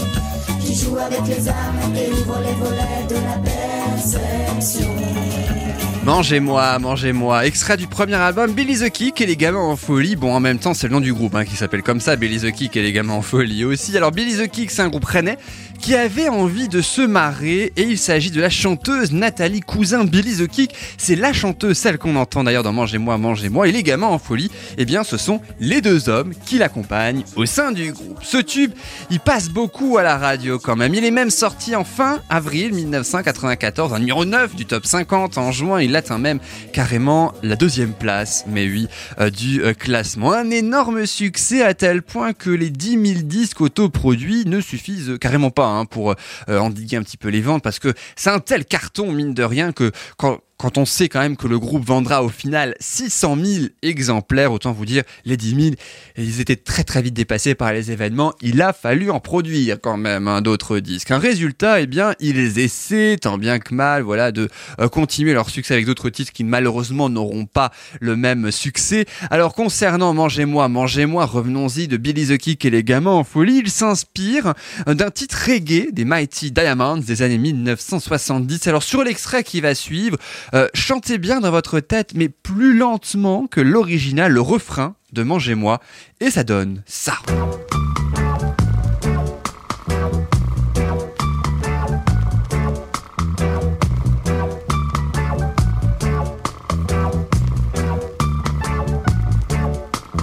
Mangez-moi, 6.05 6.79
mangez-moi. 6.79 7.45
Extrait 7.47 7.77
du 7.77 7.87
premier 7.87 8.15
album 8.15 8.53
Billy 8.53 8.79
the 8.79 8.89
Kick 8.91 9.21
et 9.21 9.27
les 9.27 9.37
gamins 9.37 9.61
en 9.61 9.77
folie. 9.77 10.17
Bon, 10.17 10.35
en 10.35 10.41
même 10.41 10.59
temps, 10.59 10.73
c'est 10.73 10.87
le 10.89 10.95
nom 10.95 11.01
du 11.01 11.13
groupe 11.13 11.35
hein, 11.35 11.45
qui 11.45 11.57
s'appelle 11.57 11.83
comme 11.83 12.01
ça, 12.01 12.17
Billy 12.17 12.41
the 12.41 12.51
Kick 12.51 12.77
et 12.77 12.83
les 12.83 12.93
gamins 12.93 13.13
en 13.13 13.23
folie 13.23 13.65
aussi. 13.65 13.95
Alors, 13.97 14.11
Billy 14.11 14.37
the 14.37 14.51
Kick, 14.51 14.71
c'est 14.71 14.81
un 14.81 14.89
groupe 14.89 15.05
rennais 15.05 15.37
qui 15.81 15.95
avait 15.95 16.29
envie 16.29 16.69
de 16.69 16.83
se 16.83 17.01
marrer 17.01 17.73
et 17.77 17.83
il 17.83 17.99
s'agit 17.99 18.31
de 18.31 18.41
la 18.41 18.51
chanteuse 18.51 19.13
Nathalie 19.13 19.61
Cousin 19.61 20.05
Billy 20.05 20.37
the 20.37 20.47
Kick. 20.47 20.75
C'est 20.99 21.17
la 21.17 21.33
chanteuse, 21.33 21.79
celle 21.79 21.97
qu'on 21.97 22.17
entend 22.17 22.45
d'ailleurs 22.45 22.63
dans 22.63 22.73
Mangez-moi, 22.73 23.17
Mangez-moi 23.17 23.69
et 23.69 23.73
les 23.73 23.83
gamins 23.83 24.07
en 24.07 24.19
folie. 24.19 24.51
Eh 24.77 24.85
bien, 24.85 25.05
ce 25.05 25.17
sont 25.17 25.41
les 25.59 25.81
deux 25.81 26.09
hommes 26.09 26.35
qui 26.45 26.59
l'accompagnent 26.59 27.25
au 27.35 27.47
sein 27.47 27.73
du 27.73 27.93
groupe. 27.93 28.19
Ce 28.23 28.37
tube, 28.37 28.73
il 29.11 29.21
passe 29.21 29.49
beaucoup 29.49 29.97
à 29.97 30.03
la 30.03 30.19
radio 30.19 30.59
quand 30.59 30.77
même. 30.77 30.95
Il 30.95 31.05
est 31.05 31.11
même 31.11 31.31
sorti 31.31 31.75
en 31.75 31.85
fin 31.85 32.21
avril 32.29 32.75
1994, 32.75 33.95
un 33.95 33.99
numéro 33.99 34.25
9 34.25 34.55
du 34.55 34.67
top 34.67 34.85
50. 34.85 35.39
En 35.39 35.51
juin, 35.51 35.81
il 35.81 35.97
atteint 35.97 36.19
même 36.19 36.41
carrément 36.73 37.33
la 37.43 37.57
deuxième 37.57 37.93
place, 37.93 38.45
mais 38.47 38.67
oui, 38.67 38.87
euh, 39.19 39.31
du 39.31 39.63
euh, 39.63 39.73
classement. 39.73 40.33
Un 40.33 40.51
énorme 40.51 41.07
succès 41.07 41.63
à 41.63 41.73
tel 41.73 42.03
point 42.03 42.35
que 42.35 42.51
les 42.51 42.71
10 42.71 42.91
000 42.91 43.21
disques 43.23 43.61
autoproduits 43.63 44.45
ne 44.47 44.61
suffisent 44.61 45.17
carrément 45.21 45.51
pas 45.51 45.70
hein, 45.71 45.85
pour 45.87 46.15
euh, 46.49 46.59
endiguer 46.59 46.97
un 46.97 47.03
petit 47.03 47.17
peu 47.17 47.29
les 47.29 47.41
ventes 47.41 47.63
parce 47.63 47.79
que 47.79 47.95
c'est 48.17 48.31
un 48.31 48.41
tel 48.41 48.65
carton, 48.65 49.13
mine 49.13 49.35
de 49.35 49.43
rien, 49.43 49.73
que 49.73 49.93
quand 50.17 50.41
quand 50.61 50.77
on 50.77 50.85
sait 50.85 51.09
quand 51.09 51.21
même 51.21 51.39
que 51.39 51.47
le 51.47 51.59
groupe 51.59 51.87
vendra 51.87 52.23
au 52.23 52.29
final 52.29 52.75
600 52.81 53.39
000 53.43 53.65
exemplaires, 53.81 54.53
autant 54.53 54.73
vous 54.73 54.85
dire, 54.85 55.05
les 55.25 55.39
10 55.39 55.63
000, 55.63 55.75
ils 56.19 56.41
étaient 56.43 56.55
très 56.55 56.85
très 56.85 57.01
vite 57.01 57.15
dépassés 57.15 57.55
par 57.55 57.73
les 57.73 57.91
événements, 57.91 58.35
il 58.43 58.61
a 58.61 58.75
fallu 58.75 59.11
en 59.11 59.21
produire 59.21 59.79
quand 59.81 59.97
même 59.97 60.29
hein, 60.29 60.43
d'autres 60.43 60.79
disques. 60.79 61.13
Un 61.13 61.19
résultat, 61.19 61.81
eh 61.81 61.87
bien, 61.87 62.13
ils 62.21 62.59
essaient 62.59 63.17
tant 63.19 63.39
bien 63.39 63.59
que 63.59 63.75
mal, 63.75 64.03
voilà, 64.03 64.33
de 64.33 64.51
euh, 64.81 64.89
continuer 64.89 65.33
leur 65.33 65.49
succès 65.49 65.73
avec 65.73 65.87
d'autres 65.87 66.11
titres 66.11 66.33
qui 66.33 66.45
malheureusement 66.45 67.09
n'auront 67.09 67.47
pas 67.47 67.73
le 67.99 68.15
même 68.15 68.51
succès. 68.51 69.07
Alors 69.31 69.55
concernant 69.55 70.13
Mangez-moi, 70.13 70.69
Mangez-moi, 70.69 71.25
revenons-y 71.25 71.89
de 71.89 71.97
Billy 71.97 72.27
the 72.27 72.37
Kick 72.37 72.67
et 72.67 72.71
les 72.71 72.85
gamins 72.85 73.13
en 73.13 73.25
folie, 73.25 73.63
il 73.65 73.71
s'inspire 73.71 74.53
euh, 74.89 74.93
d'un 74.93 75.11
titre 75.11 75.39
reggae 75.47 75.91
des 75.91 76.05
Mighty 76.05 76.51
Diamonds 76.51 76.99
des 76.99 77.23
années 77.23 77.39
1970. 77.39 78.67
Alors 78.69 78.83
sur 78.83 79.03
l'extrait 79.03 79.43
qui 79.43 79.63
va 79.63 79.75
suivre, 79.75 80.19
euh, 80.55 80.69
chantez 80.75 81.19
bien 81.19 81.41
dans 81.41 81.51
votre 81.51 81.81
tête, 81.81 82.13
mais 82.15 82.29
plus 82.29 82.77
lentement 82.77 83.47
que 83.47 83.61
l'original, 83.61 84.33
le 84.33 84.41
refrain 84.41 84.95
de 85.13 85.23
Mangez-moi, 85.23 85.81
et 86.21 86.31
ça 86.31 86.45
donne 86.45 86.83
ça. 86.87 87.15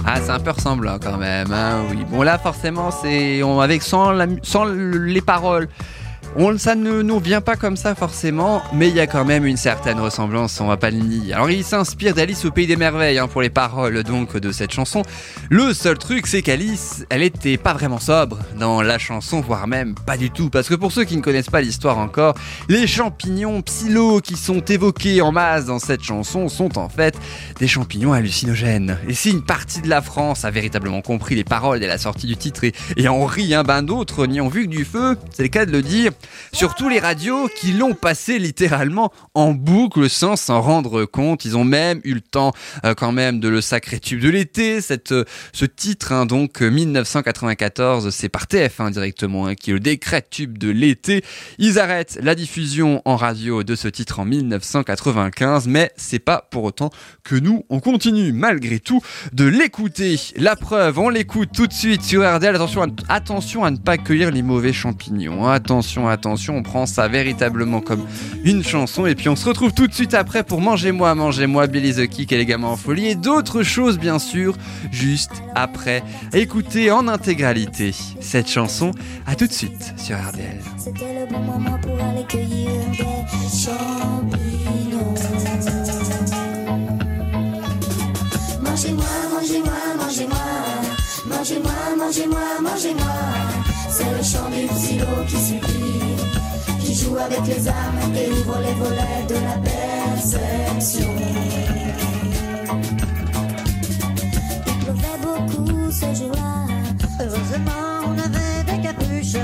Ah, 0.06 0.20
c'est 0.22 0.30
un 0.30 0.38
peu 0.40 0.52
ressemblant 0.52 0.98
quand 0.98 1.18
même, 1.18 1.52
hein, 1.52 1.82
oui. 1.90 1.98
Bon, 2.10 2.22
là, 2.22 2.38
forcément, 2.38 2.90
c'est 2.90 3.42
on- 3.42 3.60
avec 3.60 3.82
sans, 3.82 4.10
la 4.12 4.26
sans 4.42 4.64
le- 4.64 5.04
les 5.04 5.20
paroles. 5.20 5.68
On, 6.40 6.56
ça 6.56 6.76
ne 6.76 7.02
nous 7.02 7.18
vient 7.18 7.40
pas 7.40 7.56
comme 7.56 7.76
ça 7.76 7.96
forcément, 7.96 8.62
mais 8.72 8.88
il 8.88 8.94
y 8.94 9.00
a 9.00 9.08
quand 9.08 9.24
même 9.24 9.44
une 9.44 9.56
certaine 9.56 9.98
ressemblance, 9.98 10.60
on 10.60 10.68
va 10.68 10.76
pas 10.76 10.92
le 10.92 10.98
nier. 10.98 11.32
Alors 11.32 11.50
il 11.50 11.64
s'inspire 11.64 12.14
d'Alice 12.14 12.44
au 12.44 12.52
Pays 12.52 12.68
des 12.68 12.76
Merveilles 12.76 13.18
hein, 13.18 13.26
pour 13.26 13.42
les 13.42 13.50
paroles 13.50 14.04
donc 14.04 14.36
de 14.36 14.52
cette 14.52 14.70
chanson. 14.70 15.02
Le 15.50 15.74
seul 15.74 15.98
truc 15.98 16.28
c'est 16.28 16.42
qu'Alice, 16.42 17.04
elle 17.10 17.24
était 17.24 17.56
pas 17.56 17.74
vraiment 17.74 17.98
sobre 17.98 18.38
dans 18.56 18.82
la 18.82 18.98
chanson, 18.98 19.40
voire 19.40 19.66
même 19.66 19.96
pas 19.96 20.16
du 20.16 20.30
tout. 20.30 20.48
Parce 20.48 20.68
que 20.68 20.76
pour 20.76 20.92
ceux 20.92 21.02
qui 21.02 21.16
ne 21.16 21.22
connaissent 21.22 21.50
pas 21.50 21.60
l'histoire 21.60 21.98
encore, 21.98 22.34
les 22.68 22.86
champignons 22.86 23.60
psylo 23.62 24.20
qui 24.20 24.36
sont 24.36 24.60
évoqués 24.60 25.20
en 25.22 25.32
masse 25.32 25.64
dans 25.64 25.80
cette 25.80 26.04
chanson 26.04 26.48
sont 26.48 26.78
en 26.78 26.88
fait 26.88 27.18
des 27.58 27.66
champignons 27.66 28.12
hallucinogènes. 28.12 28.96
Et 29.08 29.14
si 29.14 29.30
une 29.30 29.42
partie 29.42 29.80
de 29.80 29.88
la 29.88 30.02
France 30.02 30.44
a 30.44 30.52
véritablement 30.52 31.02
compris 31.02 31.34
les 31.34 31.42
paroles 31.42 31.80
dès 31.80 31.88
la 31.88 31.98
sortie 31.98 32.28
du 32.28 32.36
titre 32.36 32.62
et, 32.96 33.08
en 33.08 33.24
rit, 33.26 33.54
un 33.54 33.64
ben 33.64 33.82
d'autres 33.82 34.26
n'y 34.26 34.40
ont 34.40 34.48
vu 34.48 34.66
que 34.66 34.70
du 34.70 34.84
feu, 34.84 35.16
c'est 35.34 35.42
le 35.42 35.48
cas 35.48 35.66
de 35.66 35.72
le 35.72 35.82
dire. 35.82 36.12
Surtout 36.52 36.88
les 36.88 36.98
radios 36.98 37.48
qui 37.48 37.72
l'ont 37.72 37.94
passé 37.94 38.38
littéralement 38.38 39.12
en 39.34 39.52
boucle 39.52 40.08
sans 40.10 40.36
s'en 40.36 40.60
rendre 40.60 41.04
compte. 41.04 41.44
Ils 41.44 41.56
ont 41.56 41.64
même 41.64 42.00
eu 42.04 42.14
le 42.14 42.20
temps 42.20 42.52
euh, 42.84 42.94
quand 42.94 43.12
même 43.12 43.40
de 43.40 43.48
le 43.48 43.60
sacré 43.60 44.00
tube 44.00 44.20
de 44.20 44.28
l'été. 44.28 44.80
Cette, 44.80 45.12
euh, 45.12 45.24
ce 45.52 45.64
titre, 45.64 46.12
hein, 46.12 46.26
donc 46.26 46.62
euh, 46.62 46.70
1994, 46.70 48.10
c'est 48.10 48.28
par 48.28 48.44
TF1 48.44 48.90
directement, 48.92 49.46
hein, 49.46 49.54
qui 49.54 49.72
le 49.72 49.80
décret 49.80 50.24
tube 50.28 50.58
de 50.58 50.68
l'été. 50.70 51.24
Ils 51.58 51.78
arrêtent 51.78 52.18
la 52.22 52.34
diffusion 52.34 53.02
en 53.04 53.16
radio 53.16 53.62
de 53.62 53.74
ce 53.74 53.88
titre 53.88 54.20
en 54.20 54.24
1995, 54.24 55.66
mais 55.68 55.90
c'est 55.96 56.18
pas 56.18 56.46
pour 56.50 56.64
autant 56.64 56.90
que 57.24 57.34
nous, 57.34 57.64
on 57.68 57.80
continue 57.80 58.32
malgré 58.32 58.78
tout 58.80 59.00
de 59.32 59.44
l'écouter. 59.44 60.16
La 60.36 60.56
preuve, 60.56 60.98
on 60.98 61.08
l'écoute 61.08 61.50
tout 61.54 61.66
de 61.66 61.72
suite 61.72 62.02
sur 62.02 62.22
RDL. 62.22 62.54
Attention 62.54 62.82
à, 62.82 62.86
attention 63.08 63.64
à 63.64 63.70
ne 63.70 63.76
pas 63.76 63.98
cueillir 63.98 64.30
les 64.30 64.42
mauvais 64.42 64.72
champignons. 64.72 65.46
hein. 65.46 65.60
Attention, 66.08 66.56
on 66.56 66.62
prend 66.62 66.86
ça 66.86 67.08
véritablement 67.08 67.80
comme 67.80 68.04
une 68.44 68.64
chanson. 68.64 69.06
Et 69.06 69.14
puis 69.14 69.28
on 69.28 69.36
se 69.36 69.46
retrouve 69.46 69.72
tout 69.72 69.86
de 69.86 69.94
suite 69.94 70.14
après 70.14 70.42
pour 70.42 70.60
Mangez-moi, 70.60 71.14
Mangez-moi, 71.14 71.66
Billy 71.66 71.94
the 71.94 72.06
Kick 72.08 72.32
et 72.32 72.44
les 72.44 72.54
en 72.54 72.76
folie. 72.76 73.08
Et 73.08 73.14
d'autres 73.14 73.62
choses, 73.62 73.98
bien 73.98 74.18
sûr, 74.18 74.56
juste 74.90 75.42
après. 75.54 76.02
Écoutez 76.32 76.90
en 76.90 77.08
intégralité 77.08 77.94
cette 78.20 78.48
chanson. 78.48 78.92
À 79.26 79.34
tout 79.34 79.46
de 79.46 79.52
suite 79.52 79.94
sur 79.96 80.16
RDL. 80.16 80.60
C'était 80.76 81.20
le 81.20 81.32
bon 81.32 81.40
moment 81.40 81.78
pour 81.80 81.94
aller 82.02 82.24
cueillir 82.26 82.70
des 82.92 83.48
champignons. 83.48 85.14
Mangez-moi, 88.62 89.04
mangez-moi, 89.32 89.72
mangez-moi. 89.98 91.07
Mangez-moi, 91.28 91.72
mangez-moi, 91.96 92.40
mangez-moi. 92.62 93.14
C'est 93.90 94.04
le 94.04 94.22
chant 94.22 94.48
du 94.50 94.66
silo 94.78 95.06
qui 95.26 95.36
supplie, 95.36 96.16
qui 96.80 96.94
joue 96.94 97.16
avec 97.16 97.46
les 97.46 97.68
âmes 97.68 98.14
et 98.14 98.30
ouvre 98.32 98.58
les 98.60 98.74
volets 98.74 99.26
de 99.28 99.34
la 99.34 99.58
perception. 99.58 101.14
Il 104.66 104.84
pleuvait 104.84 105.18
beaucoup 105.22 105.90
ce 105.90 106.14
jour-là. 106.14 106.66
Heureusement, 107.20 107.88
on 108.06 108.18
avait 108.18 108.64
des 108.64 108.80
capuches 108.80 109.42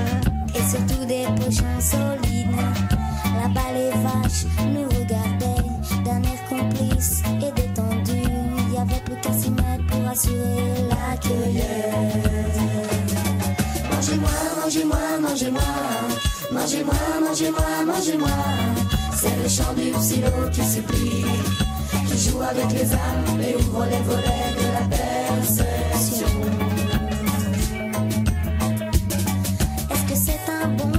et 0.55 0.65
surtout 0.71 1.05
des 1.07 1.27
pochons 1.37 1.81
solides. 1.81 2.57
Là-bas, 3.41 3.73
les 3.75 3.91
vaches 3.91 4.47
nous 4.73 4.89
regardaient 4.99 5.69
d'un 6.05 6.23
air 6.23 6.41
complice 6.49 7.23
et 7.41 7.53
détendu. 7.53 8.23
Il 8.69 8.75
y 8.75 8.79
avait 8.79 9.01
plus 9.05 9.17
qu'à 9.21 9.33
s'y 9.33 9.51
pour 9.51 10.09
assurer 10.09 10.89
la 10.89 10.94
Mangez-moi, 13.91 14.31
mangez-moi, 14.61 14.99
mangez-moi. 15.21 15.63
Mangez-moi, 16.51 16.95
mangez-moi, 17.21 17.85
mangez-moi. 17.87 18.29
C'est 19.17 19.37
le 19.43 19.49
chant 19.49 19.73
du 19.75 19.93
silo 20.03 20.51
qui 20.53 20.65
supplie, 20.65 21.25
qui 22.09 22.19
joue 22.19 22.43
avec 22.43 22.71
les 22.73 22.93
âmes 22.93 23.41
et 23.41 23.55
ouvre 23.55 23.85
les 23.87 24.03
volets 24.03 24.55
de 24.59 24.67
la 24.73 24.85
perception. 24.97 26.27
Est-ce 29.91 30.05
que 30.11 30.17
c'est 30.17 30.45
un 30.51 30.69
bon 30.69 30.94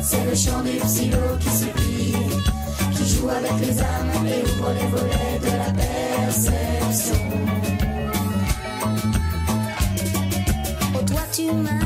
C'est 0.00 0.24
le 0.24 0.34
chant 0.34 0.62
du 0.62 0.78
silo 0.88 1.18
qui 1.38 1.50
supplie, 1.50 2.14
qui 2.94 3.06
joue 3.06 3.28
avec 3.28 3.52
les 3.60 3.78
âmes 3.78 4.26
et 4.26 4.42
ouvre 4.42 4.72
les 4.72 4.86
volets 4.86 5.38
de 5.42 5.50
la 5.58 5.70
perception. 5.82 7.20
Oh, 10.94 11.02
toi 11.06 11.20
tu 11.30 11.52
marches 11.52 11.85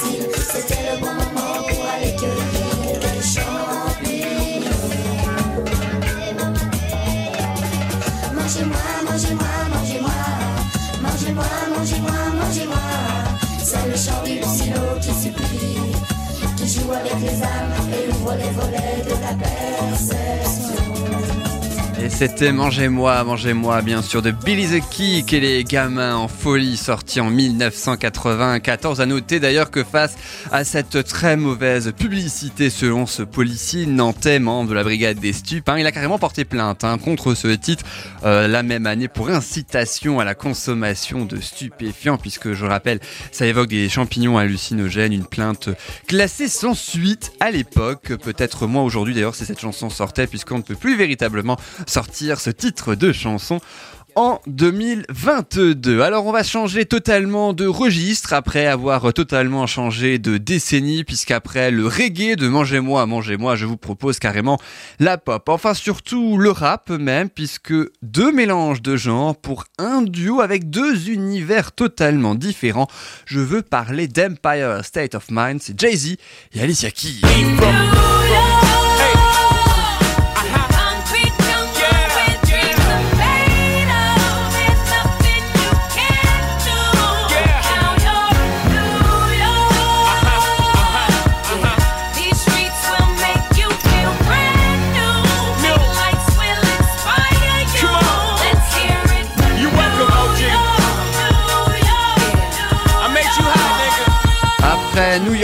facile. 0.00 0.28
C'était 0.52 0.92
le 0.92 1.00
bon 1.00 1.06
moment 1.06 1.62
pour 1.68 1.84
aller 1.86 2.14
cueillir 2.16 2.98
des 3.00 3.22
champignons. 3.22 4.70
Mangez-moi, 8.34 8.86
mangez-moi, 9.04 9.52
mangez-moi. 9.72 10.20
Mangez-moi, 11.02 11.44
mangez-moi, 11.76 12.18
mangez-moi. 12.40 12.76
C'est 13.62 13.86
le 13.86 13.96
chant 13.96 14.22
du 14.24 14.42
silo 14.42 14.98
qui 15.00 15.12
supplie, 15.12 15.92
qui 16.56 16.68
joue 16.68 16.92
avec 16.92 17.20
les 17.20 17.42
âmes 17.42 17.72
et 17.92 18.10
ouvre 18.10 18.34
les 18.34 18.50
volets 18.50 19.04
de 19.04 19.10
la 19.10 19.34
perception. 19.34 20.59
C'était 22.20 22.52
Mangez-moi, 22.52 23.24
Mangez-moi, 23.24 23.80
bien 23.80 24.02
sûr, 24.02 24.20
de 24.20 24.30
Billy 24.30 24.78
the 24.78 24.86
Kick 24.90 25.32
et 25.32 25.40
les 25.40 25.64
gamins 25.64 26.16
en 26.16 26.28
folie, 26.28 26.76
sorti 26.76 27.18
en 27.18 27.30
1994. 27.30 29.00
À 29.00 29.06
noter 29.06 29.40
d'ailleurs 29.40 29.70
que 29.70 29.82
face 29.82 30.16
à 30.52 30.64
cette 30.64 31.02
très 31.04 31.38
mauvaise 31.38 31.94
publicité, 31.96 32.68
selon 32.68 33.06
ce 33.06 33.22
policier 33.22 33.86
nantais, 33.86 34.38
membre 34.38 34.68
de 34.68 34.74
la 34.74 34.84
brigade 34.84 35.18
des 35.18 35.32
stupes, 35.32 35.66
hein, 35.70 35.78
il 35.78 35.86
a 35.86 35.92
carrément 35.92 36.18
porté 36.18 36.44
plainte 36.44 36.84
hein, 36.84 36.98
contre 36.98 37.32
ce 37.32 37.48
titre 37.48 37.86
euh, 38.24 38.48
la 38.48 38.62
même 38.62 38.84
année 38.84 39.08
pour 39.08 39.30
incitation 39.30 40.20
à 40.20 40.24
la 40.26 40.34
consommation 40.34 41.24
de 41.24 41.40
stupéfiants, 41.40 42.18
puisque 42.18 42.52
je 42.52 42.66
rappelle, 42.66 43.00
ça 43.32 43.46
évoque 43.46 43.68
des 43.68 43.88
champignons 43.88 44.36
hallucinogènes, 44.36 45.14
une 45.14 45.24
plainte 45.24 45.70
classée 46.06 46.48
sans 46.48 46.74
suite 46.74 47.32
à 47.40 47.50
l'époque, 47.50 48.12
peut-être 48.22 48.66
moins 48.66 48.82
aujourd'hui 48.82 49.14
d'ailleurs 49.14 49.34
si 49.34 49.46
cette 49.46 49.60
chanson 49.60 49.88
sortait, 49.88 50.26
puisqu'on 50.26 50.58
ne 50.58 50.62
peut 50.62 50.74
plus 50.74 50.98
véritablement 50.98 51.56
sortir 51.86 52.09
ce 52.12 52.50
titre 52.50 52.94
de 52.94 53.12
chanson 53.12 53.60
en 54.16 54.40
2022. 54.48 56.00
Alors 56.00 56.26
on 56.26 56.32
va 56.32 56.42
changer 56.42 56.84
totalement 56.84 57.52
de 57.52 57.66
registre 57.66 58.32
après 58.32 58.66
avoir 58.66 59.12
totalement 59.12 59.66
changé 59.68 60.18
de 60.18 60.36
décennie 60.36 61.04
puisqu'après 61.04 61.70
le 61.70 61.86
reggae 61.86 62.34
de 62.36 62.48
Mangez-moi, 62.48 63.06
Mangez-moi, 63.06 63.54
je 63.54 63.66
vous 63.66 63.76
propose 63.76 64.18
carrément 64.18 64.58
la 64.98 65.18
pop. 65.18 65.48
Enfin 65.48 65.74
surtout 65.74 66.36
le 66.38 66.50
rap 66.50 66.90
même 66.90 67.30
puisque 67.30 67.74
deux 68.02 68.32
mélanges 68.32 68.82
de 68.82 68.96
genres 68.96 69.36
pour 69.36 69.64
un 69.78 70.02
duo 70.02 70.40
avec 70.40 70.68
deux 70.68 71.08
univers 71.10 71.70
totalement 71.70 72.34
différents. 72.34 72.88
Je 73.26 73.38
veux 73.38 73.62
parler 73.62 74.08
d'Empire 74.08 74.84
State 74.84 75.14
of 75.14 75.26
Mind, 75.30 75.60
c'est 75.62 75.78
Jay-Z 75.78 76.16
et 76.54 76.60
Alicia 76.60 76.90
Keys. 76.90 77.20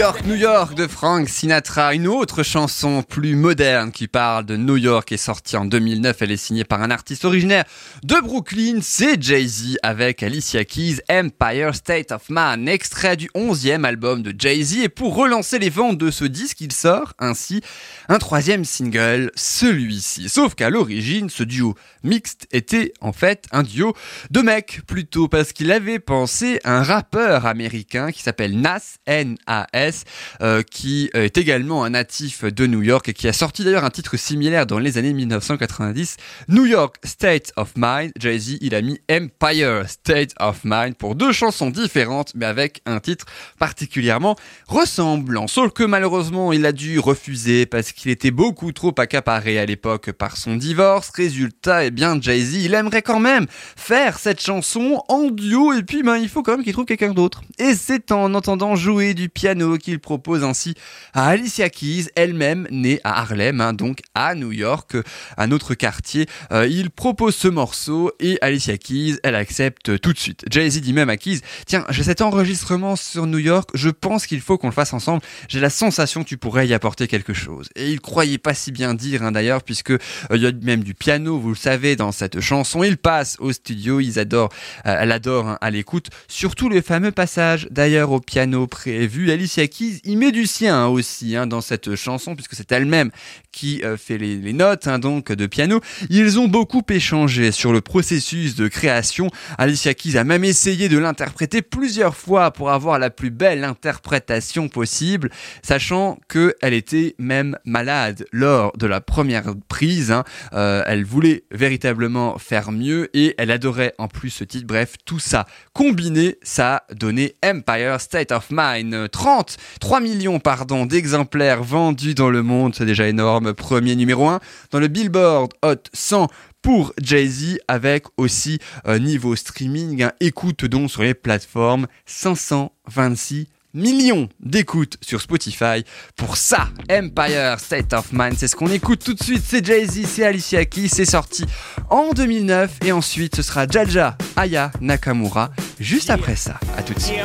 York, 0.07 0.25
New 0.25 0.26
York 0.47 0.75
de 0.75 0.87
Frank 0.87 1.27
Sinatra, 1.27 1.93
une 1.93 2.07
autre 2.07 2.41
chanson 2.41 3.03
plus 3.03 3.35
moderne 3.35 3.91
qui 3.91 4.07
parle 4.07 4.45
de 4.45 4.55
New 4.55 4.77
York 4.77 5.11
est 5.11 5.17
sortie 5.17 5.57
en 5.57 5.65
2009. 5.65 6.21
Elle 6.21 6.31
est 6.31 6.37
signée 6.37 6.63
par 6.63 6.81
un 6.81 6.89
artiste 6.89 7.25
originaire 7.25 7.65
de 8.03 8.15
Brooklyn, 8.21 8.79
c'est 8.81 9.21
Jay-Z 9.21 9.77
avec 9.83 10.23
Alicia 10.23 10.63
Keys, 10.63 11.01
Empire 11.09 11.75
State 11.75 12.13
of 12.13 12.29
Man, 12.29 12.69
extrait 12.69 13.17
du 13.17 13.29
11e 13.35 13.83
album 13.83 14.23
de 14.23 14.33
Jay-Z. 14.37 14.83
Et 14.83 14.89
pour 14.89 15.15
relancer 15.15 15.59
les 15.59 15.69
ventes 15.69 15.97
de 15.97 16.11
ce 16.11 16.23
disque, 16.23 16.61
il 16.61 16.71
sort 16.71 17.13
ainsi 17.19 17.61
un 18.07 18.17
troisième 18.17 18.63
single, 18.63 19.31
celui-ci. 19.35 20.29
Sauf 20.29 20.55
qu'à 20.55 20.69
l'origine, 20.69 21.29
ce 21.29 21.43
duo 21.43 21.75
mixte 22.03 22.47
était 22.53 22.93
en 23.01 23.11
fait 23.11 23.47
un 23.51 23.63
duo 23.63 23.93
de 24.31 24.39
mecs 24.39 24.79
plutôt 24.87 25.27
parce 25.27 25.51
qu'il 25.51 25.73
avait 25.73 25.99
pensé 25.99 26.61
un 26.63 26.83
rappeur 26.83 27.45
américain 27.45 28.13
qui 28.13 28.21
s'appelle 28.23 28.57
Nas, 28.61 28.95
N-A-S, 29.07 30.05
euh, 30.41 30.61
qui 30.61 31.09
euh, 31.15 31.23
est 31.23 31.37
également 31.37 31.83
un 31.83 31.91
natif 31.91 32.43
de 32.43 32.67
New 32.67 32.83
York 32.83 33.09
et 33.09 33.13
qui 33.13 33.27
a 33.27 33.33
sorti 33.33 33.63
d'ailleurs 33.63 33.85
un 33.85 33.89
titre 33.89 34.17
similaire 34.17 34.65
dans 34.67 34.79
les 34.79 34.97
années 34.97 35.13
1990, 35.13 36.17
New 36.49 36.65
York 36.65 36.97
State 37.03 37.51
of 37.55 37.73
Mind. 37.75 38.11
Jay-Z, 38.19 38.57
il 38.61 38.75
a 38.75 38.81
mis 38.81 38.99
Empire 39.09 39.87
State 39.87 40.33
of 40.39 40.61
Mind 40.63 40.95
pour 40.95 41.15
deux 41.15 41.31
chansons 41.31 41.69
différentes 41.69 42.33
mais 42.35 42.45
avec 42.45 42.81
un 42.85 42.99
titre 42.99 43.25
particulièrement 43.57 44.35
ressemblant. 44.67 45.47
Sauf 45.47 45.71
que 45.71 45.83
malheureusement, 45.83 46.53
il 46.53 46.65
a 46.65 46.71
dû 46.71 46.99
refuser 46.99 47.65
parce 47.65 47.91
qu'il 47.91 48.11
était 48.11 48.31
beaucoup 48.31 48.71
trop 48.71 48.93
accaparé 48.97 49.57
à 49.59 49.65
l'époque 49.65 50.11
par 50.11 50.37
son 50.37 50.55
divorce. 50.55 51.09
Résultat, 51.15 51.85
eh 51.85 51.91
bien, 51.91 52.19
Jay-Z, 52.21 52.55
il 52.63 52.73
aimerait 52.73 53.01
quand 53.01 53.19
même 53.19 53.47
faire 53.75 54.19
cette 54.19 54.41
chanson 54.41 55.03
en 55.07 55.29
duo 55.31 55.73
et 55.73 55.83
puis 55.83 56.03
ben, 56.03 56.17
il 56.17 56.29
faut 56.29 56.43
quand 56.43 56.57
même 56.57 56.63
qu'il 56.63 56.73
trouve 56.73 56.85
quelqu'un 56.85 57.13
d'autre. 57.13 57.41
Et 57.57 57.73
c'est 57.73 58.11
en 58.11 58.33
entendant 58.33 58.75
jouer 58.75 59.13
du 59.13 59.29
piano 59.29 59.77
qu'il 59.77 59.99
propose 59.99 60.16
ainsi 60.43 60.75
à 61.13 61.27
Alicia 61.27 61.69
Keys, 61.69 62.07
elle-même 62.15 62.67
née 62.71 62.99
à 63.03 63.21
Harlem, 63.21 63.61
hein, 63.61 63.73
donc 63.73 63.99
à 64.15 64.35
New 64.35 64.51
York, 64.51 64.95
un 65.37 65.51
autre 65.51 65.73
quartier. 65.73 66.27
Euh, 66.51 66.67
il 66.67 66.89
propose 66.89 67.35
ce 67.35 67.47
morceau 67.47 68.11
et 68.19 68.37
Alicia 68.41 68.77
Keys, 68.77 69.17
elle 69.23 69.35
accepte 69.35 69.99
tout 69.99 70.13
de 70.13 70.17
suite. 70.17 70.45
Jay-Z 70.49 70.81
dit 70.81 70.93
même 70.93 71.09
à 71.09 71.17
Keys, 71.17 71.41
tiens, 71.65 71.85
j'ai 71.89 72.03
cet 72.03 72.21
enregistrement 72.21 72.95
sur 72.95 73.27
New 73.27 73.37
York, 73.37 73.69
je 73.73 73.89
pense 73.89 74.25
qu'il 74.25 74.41
faut 74.41 74.57
qu'on 74.57 74.67
le 74.67 74.73
fasse 74.73 74.93
ensemble. 74.93 75.21
J'ai 75.47 75.59
la 75.59 75.69
sensation 75.69 76.23
que 76.23 76.29
tu 76.29 76.37
pourrais 76.37 76.67
y 76.67 76.73
apporter 76.73 77.07
quelque 77.07 77.33
chose. 77.33 77.69
Et 77.75 77.91
il 77.91 78.01
croyait 78.01 78.37
pas 78.37 78.53
si 78.53 78.71
bien 78.71 78.93
dire 78.93 79.23
hein, 79.23 79.31
d'ailleurs, 79.31 79.63
puisque 79.63 79.91
euh, 79.91 79.97
il 80.33 80.41
y 80.41 80.47
a 80.47 80.51
même 80.51 80.83
du 80.83 80.93
piano, 80.93 81.39
vous 81.39 81.49
le 81.49 81.55
savez, 81.55 81.95
dans 81.95 82.11
cette 82.11 82.39
chanson. 82.39 82.83
Il 82.83 82.97
passe 82.97 83.37
au 83.39 83.51
studio, 83.51 83.99
ils 83.99 84.19
adorent, 84.19 84.49
euh, 84.85 84.97
elle 84.99 85.11
adore 85.11 85.47
hein, 85.47 85.57
à 85.61 85.71
l'écoute, 85.71 86.07
surtout 86.27 86.69
le 86.69 86.81
fameux 86.81 87.11
passage 87.11 87.67
d'ailleurs 87.71 88.11
au 88.11 88.19
piano 88.19 88.67
prévu. 88.67 89.31
Alicia 89.31 89.67
Keys, 89.67 89.99
il 90.07 90.17
met 90.17 90.31
du 90.31 90.47
sien 90.47 90.83
hein, 90.83 90.87
aussi 90.87 91.35
hein, 91.35 91.47
dans 91.47 91.61
cette 91.61 91.95
chanson, 91.95 92.35
puisque 92.35 92.55
c'est 92.55 92.71
elle-même 92.71 93.11
qui 93.51 93.83
euh, 93.83 93.97
fait 93.97 94.17
les, 94.17 94.53
notes 94.53 94.87
hein, 94.87 94.99
donc 94.99 95.31
de 95.31 95.45
piano. 95.45 95.81
Ils 96.09 96.39
ont 96.39 96.47
beaucoup 96.47 96.83
échangé 96.89 97.51
sur 97.51 97.73
le 97.73 97.81
processus 97.81 98.55
de 98.55 98.67
création. 98.67 99.29
Alicia 99.57 99.93
Keys 99.93 100.17
a 100.17 100.23
même 100.23 100.43
essayé 100.43 100.89
de 100.89 100.97
l'interpréter 100.97 101.61
plusieurs 101.61 102.15
fois 102.15 102.51
pour 102.51 102.71
avoir 102.71 102.99
la 102.99 103.09
plus 103.09 103.29
belle 103.29 103.63
interprétation 103.63 104.69
possible, 104.69 105.29
sachant 105.61 106.17
que 106.27 106.55
elle 106.61 106.73
était 106.73 107.15
même 107.19 107.57
malade 107.65 108.25
lors 108.31 108.75
de 108.77 108.87
la 108.87 109.01
première 109.01 109.53
prise. 109.67 110.13
Euh, 110.53 110.83
elle 110.85 111.03
voulait 111.03 111.43
véritablement 111.51 112.37
faire 112.37 112.71
mieux 112.71 113.09
et 113.13 113.35
elle 113.37 113.51
adorait 113.51 113.93
en 113.97 114.07
plus 114.07 114.29
ce 114.29 114.43
titre. 114.43 114.67
Bref, 114.67 114.93
tout 115.05 115.19
ça 115.19 115.45
combiné, 115.73 116.37
ça 116.43 116.77
a 116.89 116.93
donné 116.93 117.35
Empire 117.43 117.99
State 117.99 118.31
of 118.31 118.47
Mind. 118.51 119.09
30, 119.11 119.57
3 119.81 119.96
millions 119.99 120.39
pardon 120.39 120.85
d'exemplaires 120.85 121.63
vendus 121.63 122.13
dans 122.13 122.29
le 122.29 122.43
monde, 122.43 122.75
c'est 122.75 122.85
déjà 122.85 123.07
énorme. 123.07 123.53
Premier 123.53 123.95
numéro 123.95 124.27
1 124.27 124.39
dans 124.71 124.79
le 124.79 124.87
Billboard 124.87 125.53
Hot 125.63 125.83
100 125.93 126.27
pour 126.61 126.93
Jay-Z 127.01 127.59
avec 127.67 128.05
aussi 128.17 128.59
euh, 128.87 128.99
niveau 128.99 129.35
streaming, 129.35 130.03
hein, 130.03 130.11
écoute 130.19 130.65
donc 130.65 130.91
sur 130.91 131.03
les 131.03 131.13
plateformes 131.13 131.87
526 132.05 133.47
millions 133.77 134.27
d'écoutes 134.39 134.97
sur 135.01 135.21
Spotify 135.21 135.85
pour 136.15 136.35
ça, 136.35 136.69
Empire 136.91 137.59
State 137.59 137.93
of 137.93 138.07
Mind. 138.11 138.35
C'est 138.37 138.47
ce 138.47 138.55
qu'on 138.55 138.71
écoute 138.71 139.03
tout 139.03 139.13
de 139.13 139.23
suite. 139.23 139.43
C'est 139.47 139.65
Jay-Z, 139.65 140.05
c'est 140.05 140.25
Alicia 140.25 140.65
Keys. 140.65 140.89
C'est 140.89 141.05
sorti 141.05 141.45
en 141.89 142.11
2009 142.13 142.79
et 142.85 142.91
ensuite 142.91 143.35
ce 143.35 143.41
sera 143.41 143.67
Jaja 143.67 144.17
Aya 144.35 144.71
Nakamura 144.81 145.51
juste 145.79 146.09
après 146.09 146.35
ça. 146.35 146.59
À 146.77 146.81
tout 146.81 146.93
de 146.93 146.99
suite. 146.99 147.17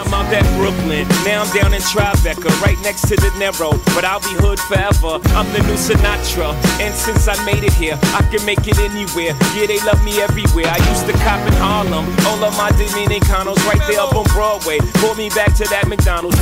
Now 1.25 1.43
I'm 1.43 1.51
down 1.55 1.73
in 1.73 1.81
Tribeca, 1.81 2.51
right 2.63 2.77
next 2.83 3.09
to 3.09 3.17
the 3.17 3.31
Narrow. 3.39 3.73
But 3.95 4.05
I'll 4.05 4.21
be 4.21 4.35
hood 4.37 4.59
forever. 4.59 5.23
I'm 5.35 5.47
the 5.53 5.63
new 5.65 5.79
Sinatra. 5.79 6.53
And 6.83 6.93
since 6.95 7.29
I 7.29 7.37
made 7.47 7.65
it 7.65 7.73
here, 7.75 7.97
I 8.13 8.23
can 8.31 8.45
make 8.45 8.67
it 8.67 8.79
anywhere. 8.79 9.33
Yeah, 9.55 9.67
they 9.67 9.79
love 9.87 10.03
me 10.05 10.21
everywhere. 10.21 10.67
I 10.67 10.79
used 10.91 11.07
to 11.07 11.15
cop 11.25 11.41
in 11.47 11.55
Harlem. 11.63 12.05
All 12.27 12.43
of 12.45 12.53
my 12.59 12.71
Dominicanos 12.75 13.65
right 13.65 13.81
there 13.89 14.01
up 14.01 14.15
on 14.15 14.25
Broadway. 14.35 14.79
Pulled 15.01 15.17
me 15.17 15.31
back 15.31 15.55
to 15.57 15.65
that 15.71 15.89
McDonald's. 15.89 16.42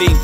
entender 0.00 0.23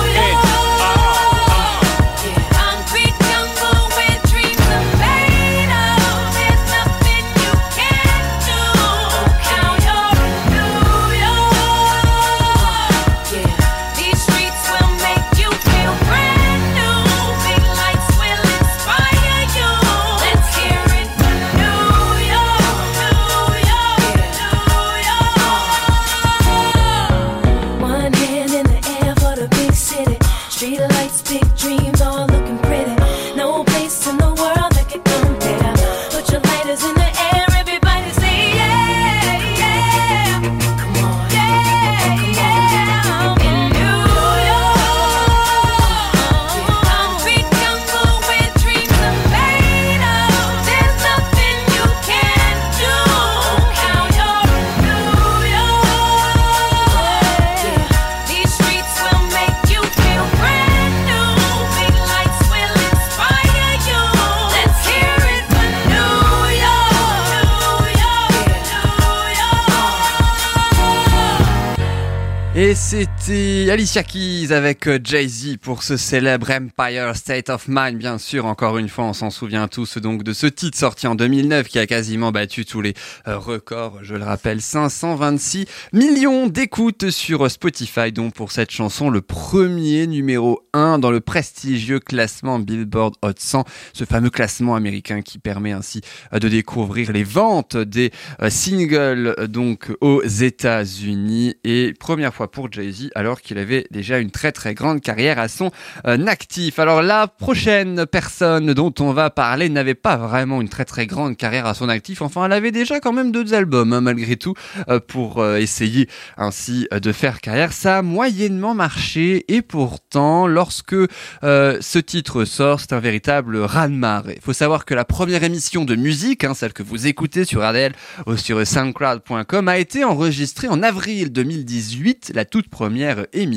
Alicia 73.71 74.03
Keys 74.03 74.51
avec 74.51 74.85
euh, 74.85 74.99
Jay-Z 75.01 75.55
pour 75.61 75.83
ce 75.83 75.95
célèbre 75.95 76.51
Empire 76.51 77.15
State 77.15 77.49
of 77.49 77.69
Mind, 77.69 77.97
bien 77.97 78.17
sûr. 78.17 78.45
Encore 78.45 78.77
une 78.77 78.89
fois, 78.89 79.05
on 79.05 79.13
s'en 79.13 79.29
souvient 79.29 79.69
tous 79.69 79.97
donc 79.97 80.23
de 80.23 80.33
ce 80.33 80.45
titre 80.45 80.77
sorti 80.77 81.07
en 81.07 81.15
2009 81.15 81.69
qui 81.69 81.79
a 81.79 81.87
quasiment 81.87 82.33
battu 82.33 82.65
tous 82.65 82.81
les 82.81 82.93
euh, 83.29 83.37
records. 83.37 83.99
Je 84.01 84.15
le 84.15 84.25
rappelle, 84.25 84.59
526 84.59 85.67
millions 85.93 86.47
d'écoutes 86.47 87.11
sur 87.11 87.49
Spotify, 87.49 88.11
dont 88.11 88.29
pour 88.29 88.51
cette 88.51 88.71
chanson 88.71 89.09
le 89.09 89.21
premier 89.21 90.05
numéro 90.05 90.67
1 90.73 90.99
dans 90.99 91.11
le 91.11 91.19
prestigieux 91.19 91.99
classement 91.99 92.59
Billboard 92.59 93.15
Hot 93.21 93.33
100, 93.37 93.65
ce 93.93 94.05
fameux 94.05 94.29
classement 94.29 94.75
américain 94.75 95.21
qui 95.21 95.39
permet 95.39 95.71
ainsi 95.71 96.01
euh, 96.33 96.39
de 96.39 96.47
découvrir 96.47 97.11
les 97.11 97.23
ventes 97.23 97.77
des 97.77 98.11
euh, 98.41 98.49
singles 98.49 99.35
euh, 99.37 99.47
donc 99.47 99.91
aux 100.01 100.23
États-Unis 100.23 101.55
et 101.63 101.93
première 101.99 102.33
fois 102.33 102.49
pour 102.49 102.71
Jay-Z 102.71 103.09
alors 103.15 103.41
qu'il 103.41 103.57
avait 103.61 103.85
déjà 103.91 104.19
une 104.19 104.31
très 104.31 104.51
très 104.51 104.73
grande 104.73 105.01
carrière 105.01 105.39
à 105.39 105.47
son 105.47 105.71
euh, 106.07 106.25
actif. 106.27 106.79
Alors 106.79 107.01
la 107.01 107.27
prochaine 107.27 108.05
personne 108.05 108.73
dont 108.73 108.93
on 108.99 109.13
va 109.13 109.29
parler 109.29 109.69
n'avait 109.69 109.95
pas 109.95 110.17
vraiment 110.17 110.61
une 110.61 110.69
très 110.69 110.85
très 110.85 111.07
grande 111.07 111.37
carrière 111.37 111.65
à 111.65 111.73
son 111.73 111.89
actif. 111.89 112.21
Enfin, 112.21 112.45
elle 112.45 112.53
avait 112.53 112.71
déjà 112.71 112.99
quand 112.99 113.13
même 113.13 113.31
deux 113.31 113.53
albums 113.53 113.93
hein, 113.93 114.01
malgré 114.01 114.35
tout 114.35 114.53
euh, 114.89 114.99
pour 114.99 115.39
euh, 115.39 115.57
essayer 115.57 116.07
ainsi 116.37 116.87
de 116.91 117.11
faire 117.11 117.41
carrière. 117.41 117.73
Ça 117.73 117.99
a 117.99 118.01
moyennement 118.01 118.73
marché 118.73 119.45
et 119.47 119.61
pourtant 119.61 120.47
lorsque 120.47 120.95
ce 121.41 121.99
titre 121.99 122.45
sort, 122.45 122.79
c'est 122.79 122.93
un 122.93 122.99
véritable 122.99 123.57
raz-de-marée. 123.57 124.35
Il 124.37 124.41
faut 124.41 124.53
savoir 124.53 124.85
que 124.85 124.93
la 124.93 125.05
première 125.05 125.43
émission 125.43 125.85
de 125.85 125.95
musique, 125.95 126.43
hein, 126.43 126.53
celle 126.53 126.73
que 126.73 126.83
vous 126.83 127.07
écoutez 127.07 127.45
sur 127.45 127.67
RDL 127.67 127.93
ou 128.25 128.37
sur 128.37 128.65
soundcloud.com, 128.65 129.67
a 129.67 129.77
été 129.77 130.03
enregistrée 130.03 130.67
en 130.67 130.83
avril 130.83 131.31
2018, 131.31 132.31
la 132.33 132.45
toute 132.45 132.69
première 132.69 133.25
émission. 133.33 133.50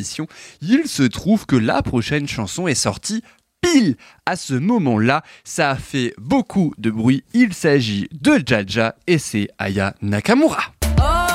Il 0.61 0.89
se 0.89 1.03
trouve 1.03 1.47
que 1.47 1.57
la 1.57 1.83
prochaine 1.83 2.29
chanson 2.29 2.67
est 2.67 2.75
sortie 2.75 3.23
pile 3.61 3.97
à 4.27 4.37
ce 4.37 4.55
moment-là. 4.55 5.23
Ça 5.45 5.71
a 5.71 5.77
fait 5.77 6.15
beaucoup 6.19 6.75
de 6.79 6.91
bruit. 6.91 7.25
Il 7.33 7.55
s'agit 7.55 8.09
de 8.13 8.43
Jaja 8.45 8.97
et 9.07 9.19
c'est 9.19 9.49
Aya 9.59 9.95
Nakamura. 10.03 10.63
Oh, 10.99 11.35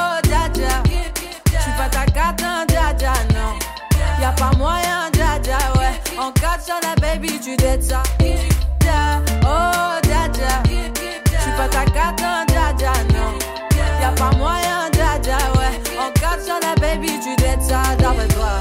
sur 16.50 16.60
la 16.68 16.74
baby, 16.76 17.12
tu 17.22 17.36
dettes 17.36 17.62
ça, 17.62 17.82
d'après 18.00 18.28
toi. 18.30 18.59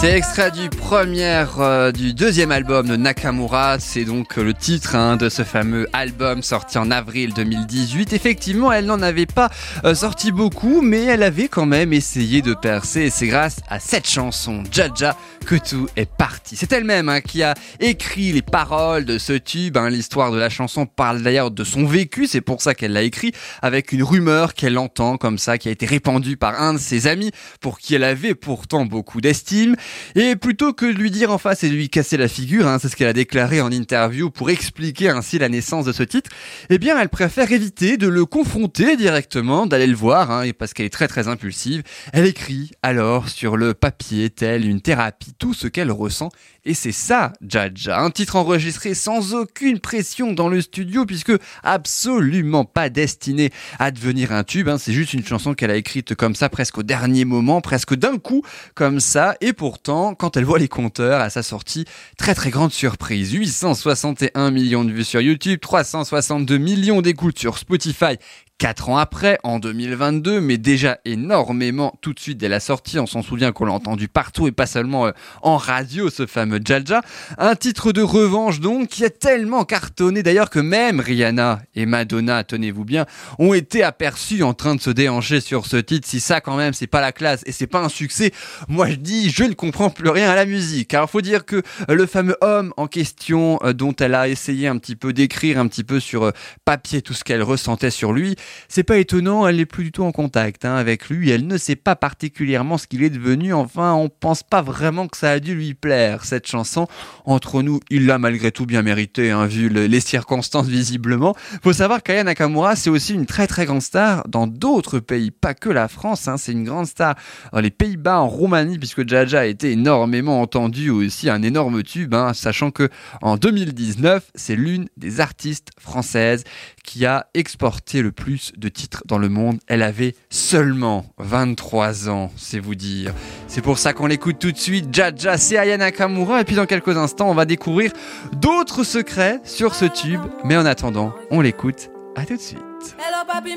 C'est 0.00 0.12
extrait 0.12 0.52
du 0.52 0.68
premier, 0.70 1.44
euh, 1.58 1.90
du 1.90 2.14
deuxième 2.14 2.52
album 2.52 2.86
de 2.86 2.94
Nakamura. 2.94 3.80
C'est 3.80 4.04
donc 4.04 4.38
euh, 4.38 4.44
le 4.44 4.54
titre 4.54 4.94
hein, 4.94 5.16
de 5.16 5.28
ce 5.28 5.42
fameux 5.42 5.88
album 5.92 6.40
sorti 6.44 6.78
en 6.78 6.92
avril 6.92 7.34
2018. 7.34 8.12
Effectivement, 8.12 8.72
elle 8.72 8.86
n'en 8.86 9.02
avait 9.02 9.26
pas 9.26 9.50
euh, 9.84 9.96
sorti 9.96 10.30
beaucoup, 10.30 10.82
mais 10.82 11.02
elle 11.02 11.24
avait 11.24 11.48
quand 11.48 11.66
même 11.66 11.92
essayé 11.92 12.42
de 12.42 12.54
percer. 12.54 13.00
Et 13.02 13.10
c'est 13.10 13.26
grâce 13.26 13.56
à 13.68 13.80
cette 13.80 14.08
chanson, 14.08 14.62
Jaja, 14.70 15.16
que 15.44 15.56
tout 15.56 15.88
est 15.96 16.08
parti. 16.08 16.54
C'est 16.54 16.72
elle-même 16.72 17.08
hein, 17.08 17.20
qui 17.20 17.42
a 17.42 17.54
écrit 17.80 18.30
les 18.30 18.42
paroles 18.42 19.04
de 19.04 19.18
ce 19.18 19.32
tube. 19.32 19.76
hein. 19.76 19.90
L'histoire 19.90 20.30
de 20.30 20.38
la 20.38 20.48
chanson 20.48 20.86
parle 20.86 21.22
d'ailleurs 21.22 21.50
de 21.50 21.64
son 21.64 21.84
vécu. 21.84 22.28
C'est 22.28 22.40
pour 22.40 22.62
ça 22.62 22.74
qu'elle 22.76 22.92
l'a 22.92 23.02
écrit 23.02 23.32
avec 23.62 23.90
une 23.90 24.04
rumeur 24.04 24.54
qu'elle 24.54 24.78
entend 24.78 25.16
comme 25.16 25.38
ça, 25.38 25.58
qui 25.58 25.68
a 25.68 25.72
été 25.72 25.86
répandue 25.86 26.36
par 26.36 26.62
un 26.62 26.74
de 26.74 26.78
ses 26.78 27.08
amis 27.08 27.32
pour 27.60 27.80
qui 27.80 27.96
elle 27.96 28.04
avait 28.04 28.36
pourtant 28.36 28.84
beaucoup 28.84 29.20
d'estime. 29.20 29.74
Et 30.14 30.36
plutôt 30.36 30.72
que 30.72 30.86
de 30.86 30.98
lui 30.98 31.10
dire 31.10 31.30
en 31.30 31.38
face 31.38 31.64
et 31.64 31.68
de 31.68 31.74
lui 31.74 31.88
casser 31.88 32.16
la 32.16 32.28
figure, 32.28 32.66
hein, 32.66 32.78
c'est 32.80 32.88
ce 32.88 32.96
qu'elle 32.96 33.08
a 33.08 33.12
déclaré 33.12 33.60
en 33.60 33.70
interview 33.70 34.30
pour 34.30 34.50
expliquer 34.50 35.10
ainsi 35.10 35.38
la 35.38 35.48
naissance 35.48 35.84
de 35.84 35.92
ce 35.92 36.02
titre, 36.02 36.30
eh 36.70 36.78
bien 36.78 36.98
elle 37.00 37.08
préfère 37.08 37.50
éviter 37.52 37.96
de 37.96 38.08
le 38.08 38.24
confronter 38.24 38.96
directement, 38.96 39.66
d'aller 39.66 39.86
le 39.86 39.96
voir, 39.96 40.30
hein, 40.30 40.50
parce 40.58 40.72
qu'elle 40.72 40.86
est 40.86 40.90
très 40.90 41.08
très 41.08 41.28
impulsive. 41.28 41.82
Elle 42.12 42.26
écrit 42.26 42.72
alors 42.82 43.28
sur 43.28 43.56
le 43.56 43.74
papier, 43.74 44.30
telle 44.30 44.66
une 44.66 44.80
thérapie, 44.80 45.32
tout 45.38 45.54
ce 45.54 45.66
qu'elle 45.66 45.90
ressent. 45.90 46.30
Et 46.64 46.74
c'est 46.74 46.92
ça, 46.92 47.32
Jaja, 47.40 48.00
un 48.00 48.10
titre 48.10 48.36
enregistré 48.36 48.92
sans 48.92 49.34
aucune 49.34 49.78
pression 49.78 50.32
dans 50.32 50.48
le 50.48 50.60
studio, 50.60 51.06
puisque 51.06 51.32
absolument 51.62 52.64
pas 52.64 52.90
destiné 52.90 53.50
à 53.78 53.90
devenir 53.90 54.32
un 54.32 54.44
tube. 54.44 54.68
hein. 54.68 54.76
C'est 54.78 54.92
juste 54.92 55.14
une 55.14 55.24
chanson 55.24 55.54
qu'elle 55.54 55.70
a 55.70 55.76
écrite 55.76 56.14
comme 56.14 56.34
ça, 56.34 56.48
presque 56.48 56.78
au 56.78 56.82
dernier 56.82 57.24
moment, 57.24 57.60
presque 57.60 57.94
d'un 57.94 58.18
coup, 58.18 58.42
comme 58.74 59.00
ça. 59.00 59.36
Et 59.40 59.54
quand 59.84 60.36
elle 60.36 60.44
voit 60.44 60.58
les 60.58 60.68
compteurs 60.68 61.20
à 61.20 61.30
sa 61.30 61.42
sortie, 61.42 61.84
très 62.16 62.34
très 62.34 62.50
grande 62.50 62.72
surprise. 62.72 63.32
861 63.32 64.50
millions 64.50 64.84
de 64.84 64.92
vues 64.92 65.04
sur 65.04 65.20
YouTube, 65.20 65.60
362 65.60 66.58
millions 66.58 67.00
d'écoutes 67.00 67.38
sur 67.38 67.58
Spotify. 67.58 68.16
Quatre 68.58 68.88
ans 68.88 68.98
après, 68.98 69.38
en 69.44 69.60
2022, 69.60 70.40
mais 70.40 70.58
déjà 70.58 70.98
énormément 71.04 71.96
tout 72.00 72.12
de 72.12 72.18
suite 72.18 72.38
dès 72.38 72.48
la 72.48 72.58
sortie, 72.58 72.98
on 72.98 73.06
s'en 73.06 73.22
souvient 73.22 73.52
qu'on 73.52 73.66
l'a 73.66 73.72
entendu 73.72 74.08
partout 74.08 74.48
et 74.48 74.50
pas 74.50 74.66
seulement 74.66 75.06
euh, 75.06 75.12
en 75.42 75.56
radio, 75.56 76.10
ce 76.10 76.26
fameux 76.26 76.58
Jaja. 76.64 77.02
Un 77.38 77.54
titre 77.54 77.92
de 77.92 78.02
revanche 78.02 78.58
donc 78.58 78.88
qui 78.88 79.04
a 79.04 79.10
tellement 79.10 79.64
cartonné 79.64 80.24
d'ailleurs 80.24 80.50
que 80.50 80.58
même 80.58 80.98
Rihanna 80.98 81.60
et 81.76 81.86
Madonna, 81.86 82.42
tenez-vous 82.42 82.84
bien, 82.84 83.06
ont 83.38 83.54
été 83.54 83.84
aperçus 83.84 84.42
en 84.42 84.54
train 84.54 84.74
de 84.74 84.80
se 84.80 84.90
déhancher 84.90 85.40
sur 85.40 85.66
ce 85.66 85.76
titre. 85.76 86.08
Si 86.08 86.18
ça 86.18 86.40
quand 86.40 86.56
même 86.56 86.72
c'est 86.72 86.88
pas 86.88 87.00
la 87.00 87.12
classe 87.12 87.42
et 87.46 87.52
c'est 87.52 87.68
pas 87.68 87.84
un 87.84 87.88
succès, 87.88 88.32
moi 88.66 88.90
je 88.90 88.96
dis 88.96 89.30
je 89.30 89.44
ne 89.44 89.54
comprends 89.54 89.90
plus 89.90 90.10
rien 90.10 90.30
à 90.30 90.34
la 90.34 90.46
musique. 90.46 90.94
Alors 90.94 91.08
faut 91.08 91.20
dire 91.20 91.44
que 91.44 91.62
euh, 91.90 91.94
le 91.94 92.06
fameux 92.06 92.36
homme 92.40 92.74
en 92.76 92.88
question 92.88 93.60
euh, 93.62 93.72
dont 93.72 93.94
elle 94.00 94.16
a 94.16 94.26
essayé 94.26 94.66
un 94.66 94.78
petit 94.78 94.96
peu 94.96 95.12
d'écrire 95.12 95.60
un 95.60 95.68
petit 95.68 95.84
peu 95.84 96.00
sur 96.00 96.32
papier 96.64 97.02
tout 97.02 97.14
ce 97.14 97.22
qu'elle 97.22 97.44
ressentait 97.44 97.90
sur 97.92 98.12
lui, 98.12 98.34
c'est 98.68 98.82
pas 98.82 98.98
étonnant, 98.98 99.46
elle 99.46 99.56
n'est 99.56 99.66
plus 99.66 99.84
du 99.84 99.92
tout 99.92 100.04
en 100.04 100.12
contact 100.12 100.64
hein, 100.64 100.76
avec 100.76 101.08
lui, 101.08 101.30
elle 101.30 101.46
ne 101.46 101.56
sait 101.58 101.76
pas 101.76 101.96
particulièrement 101.96 102.78
ce 102.78 102.86
qu'il 102.86 103.02
est 103.02 103.10
devenu, 103.10 103.52
enfin 103.52 103.92
on 103.94 104.08
pense 104.08 104.42
pas 104.42 104.62
vraiment 104.62 105.08
que 105.08 105.16
ça 105.16 105.30
a 105.32 105.40
dû 105.40 105.54
lui 105.54 105.74
plaire 105.74 106.24
cette 106.24 106.46
chanson. 106.46 106.86
Entre 107.24 107.62
nous, 107.62 107.80
il 107.90 108.06
l'a 108.06 108.18
malgré 108.18 108.52
tout 108.52 108.66
bien 108.66 108.82
mérité, 108.82 109.30
hein, 109.30 109.46
vu 109.46 109.68
le- 109.68 109.86
les 109.86 110.00
circonstances 110.00 110.66
visiblement. 110.66 111.34
Faut 111.62 111.72
savoir 111.72 112.02
qu'Aya 112.02 112.24
Nakamura, 112.24 112.76
c'est 112.76 112.90
aussi 112.90 113.14
une 113.14 113.26
très 113.26 113.46
très 113.46 113.66
grande 113.66 113.82
star 113.82 114.26
dans 114.28 114.46
d'autres 114.46 114.98
pays, 115.00 115.30
pas 115.30 115.54
que 115.54 115.68
la 115.68 115.88
France, 115.88 116.28
hein, 116.28 116.36
c'est 116.36 116.52
une 116.52 116.64
grande 116.64 116.86
star 116.86 117.14
dans 117.52 117.60
les 117.60 117.70
Pays-Bas, 117.70 118.20
en 118.20 118.28
Roumanie, 118.28 118.78
puisque 118.78 119.08
Jaja 119.08 119.40
a 119.40 119.44
été 119.46 119.72
énormément 119.72 120.40
entendu 120.40 120.90
aussi, 120.90 121.30
un 121.30 121.42
énorme 121.42 121.82
tube, 121.82 122.14
sachant 122.34 122.70
que 122.70 122.88
en 123.22 123.36
2019, 123.36 124.30
c'est 124.34 124.56
l'une 124.56 124.88
des 124.96 125.20
artistes 125.20 125.70
françaises 125.78 126.44
qui 126.88 127.04
a 127.04 127.26
exporté 127.34 128.00
le 128.00 128.12
plus 128.12 128.52
de 128.56 128.70
titres 128.70 129.02
dans 129.04 129.18
le 129.18 129.28
monde. 129.28 129.58
Elle 129.66 129.82
avait 129.82 130.14
seulement 130.30 131.04
23 131.18 132.08
ans, 132.08 132.32
c'est 132.38 132.58
vous 132.58 132.74
dire. 132.74 133.12
C'est 133.46 133.60
pour 133.60 133.78
ça 133.78 133.92
qu'on 133.92 134.06
l'écoute 134.06 134.38
tout 134.38 134.52
de 134.52 134.56
suite. 134.56 134.86
Jaja, 134.90 135.36
c'est 135.36 135.58
Aya 135.58 135.76
Nakamura. 135.76 136.40
Et 136.40 136.44
puis 136.44 136.56
dans 136.56 136.64
quelques 136.64 136.96
instants, 136.96 137.28
on 137.28 137.34
va 137.34 137.44
découvrir 137.44 137.92
d'autres 138.32 138.84
secrets 138.84 139.38
sur 139.44 139.74
ce 139.74 139.84
tube. 139.84 140.22
Mais 140.44 140.56
en 140.56 140.64
attendant, 140.64 141.12
on 141.30 141.42
l'écoute. 141.42 141.90
À 142.16 142.24
tout 142.24 142.36
de 142.36 142.40
suite. 142.40 142.58
Hello 142.98 143.22
papi, 143.26 143.50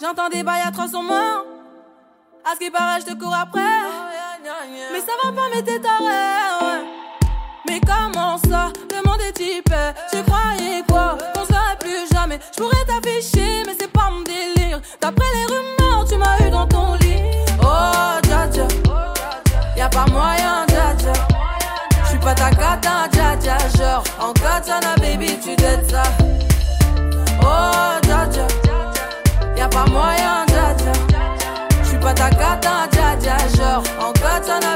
J'entends 0.00 0.30
des 0.30 0.42
bails 0.42 0.62
moi. 1.06 1.44
À 2.42 2.54
ce 2.58 2.70
paraît, 2.70 3.00
je 3.02 3.12
te 3.12 3.18
cours 3.18 3.34
après. 3.34 3.60
Mais 4.92 5.00
ça 5.00 5.12
va 5.22 5.30
pas, 5.30 5.48
mais 5.54 5.62
t'es. 5.62 5.78
Mais 7.68 7.80
comment 7.80 8.38
ça? 8.48 8.72
Est 9.20 9.32
type. 9.32 9.72
Tu 10.10 10.22
croyais 10.24 10.82
quoi? 10.88 11.16
Jamais. 12.24 12.40
Je 12.52 12.62
pourrais 12.62 12.84
t'afficher, 12.86 13.62
mais 13.66 13.74
c'est 13.78 13.90
pas 13.90 14.10
mon 14.10 14.22
délire. 14.22 14.80
D'après 15.00 15.26
les 15.34 15.44
rumeurs, 15.46 16.04
tu 16.08 16.16
m'as 16.16 16.46
eu 16.46 16.50
dans 16.50 16.66
ton 16.66 16.94
lit. 16.94 17.20
Oh, 17.60 18.18
dja 18.22 18.48
dja. 18.50 18.66
Y'a 19.76 19.88
pas 19.88 20.06
moyen, 20.06 20.66
dja 20.68 20.94
dja. 20.98 21.12
J'suis 22.06 22.18
pas 22.18 22.34
ta 22.34 22.50
cata, 22.50 23.08
dja 23.12 23.36
dja. 23.36 23.56
Genre, 23.76 24.04
en 24.20 24.32
katana, 24.32 24.94
baby, 25.00 25.38
tu 25.42 25.54
dettes 25.56 25.90
ça. 25.90 26.02
Oh, 27.42 27.98
dja 28.02 28.26
dja. 28.30 28.46
Y'a 29.56 29.68
pas 29.68 29.86
moyen, 29.86 30.46
dja 30.48 30.74
dja. 30.78 30.92
J'suis 31.84 31.98
pas 31.98 32.14
ta 32.14 32.30
cata, 32.30 32.86
dja 32.92 33.16
dja. 33.20 33.36
Genre, 33.56 33.82
en 34.00 34.12
katana, 34.12 34.73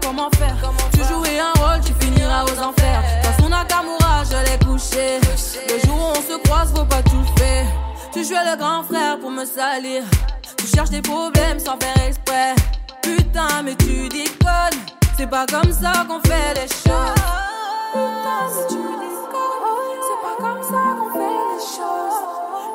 comment 0.00 0.30
faire. 0.36 0.56
Tu 0.92 0.98
jouais 0.98 1.38
un 1.38 1.52
rôle, 1.60 1.80
tu 1.84 1.92
finiras 2.04 2.44
aux 2.44 2.58
enfers. 2.60 3.02
Dans 3.22 3.42
son 3.42 3.48
Nakamura, 3.50 4.22
je 4.24 4.50
l'ai 4.50 4.58
couché. 4.64 5.20
Le 5.68 5.78
jour 5.86 5.96
où 5.96 6.18
on 6.18 6.22
se 6.22 6.38
croise, 6.44 6.72
faut 6.74 6.84
pas 6.84 7.02
tout 7.02 7.24
faire. 7.36 7.66
Tu 8.12 8.24
jouais 8.24 8.44
le 8.50 8.56
grand 8.56 8.82
frère 8.84 9.18
pour 9.18 9.30
me 9.30 9.44
salir. 9.44 10.02
Tu 10.56 10.66
cherches 10.66 10.90
des 10.90 11.02
problèmes 11.02 11.58
sans 11.58 11.76
faire 11.78 12.06
exprès. 12.06 12.54
Putain, 13.02 13.62
mais 13.64 13.74
tu 13.76 14.08
déconnes. 14.08 14.80
C'est 15.16 15.26
pas 15.28 15.46
comme 15.46 15.72
ça 15.72 16.04
qu'on 16.08 16.20
fait 16.20 16.54
les 16.54 16.68
choses. 16.68 17.22
Putain, 17.92 18.42
mais 18.54 18.66
tu 18.68 18.76
déconnes. 18.76 20.00
C'est 20.06 20.20
pas 20.22 20.36
comme 20.38 20.62
ça 20.62 20.82
qu'on 20.98 21.10
fait 21.12 21.42
les 21.52 21.62
choses. 21.76 22.20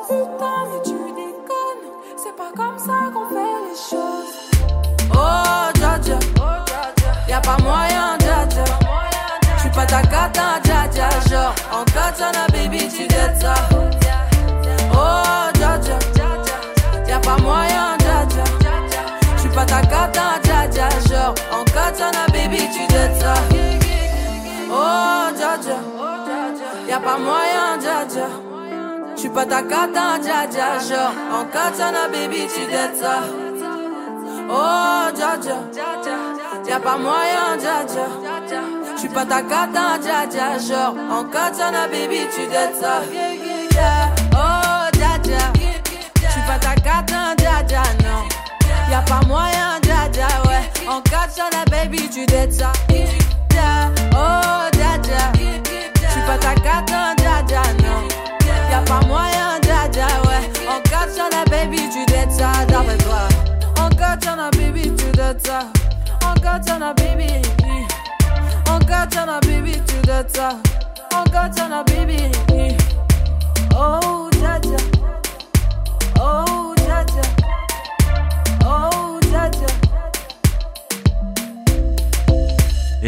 Putain, 0.08 0.58
mais 0.70 0.82
tu 0.84 0.98
déconnes. 1.14 1.84
C'est 2.16 2.36
pas 2.36 2.52
comme 2.56 2.78
ça 2.78 3.10
qu'on 3.12 3.28
fait 3.28 3.58
les 3.70 3.76
choses. 3.76 4.37
Pas 7.48 7.62
moyen, 7.62 8.18
dja 8.18 8.44
dja. 8.52 8.64
J'suis 9.56 9.70
pas 9.70 9.86
ta 9.86 10.02
cata, 10.02 10.46
dja 10.64 10.80
dja. 10.92 11.08
Genre, 11.28 11.54
en 11.72 11.84
katana, 11.94 12.44
baby, 12.52 12.88
tu 12.88 13.06
dettes 13.06 13.40
ça. 13.40 13.54
Oh, 14.92 15.48
dja 15.54 15.72
dja. 15.84 15.98
Y'a 17.08 17.18
pas 17.20 17.38
moyen, 17.38 17.96
dja 18.02 18.18
dja. 18.32 18.44
J'suis 19.36 19.48
pas 19.56 19.64
ta 19.64 19.80
cata, 19.92 20.26
dja 20.44 20.60
dja. 20.74 20.88
Genre, 21.08 21.34
en 21.56 21.64
katana, 21.64 22.24
baby, 22.34 22.60
tu 22.74 22.84
dettes 22.92 23.18
ça. 23.22 23.34
Oh, 24.70 25.32
dja 25.38 25.52
dja. 25.64 25.78
Y'a 26.88 27.00
pas 27.00 27.18
moyen, 27.18 27.68
dja 27.82 27.98
dja. 28.12 28.28
J'suis 29.16 29.30
pas 29.30 29.46
ta 29.46 29.62
cata, 29.62 30.18
dja 30.24 30.46
dja. 30.52 30.68
Genre, 30.88 31.14
en 31.38 31.44
katana, 31.54 32.08
baby, 32.12 32.46
tu 32.54 32.64
dettes 32.72 32.98
ça. 33.00 33.16
Oh, 34.50 35.10
dja 35.16 35.36
dja. 35.44 35.58
Y'a 36.68 36.78
pas 36.80 36.98
moyen, 36.98 37.56
dja 37.58 37.84
dja. 37.86 38.06
J'suis 38.96 39.08
pas 39.08 39.24
ta 39.24 39.40
cata, 39.40 39.98
dja 40.02 40.26
dja. 40.30 40.58
Genre, 40.58 40.94
en 41.10 41.24
katana, 41.24 41.88
baby, 41.88 42.28
tu 42.34 42.46
dettes 42.46 42.76
ça. 42.80 43.00
Oh, 44.32 44.88
dja 44.92 45.18
dja. 45.22 45.52
J'suis 46.16 46.42
pas 46.46 46.58
ta 46.58 46.74
cata, 46.74 47.34
dja 47.38 47.62
dja, 47.66 47.82
non. 48.04 48.28
Y'a 48.90 49.00
pas 49.00 49.20
moyen, 49.26 49.80
dja 49.82 50.08
dja, 50.12 50.28
ouais. 50.46 50.86
En 50.86 51.00
katana, 51.00 51.64
baby, 51.70 52.08
tu 52.10 52.26
dettes 52.26 52.52
ça. 52.52 52.72
Oh, 54.12 54.68
dja 54.72 54.98
dja. 55.02 55.32
J'suis 56.10 56.22
pas 56.26 56.38
ta 56.38 56.54
cata, 56.54 57.14
dja 57.16 57.42
dja, 57.46 57.62
non. 57.82 58.08
Y'a 58.70 58.80
pas 58.80 59.06
moyen, 59.06 59.58
dja 59.62 59.88
dja, 59.90 60.06
ouais. 60.26 60.50
En 60.68 60.80
katana, 60.82 61.44
baby, 61.50 61.88
tu 61.90 62.04
dettes 62.12 62.32
ça. 62.32 62.52
D'après 62.68 62.98
toi. 62.98 63.28
En 63.80 63.88
katana, 63.88 64.50
baby, 64.50 64.94
tu 64.94 65.10
dettes 65.12 65.46
ça 65.46 65.60
the 70.08 70.24
top. 70.32 71.14
On 71.14 71.24
God, 71.26 71.56
turn 71.56 71.72
a 71.72 71.84
baby. 71.84 72.30
Oh, 73.74 74.30
Jaja. 74.40 74.78
Oh, 76.16 76.70
Jaja. 76.72 76.72
Oh, 76.72 76.77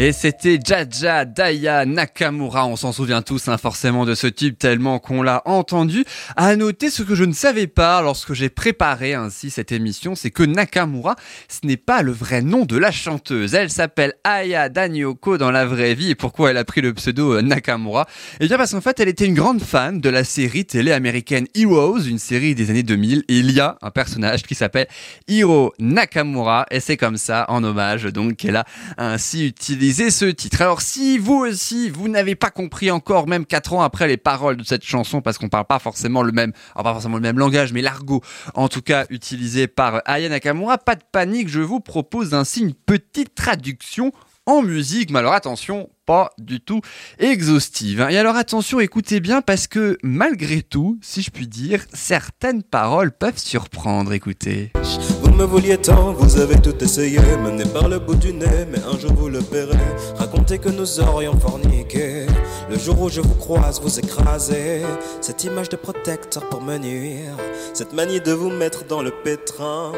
Et 0.03 0.13
c'était 0.13 0.57
Jaja 0.59 1.25
Daya 1.25 1.85
Nakamura, 1.85 2.65
on 2.65 2.75
s'en 2.75 2.91
souvient 2.91 3.21
tous 3.21 3.47
hein, 3.49 3.59
forcément 3.59 4.03
de 4.03 4.15
ce 4.15 4.25
type 4.25 4.57
tellement 4.57 4.97
qu'on 4.97 5.21
l'a 5.21 5.43
entendu. 5.45 6.05
À 6.35 6.55
noter 6.55 6.89
ce 6.89 7.03
que 7.03 7.13
je 7.13 7.23
ne 7.23 7.33
savais 7.33 7.67
pas 7.67 8.01
lorsque 8.01 8.33
j'ai 8.33 8.49
préparé 8.49 9.13
ainsi 9.13 9.51
cette 9.51 9.71
émission, 9.71 10.15
c'est 10.15 10.31
que 10.31 10.41
Nakamura, 10.41 11.15
ce 11.47 11.67
n'est 11.67 11.77
pas 11.77 12.01
le 12.01 12.11
vrai 12.11 12.41
nom 12.41 12.65
de 12.65 12.77
la 12.77 12.89
chanteuse. 12.89 13.53
Elle 13.53 13.69
s'appelle 13.69 14.15
Aya 14.23 14.69
Danyoko 14.69 15.37
dans 15.37 15.51
la 15.51 15.67
vraie 15.67 15.93
vie. 15.93 16.09
Et 16.09 16.15
pourquoi 16.15 16.49
elle 16.49 16.57
a 16.57 16.65
pris 16.65 16.81
le 16.81 16.95
pseudo 16.95 17.35
euh, 17.35 17.43
Nakamura? 17.43 18.07
Eh 18.39 18.47
bien 18.47 18.57
parce 18.57 18.71
qu'en 18.71 18.81
fait 18.81 18.99
elle 18.99 19.07
était 19.07 19.27
une 19.27 19.35
grande 19.35 19.61
fan 19.61 20.01
de 20.01 20.09
la 20.09 20.23
série 20.23 20.65
télé 20.65 20.93
américaine 20.93 21.45
Heroes, 21.53 21.99
une 22.07 22.17
série 22.17 22.55
des 22.55 22.71
années 22.71 22.81
2000. 22.81 23.25
Et 23.27 23.37
il 23.37 23.51
y 23.51 23.59
a 23.59 23.77
un 23.83 23.91
personnage 23.91 24.41
qui 24.41 24.55
s'appelle 24.55 24.87
Hiro 25.27 25.75
Nakamura 25.77 26.65
et 26.71 26.79
c'est 26.79 26.97
comme 26.97 27.17
ça 27.17 27.45
en 27.49 27.63
hommage 27.63 28.05
donc 28.05 28.37
qu'elle 28.37 28.55
a 28.55 28.65
ainsi 28.97 29.45
utilisé 29.45 29.90
ce 29.93 30.25
titre. 30.25 30.61
Alors 30.61 30.81
si 30.81 31.17
vous 31.17 31.35
aussi, 31.35 31.89
vous 31.89 32.07
n'avez 32.07 32.35
pas 32.35 32.49
compris 32.49 32.91
encore, 32.91 33.27
même 33.27 33.45
quatre 33.45 33.73
ans 33.73 33.81
après 33.81 34.07
les 34.07 34.17
paroles 34.17 34.57
de 34.57 34.63
cette 34.63 34.83
chanson, 34.83 35.21
parce 35.21 35.37
qu'on 35.37 35.49
parle 35.49 35.65
pas 35.65 35.79
forcément 35.79 36.23
le 36.23 36.31
même, 36.31 36.53
pas 36.75 36.83
forcément 36.83 37.15
le 37.15 37.21
même 37.21 37.37
langage, 37.37 37.73
mais 37.73 37.81
l'argot, 37.81 38.21
en 38.53 38.67
tout 38.67 38.81
cas 38.81 39.05
utilisé 39.09 39.67
par 39.67 40.01
Aya 40.05 40.29
Nakamura, 40.29 40.77
pas 40.77 40.95
de 40.95 41.03
panique, 41.11 41.49
je 41.49 41.59
vous 41.59 41.79
propose 41.79 42.33
ainsi 42.33 42.61
une 42.61 42.73
petite 42.73 43.35
traduction 43.35 44.11
en 44.45 44.61
musique. 44.61 45.11
Mais 45.11 45.19
alors 45.19 45.33
attention, 45.33 45.89
pas 46.05 46.31
du 46.37 46.61
tout 46.61 46.81
exhaustive. 47.19 48.07
Et 48.09 48.17
alors 48.17 48.35
attention, 48.35 48.79
écoutez 48.79 49.19
bien 49.19 49.41
parce 49.41 49.67
que 49.67 49.97
malgré 50.03 50.61
tout, 50.61 50.99
si 51.01 51.21
je 51.21 51.31
puis 51.31 51.47
dire, 51.47 51.85
certaines 51.93 52.63
paroles 52.63 53.11
peuvent 53.11 53.37
surprendre. 53.37 54.13
Écoutez. 54.13 54.71
Vouliez 55.43 55.77
tant, 55.77 56.13
vous 56.13 56.39
avez 56.39 56.55
tout 56.61 56.81
essayé, 56.81 57.19
mené 57.43 57.65
par 57.65 57.89
le 57.89 57.99
bout 57.99 58.15
du 58.15 58.31
nez, 58.31 58.65
mais 58.71 58.79
un 58.79 58.97
jour 58.97 59.11
vous 59.13 59.27
le 59.27 59.41
paierez. 59.41 59.75
Racontez 60.17 60.59
que 60.59 60.69
nous 60.69 60.99
aurions 61.01 61.37
forniqué. 61.37 62.25
Le 62.69 62.77
jour 62.77 63.01
où 63.01 63.09
je 63.09 63.19
vous 63.19 63.35
croise, 63.35 63.81
vous 63.81 63.99
écrasez. 63.99 64.83
Cette 65.19 65.43
image 65.43 65.67
de 65.67 65.75
protecteur 65.75 66.47
pour 66.47 66.61
me 66.61 66.77
nuire. 66.77 67.35
Cette 67.73 67.91
manie 67.91 68.21
de 68.21 68.31
vous 68.31 68.49
mettre 68.49 68.85
dans 68.85 69.01
le 69.01 69.11
pétrin. 69.11 69.91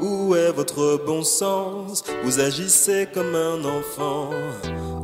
Où 0.00 0.36
est 0.36 0.52
votre 0.52 1.02
bon 1.04 1.24
sens? 1.24 2.04
Vous 2.22 2.38
agissez 2.38 3.08
comme 3.12 3.34
un 3.34 3.64
enfant. 3.64 4.30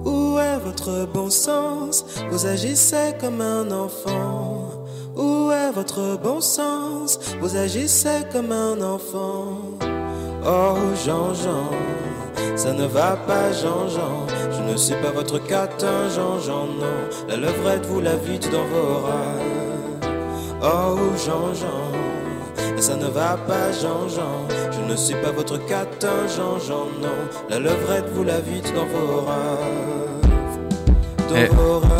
Où 0.05 0.39
est 0.39 0.59
votre 0.59 1.07
bon 1.13 1.31
sens? 1.31 2.05
Vous 2.31 2.47
agissez 2.47 3.15
comme 3.21 3.41
un 3.41 3.71
enfant. 3.73 4.86
Où 5.17 5.51
est 5.51 5.71
votre 5.73 6.19
bon 6.23 6.41
sens? 6.41 7.19
Vous 7.41 7.57
agissez 7.57 8.25
comme 8.33 8.53
un 8.53 8.81
enfant. 8.83 9.59
Oh 10.45 10.77
Jean-Jean, 11.05 11.71
ça 12.55 12.73
ne 12.73 12.87
va 12.87 13.17
pas 13.27 13.51
Jean-Jean. 13.53 14.27
Je 14.53 14.73
ne 14.73 14.77
suis 14.77 14.95
pas 14.97 15.11
votre 15.11 15.39
catin 15.45 16.09
Jean-Jean, 16.15 16.67
non. 16.67 16.99
La 17.29 17.37
levrette 17.37 17.87
vous 17.87 18.01
la 18.01 18.17
vite 18.17 18.51
dans 18.53 18.65
vos 18.65 19.07
rats. 19.07 19.43
Oh 20.63 20.97
Jean-Jean, 21.25 21.91
ça 22.79 22.97
ne 22.97 23.07
va 23.07 23.37
pas 23.49 23.73
Jean-Jean. 23.73 24.47
Je 24.71 24.93
ne 24.93 24.97
suis 24.97 25.15
pas 25.17 25.33
votre 25.33 25.59
catin 25.67 26.27
Jean-Jean, 26.37 26.87
non. 27.01 27.19
La 27.49 27.59
levrette 27.59 28.09
vous 28.13 28.23
la 28.25 28.39
vite 28.41 28.73
dans 28.75 28.87
vos 28.87 29.23
rats. 29.23 29.59
Dans 31.29 31.37
Eh. 31.37 31.47
vos 31.49 31.81
rats. 31.81 31.96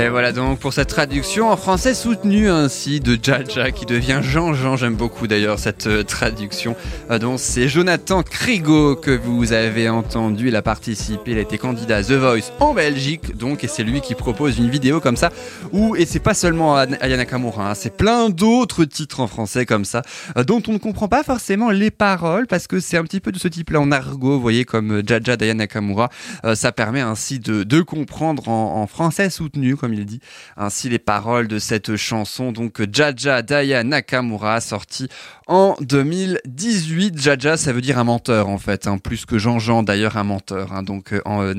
Et 0.00 0.08
voilà 0.08 0.32
donc 0.32 0.60
pour 0.60 0.72
cette 0.72 0.88
traduction 0.88 1.50
en 1.50 1.58
français 1.58 1.92
soutenue 1.92 2.48
ainsi 2.48 3.00
de 3.00 3.18
Jaja 3.22 3.70
qui 3.70 3.84
devient 3.84 4.20
Jean-Jean. 4.22 4.78
J'aime 4.78 4.94
beaucoup 4.94 5.26
d'ailleurs 5.26 5.58
cette 5.58 5.88
euh, 5.88 6.02
traduction. 6.02 6.74
Euh, 7.10 7.18
donc 7.18 7.38
c'est 7.38 7.68
Jonathan 7.68 8.22
Krigo 8.22 8.96
que 8.96 9.10
vous 9.10 9.52
avez 9.52 9.90
entendu. 9.90 10.48
Il 10.48 10.56
a 10.56 10.62
participé, 10.62 11.32
il 11.32 11.38
a 11.38 11.42
été 11.42 11.58
candidat 11.58 11.98
à 11.98 12.02
The 12.02 12.12
Voice 12.12 12.50
en 12.60 12.72
Belgique 12.72 13.36
donc 13.36 13.62
et 13.62 13.68
c'est 13.68 13.82
lui 13.82 14.00
qui 14.00 14.14
propose 14.14 14.56
une 14.58 14.70
vidéo 14.70 15.00
comme 15.00 15.16
ça 15.16 15.28
où 15.70 15.94
et 15.96 16.06
c'est 16.06 16.18
pas 16.18 16.32
seulement 16.32 16.76
An- 16.76 16.96
Aya 17.02 17.18
Nakamura, 17.18 17.70
hein, 17.70 17.74
c'est 17.74 17.94
plein 17.94 18.30
d'autres 18.30 18.86
titres 18.86 19.20
en 19.20 19.26
français 19.26 19.66
comme 19.66 19.84
ça 19.84 20.00
euh, 20.38 20.44
dont 20.44 20.62
on 20.66 20.72
ne 20.72 20.78
comprend 20.78 21.08
pas 21.08 21.24
forcément 21.24 21.70
les 21.70 21.90
paroles 21.90 22.46
parce 22.46 22.66
que 22.66 22.80
c'est 22.80 22.96
un 22.96 23.04
petit 23.04 23.20
peu 23.20 23.32
de 23.32 23.38
ce 23.38 23.48
type-là 23.48 23.80
en 23.80 23.92
argot, 23.92 24.36
vous 24.36 24.40
voyez 24.40 24.64
comme 24.64 25.02
Jaja 25.06 25.36
d'Aya 25.36 25.52
Nakamura. 25.52 26.08
Ça 26.54 26.72
permet 26.72 27.00
ainsi 27.00 27.38
de, 27.38 27.82
comprendre 27.82 28.48
en, 28.48 28.80
en 28.80 28.86
français 28.86 29.28
soutenu, 29.28 29.76
comme 29.76 29.89
il 29.92 30.06
dit, 30.06 30.20
ainsi 30.56 30.88
les 30.88 30.98
paroles 30.98 31.48
de 31.48 31.58
cette 31.58 31.96
chanson. 31.96 32.52
Donc 32.52 32.80
Jaja 32.92 33.42
Daya 33.42 33.84
Nakamura, 33.84 34.60
sortie 34.60 35.08
en 35.50 35.74
2018. 35.80 37.20
Jaja, 37.20 37.56
ça 37.56 37.72
veut 37.72 37.80
dire 37.80 37.98
un 37.98 38.04
menteur 38.04 38.48
en 38.48 38.56
fait, 38.56 38.86
hein, 38.86 38.98
plus 38.98 39.26
que 39.26 39.36
Jean-Jean 39.36 39.82
d'ailleurs 39.82 40.16
un 40.16 40.22
menteur, 40.22 40.72
hein, 40.72 40.84
donc 40.84 41.12
euh, 41.12 41.20
en 41.24 41.42
euh. 41.42 41.54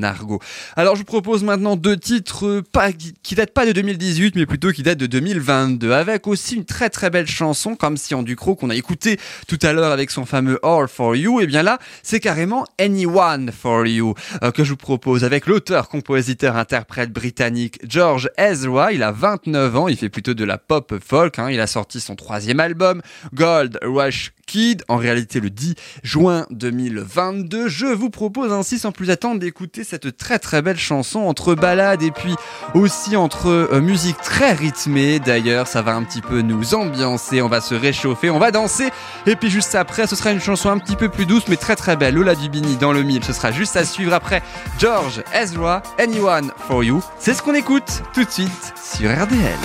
Alors 0.78 0.96
je 0.96 1.02
vous 1.02 1.06
propose 1.06 1.44
maintenant 1.44 1.76
deux 1.76 1.98
titres 1.98 2.46
euh, 2.48 2.92
qui, 3.22 3.36
datent 3.36 3.54
pas 3.54 3.66
de 3.66 3.74
2018, 3.74 4.38
mais 4.38 4.46
plutôt 4.46 4.72
qui 4.72 4.82
datent 4.82 4.98
de 4.98 5.08
2022, 5.08 5.92
avec 5.92 6.26
aussi 6.28 6.56
une 6.56 6.64
très 6.64 6.90
très 6.90 7.10
belle 7.10 7.28
chanson, 7.28 7.76
comme 7.76 7.98
si 7.98 8.16
en 8.16 8.24
Ducrot 8.24 8.56
qu'on 8.56 8.70
a 8.70 8.76
écouté 8.76 9.20
tout 9.50 9.60
à 9.62 9.74
l'heure 9.74 9.92
avec 9.92 10.10
son 10.10 10.26
fameux 10.26 10.58
All 10.64 10.88
for 10.88 11.18
You. 11.18 11.42
Et 11.42 11.46
bien 11.48 11.62
là, 11.62 11.78
c'est 12.02 12.22
carrément 12.22 12.66
Anyone 12.80 13.52
for 13.52 13.86
You 13.86 14.14
euh, 14.42 14.52
que 14.52 14.64
je 14.64 14.70
vous 14.70 14.78
propose 14.78 15.26
avec 15.26 15.48
l'auteur, 15.48 15.90
compositeur, 15.90 16.56
interprète 16.56 17.12
britannique 17.12 17.78
George 17.86 18.30
Ezra. 18.38 18.94
Il 18.94 19.04
a 19.04 19.12
29 19.12 19.76
ans, 19.76 19.88
il 19.90 19.98
fait 19.98 20.10
plutôt 20.10 20.34
de 20.34 20.46
la 20.46 20.58
pop 20.58 20.94
folk. 21.06 21.40
hein. 21.40 21.50
Il 21.52 21.60
a 21.60 21.68
sorti 21.68 22.00
son 22.00 22.16
troisième 22.16 22.62
album, 22.62 23.02
Gold 23.34 23.81
Rush 23.82 24.34
Kid, 24.48 24.84
en 24.88 24.98
réalité 24.98 25.40
le 25.40 25.50
10 25.50 25.76
juin 26.04 26.46
2022. 26.52 27.70
Je 27.70 27.86
vous 27.86 28.10
propose 28.10 28.52
ainsi 28.52 28.80
sans 28.80 28.92
plus 28.92 29.10
attendre 29.10 29.40
d'écouter 29.40 29.84
cette 29.84 30.18
très 30.18 30.40
très 30.40 30.62
belle 30.62 30.78
chanson 30.78 31.20
entre 31.20 31.56
balade 31.56 32.04
et 32.04 32.12
puis 32.12 32.36
aussi 32.74 33.16
entre 33.16 33.48
euh, 33.48 33.82
musique 33.82 34.18
très 34.22 34.54
rythmée. 34.54 35.20
D'ailleurs, 35.20 35.68
ça 35.68 35.82
va 35.82 35.96
un 35.96 36.04
petit 36.04 36.22
peu 36.22 36.42
nous 36.42 36.76
ambiancer, 36.76 37.42
on 37.42 37.48
va 37.48 37.62
se 37.62 37.76
réchauffer, 37.76 38.30
on 38.30 38.40
va 38.40 38.52
danser. 38.52 38.90
Et 39.26 39.36
puis 39.36 39.50
juste 39.50 39.76
après, 39.76 40.08
ce 40.08 40.16
sera 40.16 40.32
une 40.32 40.42
chanson 40.42 40.70
un 40.70 40.78
petit 40.78 40.96
peu 40.96 41.10
plus 41.10 41.26
douce 41.26 41.48
mais 41.48 41.58
très 41.58 41.76
très 41.76 41.96
belle. 41.96 42.16
Lola 42.16 42.36
Dubini 42.36 42.76
dans 42.78 42.92
le 42.92 43.04
mille, 43.04 43.24
ce 43.24 43.34
sera 43.34 43.52
juste 43.52 43.78
à 43.78 43.86
suivre 43.86 44.14
après 44.14 44.42
George 44.80 45.24
Ezra, 45.34 45.82
Anyone 45.98 46.52
for 46.68 46.84
You. 46.84 47.02
C'est 47.20 47.34
ce 47.34 47.42
qu'on 47.42 47.56
écoute 47.56 48.04
tout 48.14 48.24
de 48.24 48.30
suite 48.30 48.74
sur 48.76 49.10
RDL. 49.10 49.58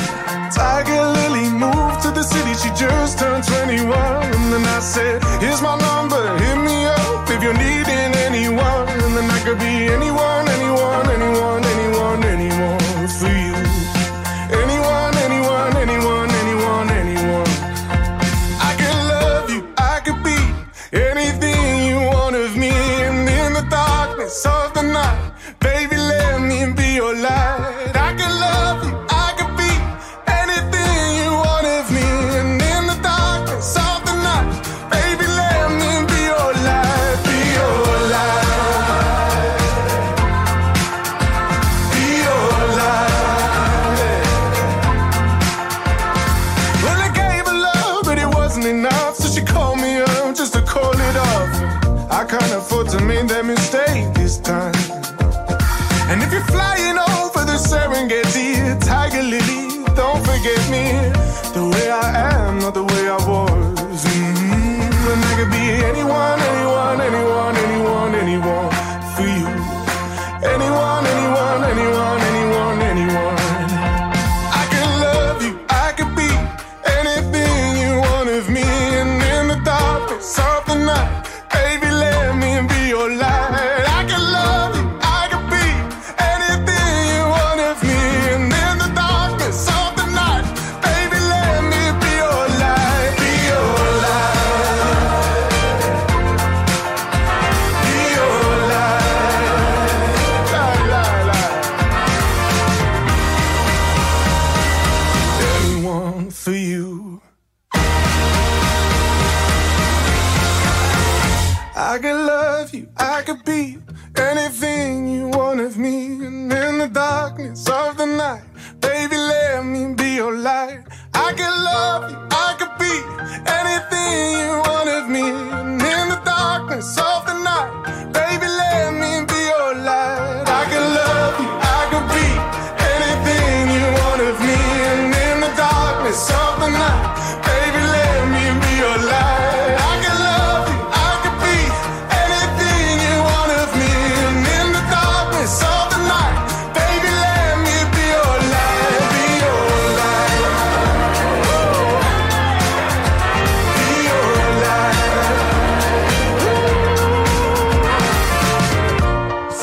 The 2.17 2.23
city, 2.23 2.55
she 2.55 2.71
just 2.75 3.19
turned 3.19 3.45
21. 3.45 3.93
And 3.93 4.53
then 4.53 4.65
I 4.65 4.81
said, 4.81 5.23
Here's 5.41 5.61
my 5.61 5.77
number, 5.77 5.96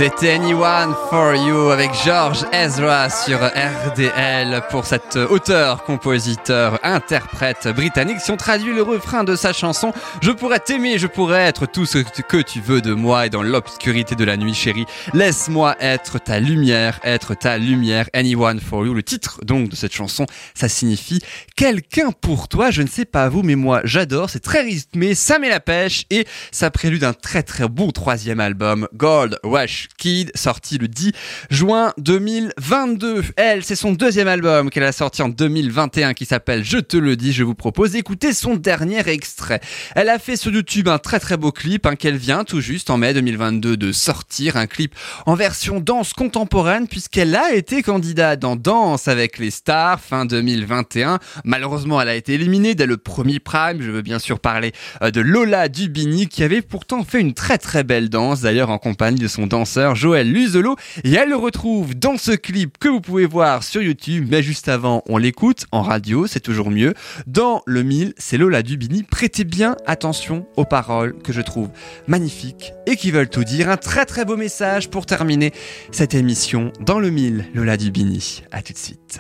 C'était 0.04 0.32
Anyone 0.32 0.94
for 1.10 1.34
You 1.34 1.70
avec 1.70 1.92
George 2.04 2.44
Ezra 2.52 3.10
sur 3.10 3.40
RDL 3.40 4.62
pour 4.70 4.86
cet 4.86 5.16
auteur, 5.16 5.86
compositeur, 5.86 6.78
interprète 6.84 7.70
britannique. 7.70 8.20
Si 8.20 8.30
on 8.30 8.36
traduit 8.36 8.74
le 8.74 8.82
refrain 8.82 9.24
de 9.24 9.38
sa 9.38 9.54
chanson, 9.54 9.94
je 10.22 10.32
pourrais 10.32 10.60
t'aimer, 10.60 10.98
je 10.98 11.08
pourrais 11.08 11.44
être 11.44 11.68
tout 11.68 11.86
ce 11.86 12.00
que 12.00 12.42
tu 12.42 12.60
veux 12.60 12.82
de 12.82 12.94
moi 12.94 13.28
et 13.28 13.30
dans 13.30 13.44
l'obscurité 13.44 14.16
de 14.16 14.26
la 14.26 14.36
nuit, 14.36 14.54
chérie. 14.54 14.86
Laisse-moi 15.14 15.78
être 15.80 16.20
ta 16.20 16.42
lumière, 16.42 17.00
être 17.06 17.34
ta 17.34 17.58
lumière. 17.58 18.10
Anyone 18.12 18.60
for 18.60 18.86
You. 18.86 18.94
Le 18.94 19.04
titre 19.04 19.40
donc 19.46 19.70
de 19.70 19.76
cette 19.78 19.94
chanson, 19.94 20.26
ça 20.54 20.68
signifie 20.68 21.22
quelqu'un 21.56 22.12
pour 22.12 22.50
toi. 22.50 22.72
Je 22.72 22.82
ne 22.82 22.88
sais 22.88 23.06
pas 23.06 23.30
vous, 23.30 23.42
mais 23.42 23.56
moi 23.56 23.80
j'adore. 23.86 24.30
C'est 24.30 24.44
très 24.44 24.64
rythmé, 24.64 25.16
ça 25.16 25.40
met 25.40 25.50
la 25.50 25.62
pêche 25.62 26.04
et 26.10 26.28
ça 26.52 26.70
prélude 26.72 27.06
un 27.06 27.14
très 27.14 27.42
très 27.42 27.70
bon 27.70 27.92
troisième 27.92 28.42
album, 28.42 28.90
Gold 28.98 29.40
Rush 29.46 29.88
Kid, 29.98 30.32
sorti 30.36 30.78
le 30.78 30.88
10 30.88 31.12
juin 31.50 31.94
2022. 31.98 33.24
Elle, 33.36 33.64
c'est 33.64 33.76
son 33.76 33.94
deuxième 33.94 34.28
album 34.28 34.70
qu'elle 34.70 34.84
a 34.84 34.92
sorti 34.92 35.22
en 35.22 35.30
2021 35.30 36.14
qui 36.14 36.26
s'appelle 36.26 36.64
Je 36.64 36.78
te 36.78 36.98
le 36.98 37.16
dis. 37.16 37.34
Je 37.34 37.44
vous 37.44 37.56
propose 37.56 37.92
d'écouter 37.92 38.34
son 38.34 38.56
dernier 38.56 39.08
extrait. 39.08 39.60
Elle 39.96 40.10
a 40.10 40.20
fait 40.20 40.38
sur 40.38 40.52
YouTube 40.52 40.88
un 40.88 41.00
très 41.00 41.20
très 41.20 41.38
beau 41.38 41.52
clip 41.52 41.86
hein, 41.86 41.96
qu'elle 41.96 42.18
vient 42.18 42.44
tout 42.44 42.62
juste 42.62 42.90
en 42.90 42.98
mai 42.98 43.14
2022 43.14 43.78
de 43.78 43.92
sortir, 43.92 44.58
un 44.58 44.68
clip 44.68 44.96
en 45.26 45.36
version 45.36 45.80
danse 45.80 46.14
contemporaine 46.14 46.88
puisqu'elle 46.88 47.36
a 47.36 47.54
été 47.54 47.84
candidate 47.84 48.40
dans 48.40 48.56
Danse 48.56 49.08
avec 49.08 49.38
les 49.38 49.52
stars 49.52 50.00
fin 50.00 50.26
2021. 50.26 51.20
Malheureusement, 51.44 52.02
elle 52.02 52.10
a 52.10 52.16
été 52.16 52.34
éliminée 52.34 52.76
dès 52.76 52.86
le 52.86 52.98
premier 52.98 53.40
prime. 53.40 53.82
Je 53.82 53.92
veux 53.92 54.02
bien 54.02 54.20
sûr 54.20 54.40
parler 54.40 54.72
euh, 55.02 55.12
de 55.12 55.22
Lola 55.22 55.70
Dubini 55.70 56.28
qui 56.28 56.44
avait 56.44 56.62
pourtant 56.62 57.04
fait 57.04 57.20
une 57.20 57.34
très 57.34 57.58
très 57.58 57.84
belle 57.84 58.10
danse 58.10 58.42
d'ailleurs 58.42 58.70
en 58.70 58.78
compagnie 58.78 59.20
de 59.20 59.28
son 59.28 59.48
danseur 59.48 59.83
Joël 59.94 60.32
Luzolo. 60.32 60.76
Et 61.04 61.14
elle 61.14 61.30
le 61.30 61.36
retrouve 61.36 61.96
dans 61.96 62.18
ce 62.18 62.32
clip 62.32 62.78
que 62.78 62.88
vous 62.88 63.02
pouvez 63.02 63.26
voir 63.26 63.64
sur 63.64 63.82
YouTube. 63.82 64.28
Mais 64.30 64.42
juste 64.42 64.70
avant 64.70 65.04
on 65.08 65.18
l'écoute 65.18 65.66
en 65.72 65.82
radio 65.82 66.28
c'est 66.28 66.40
toujours 66.40 66.72
mieux. 66.72 66.94
Dans 67.28 67.62
le 67.66 67.84
mille 67.84 68.14
c'est 68.18 68.38
Lola 68.38 68.64
Dubini. 68.64 69.04
Prêtez 69.04 69.44
bien 69.44 69.76
attention 69.86 70.48
aux 70.56 70.66
paroles 70.66 71.16
que 71.22 71.34
je 71.34 71.42
trouve 71.42 71.70
magnifiques 72.08 72.74
et 72.88 72.96
qui 72.96 73.12
veulent 73.12 73.30
tout 73.30 73.44
dire. 73.44 73.70
Un 73.70 73.78
très 73.78 74.06
très 74.06 74.26
beau 74.26 74.38
message 74.38 74.90
pour 74.90 75.06
terminer 75.06 75.52
cette 75.92 76.14
émission 76.14 76.72
dans 76.80 77.00
le 77.00 77.10
mille. 77.10 77.46
Lola 77.54 77.78
Dubini 77.78 78.44
à 78.52 78.62
tout 78.62 78.74
de 78.74 78.78
suite. 78.78 79.20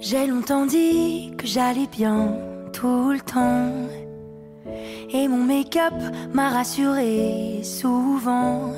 J'ai 0.00 0.26
longtemps 0.26 0.66
dit 0.66 1.32
que 1.38 1.46
j'allais 1.46 1.86
bien 1.90 2.34
tout 2.72 3.12
le 3.12 3.20
temps. 3.20 3.72
Et 5.12 5.28
mon 5.28 5.44
make-up 5.44 5.94
m'a 6.34 6.50
rassuré 6.50 7.60
souvent. 7.62 8.72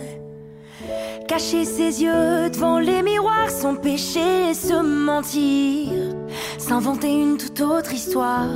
Cacher 1.26 1.64
ses 1.64 2.02
yeux 2.02 2.50
devant 2.50 2.78
les 2.78 3.02
miroirs, 3.02 3.50
son 3.50 3.74
péché, 3.74 4.54
se 4.54 4.80
mentir. 4.82 5.92
S'inventer 6.58 7.12
une 7.12 7.36
toute 7.36 7.60
autre 7.60 7.92
histoire 7.92 8.48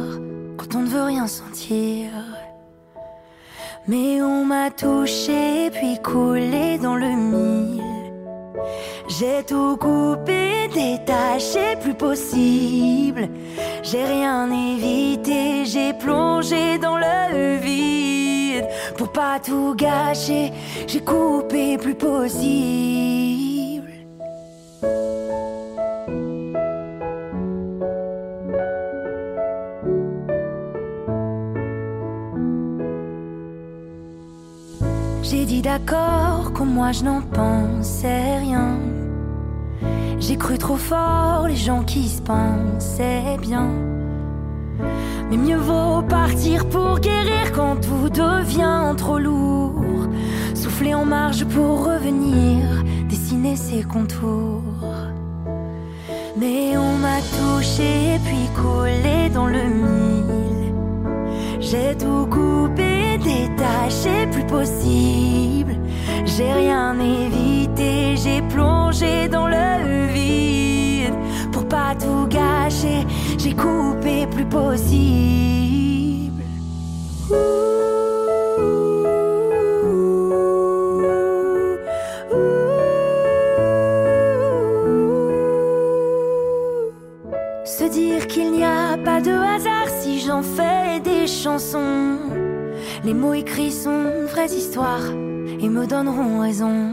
quand 0.57 0.75
on 0.75 0.81
ne 0.81 0.89
veut 0.89 1.05
rien 1.05 1.27
sentir. 1.27 2.11
Mais 3.89 4.23
on 4.23 4.45
m'a 4.45 4.71
touché 4.71 5.71
puis 5.73 5.99
coulé 6.03 6.79
dans 6.79 6.97
le 6.97 7.09
mille. 7.09 7.83
J'ai 9.09 9.43
tout 9.45 9.77
coupé, 9.77 10.69
détaché, 10.73 11.77
plus 11.81 11.95
possible. 11.95 13.29
J'ai 13.83 14.05
rien 14.05 14.51
évité, 14.51 15.65
j'ai 15.65 15.93
plongé 15.93 16.79
dans 16.79 16.97
le 16.97 17.57
vide. 17.57 18.22
Pour 18.97 19.13
pas 19.13 19.39
tout 19.41 19.75
gâcher, 19.75 20.53
j'ai 20.87 21.01
coupé, 21.01 21.77
plus 21.79 21.95
possible. 21.95 22.93
J'ai 35.23 35.45
dit 35.47 35.63
d'accord, 35.63 36.53
comme 36.55 36.73
moi 36.75 36.93
je 36.93 37.05
n'en 37.05 37.23
pensais 37.23 38.39
rien. 38.39 38.79
J'ai 40.19 40.37
cru 40.37 40.59
trop 40.59 40.77
fort 40.77 41.47
les 41.49 41.57
gens 41.57 41.83
qui 41.83 42.09
se 42.09 42.23
pensaient 42.23 43.39
bien. 43.41 43.69
Mais 45.33 45.39
mieux 45.39 45.57
vaut 45.57 46.03
partir 46.03 46.69
pour 46.69 47.01
guérir 47.01 47.53
quand 47.53 47.77
tout 47.77 48.11
devient 48.11 48.95
trop 48.99 49.19
lourd. 49.19 50.07
Souffler 50.55 50.93
en 50.93 51.07
marge 51.07 51.47
pour 51.47 51.87
revenir, 51.87 52.85
dessiner 53.09 53.57
ses 53.57 53.83
contours. 53.83 54.61
Mais 56.37 56.77
on 56.77 56.99
m'a 56.99 57.21
touché 57.39 58.21
puis 58.27 58.47
collé 58.63 59.31
dans 59.33 59.47
le 59.47 59.63
mille. 59.63 60.75
J'ai 61.61 61.97
tout 61.97 62.27
coupé, 62.27 63.17
détaché, 63.17 64.27
plus 64.31 64.45
possible. 64.45 65.77
J'ai 66.27 66.53
rien 66.53 66.95
évité, 67.01 68.17
j'ai 68.23 68.43
plongé 68.43 69.29
dans 69.29 69.49
le 69.49 70.13
vide. 70.13 71.15
Pour 71.53 71.67
pas 71.67 71.95
tout 71.99 72.27
gâcher, 72.29 73.07
j'ai 73.43 73.55
coupé, 73.55 74.27
plus 74.29 74.45
possible. 74.45 76.43
Se 87.65 87.85
dire 87.91 88.27
qu'il 88.29 88.53
n'y 88.53 88.65
a 88.65 88.97
pas 89.05 89.21
de 89.21 89.33
hasard 89.33 89.89
si 90.01 90.21
j'en 90.21 90.43
fais 90.43 91.01
des 91.01 91.27
chansons. 91.27 92.19
Les 93.05 93.15
mots 93.15 93.35
écrits 93.35 93.73
sont 93.73 94.27
vraies 94.29 94.53
histoires 94.53 95.11
et 95.61 95.69
me 95.69 95.87
donneront 95.87 96.41
raison. 96.41 96.91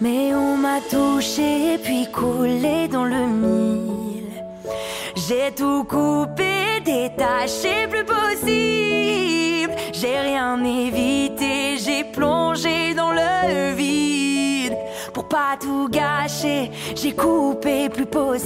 Mais 0.00 0.34
on 0.34 0.56
m'a 0.58 0.80
touché 0.90 1.78
puis 1.82 2.06
coulé 2.12 2.88
dans 2.88 3.04
le 3.04 3.26
mille. 3.26 4.01
J'ai 5.32 5.50
tout 5.52 5.84
coupé, 5.84 6.80
détaché, 6.84 7.86
plus 7.88 8.04
possible. 8.04 9.72
J'ai 9.90 10.18
rien 10.18 10.62
évité, 10.62 11.78
j'ai 11.78 12.04
plongé 12.04 12.92
dans 12.94 13.12
le 13.12 13.72
vide. 13.72 14.76
Pour 15.14 15.26
pas 15.28 15.56
tout 15.58 15.88
gâcher, 15.88 16.70
j'ai 16.94 17.14
coupé, 17.14 17.88
plus 17.88 18.04
possible. 18.04 18.42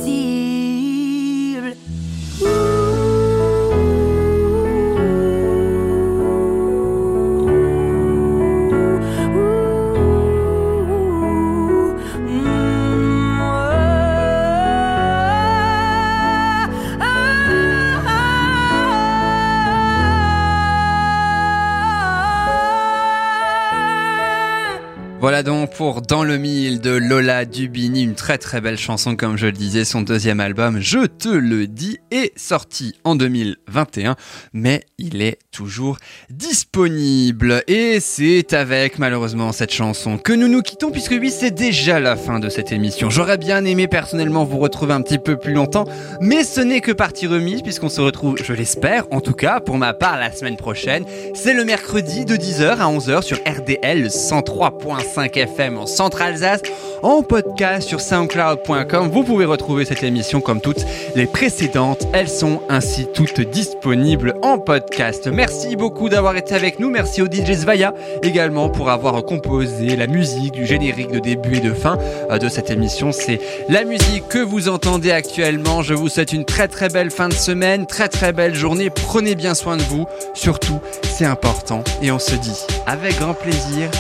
Voilà 25.27 25.43
donc 25.43 25.73
pour 25.73 26.03
Dans 26.03 26.23
le 26.23 26.39
mille 26.39 26.81
de 26.81 26.93
Lola 26.93 27.47
Dubini, 27.47 28.05
une 28.05 28.15
très 28.15 28.39
très 28.39 28.61
belle 28.61 28.79
chanson 28.79 29.17
comme 29.17 29.37
je 29.37 29.47
le 29.47 29.53
disais, 29.53 29.85
son 29.85 30.03
deuxième 30.03 30.39
album 30.39 30.79
Je 30.79 31.05
te 31.05 31.29
le 31.29 31.67
dis 31.67 31.99
est 32.13 32.31
sorti 32.39 32.95
en 33.03 33.17
2021 33.17 34.15
mais 34.53 34.85
il 34.99 35.23
est 35.23 35.41
toujours 35.51 35.99
disponible 36.31 37.65
et 37.67 37.99
c'est 37.99 38.53
avec 38.53 39.01
malheureusement 39.01 39.51
cette 39.51 39.73
chanson 39.73 40.17
que 40.17 40.33
nous 40.33 40.47
nous 40.47 40.63
quittons 40.63 40.93
puisque 40.93 41.17
oui 41.21 41.33
c'est 41.33 41.51
déjà 41.51 41.99
la 41.99 42.15
fin 42.15 42.39
de 42.39 42.49
cette 42.49 42.71
émission. 42.71 43.11
J'aurais 43.11 43.37
bien 43.37 43.65
aimé 43.65 43.89
personnellement 43.89 44.45
vous 44.45 44.59
retrouver 44.59 44.95
un 44.95 45.03
petit 45.03 45.19
peu 45.19 45.37
plus 45.37 45.55
longtemps 45.55 45.89
mais 46.21 46.45
ce 46.45 46.61
n'est 46.61 46.81
que 46.81 46.93
partie 46.93 47.27
remise 47.27 47.63
puisqu'on 47.63 47.89
se 47.89 48.01
retrouve, 48.01 48.37
je 48.41 48.53
l'espère 48.53 49.07
en 49.11 49.21
tout 49.21 49.35
cas 49.35 49.59
pour 49.59 49.77
ma 49.77 49.93
part 49.93 50.19
la 50.21 50.31
semaine 50.31 50.57
prochaine. 50.57 51.05
C'est 51.35 51.53
le 51.53 51.65
mercredi 51.65 52.25
de 52.25 52.37
10h 52.37 52.77
à 52.77 52.89
11h 52.89 53.23
sur 53.23 53.39
RDL 53.39 54.07
103.5 54.07 55.16
FM 55.25 55.79
en 55.79 55.87
Centre-Alsace, 55.87 56.61
en 57.03 57.23
podcast 57.23 57.89
sur 57.89 58.01
soundcloud.com. 58.01 59.09
Vous 59.09 59.25
pouvez 59.25 59.47
retrouver 59.47 59.85
cette 59.85 60.03
émission 60.03 60.41
comme 60.41 60.61
toutes 60.61 60.85
les 61.15 61.27
précédentes. 61.27 62.07
Elles 62.13 62.29
sont 62.29 62.61
ainsi 62.69 63.07
toutes 63.15 63.41
disponibles 63.41 64.35
en 64.43 64.59
podcast. 64.59 65.27
Merci 65.29 65.77
beaucoup 65.77 66.09
d'avoir 66.09 66.37
été 66.37 66.55
avec 66.55 66.79
nous. 66.79 66.91
Merci 66.91 67.23
au 67.23 67.27
DJ 67.27 67.55
Svaya 67.55 67.95
également 68.23 68.69
pour 68.69 68.91
avoir 68.91 69.25
composé 69.25 69.97
la 69.97 70.07
musique 70.07 70.53
du 70.53 70.67
générique 70.67 71.11
de 71.11 71.19
début 71.19 71.57
et 71.57 71.61
de 71.61 71.73
fin 71.73 71.99
euh, 72.31 72.39
de 72.39 72.49
cette 72.49 72.71
émission. 72.71 73.11
C'est 73.11 73.41
la 73.69 73.85
musique 73.85 74.29
que 74.29 74.39
vous 74.39 74.69
entendez 74.69 75.11
actuellement. 75.11 75.83
Je 75.83 75.95
vous 75.95 76.09
souhaite 76.09 76.33
une 76.33 76.45
très 76.45 76.69
très 76.69 76.89
belle 76.89 77.11
fin 77.11 77.29
de 77.29 77.35
semaine, 77.35 77.87
très 77.87 78.09
très 78.09 78.33
belle 78.33 78.55
journée. 78.55 78.91
Prenez 78.91 79.35
bien 79.35 79.55
soin 79.55 79.77
de 79.77 79.83
vous. 79.83 80.07
Surtout, 80.35 80.81
c'est 81.03 81.25
important. 81.25 81.83
Et 82.03 82.11
on 82.11 82.19
se 82.19 82.35
dit 82.35 82.67
avec 82.87 83.19
grand 83.19 83.35
plaisir 83.35 83.91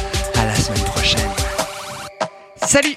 la 0.46 0.54
semaine 0.54 0.84
prochaine. 0.84 1.30
Salut 2.56 2.96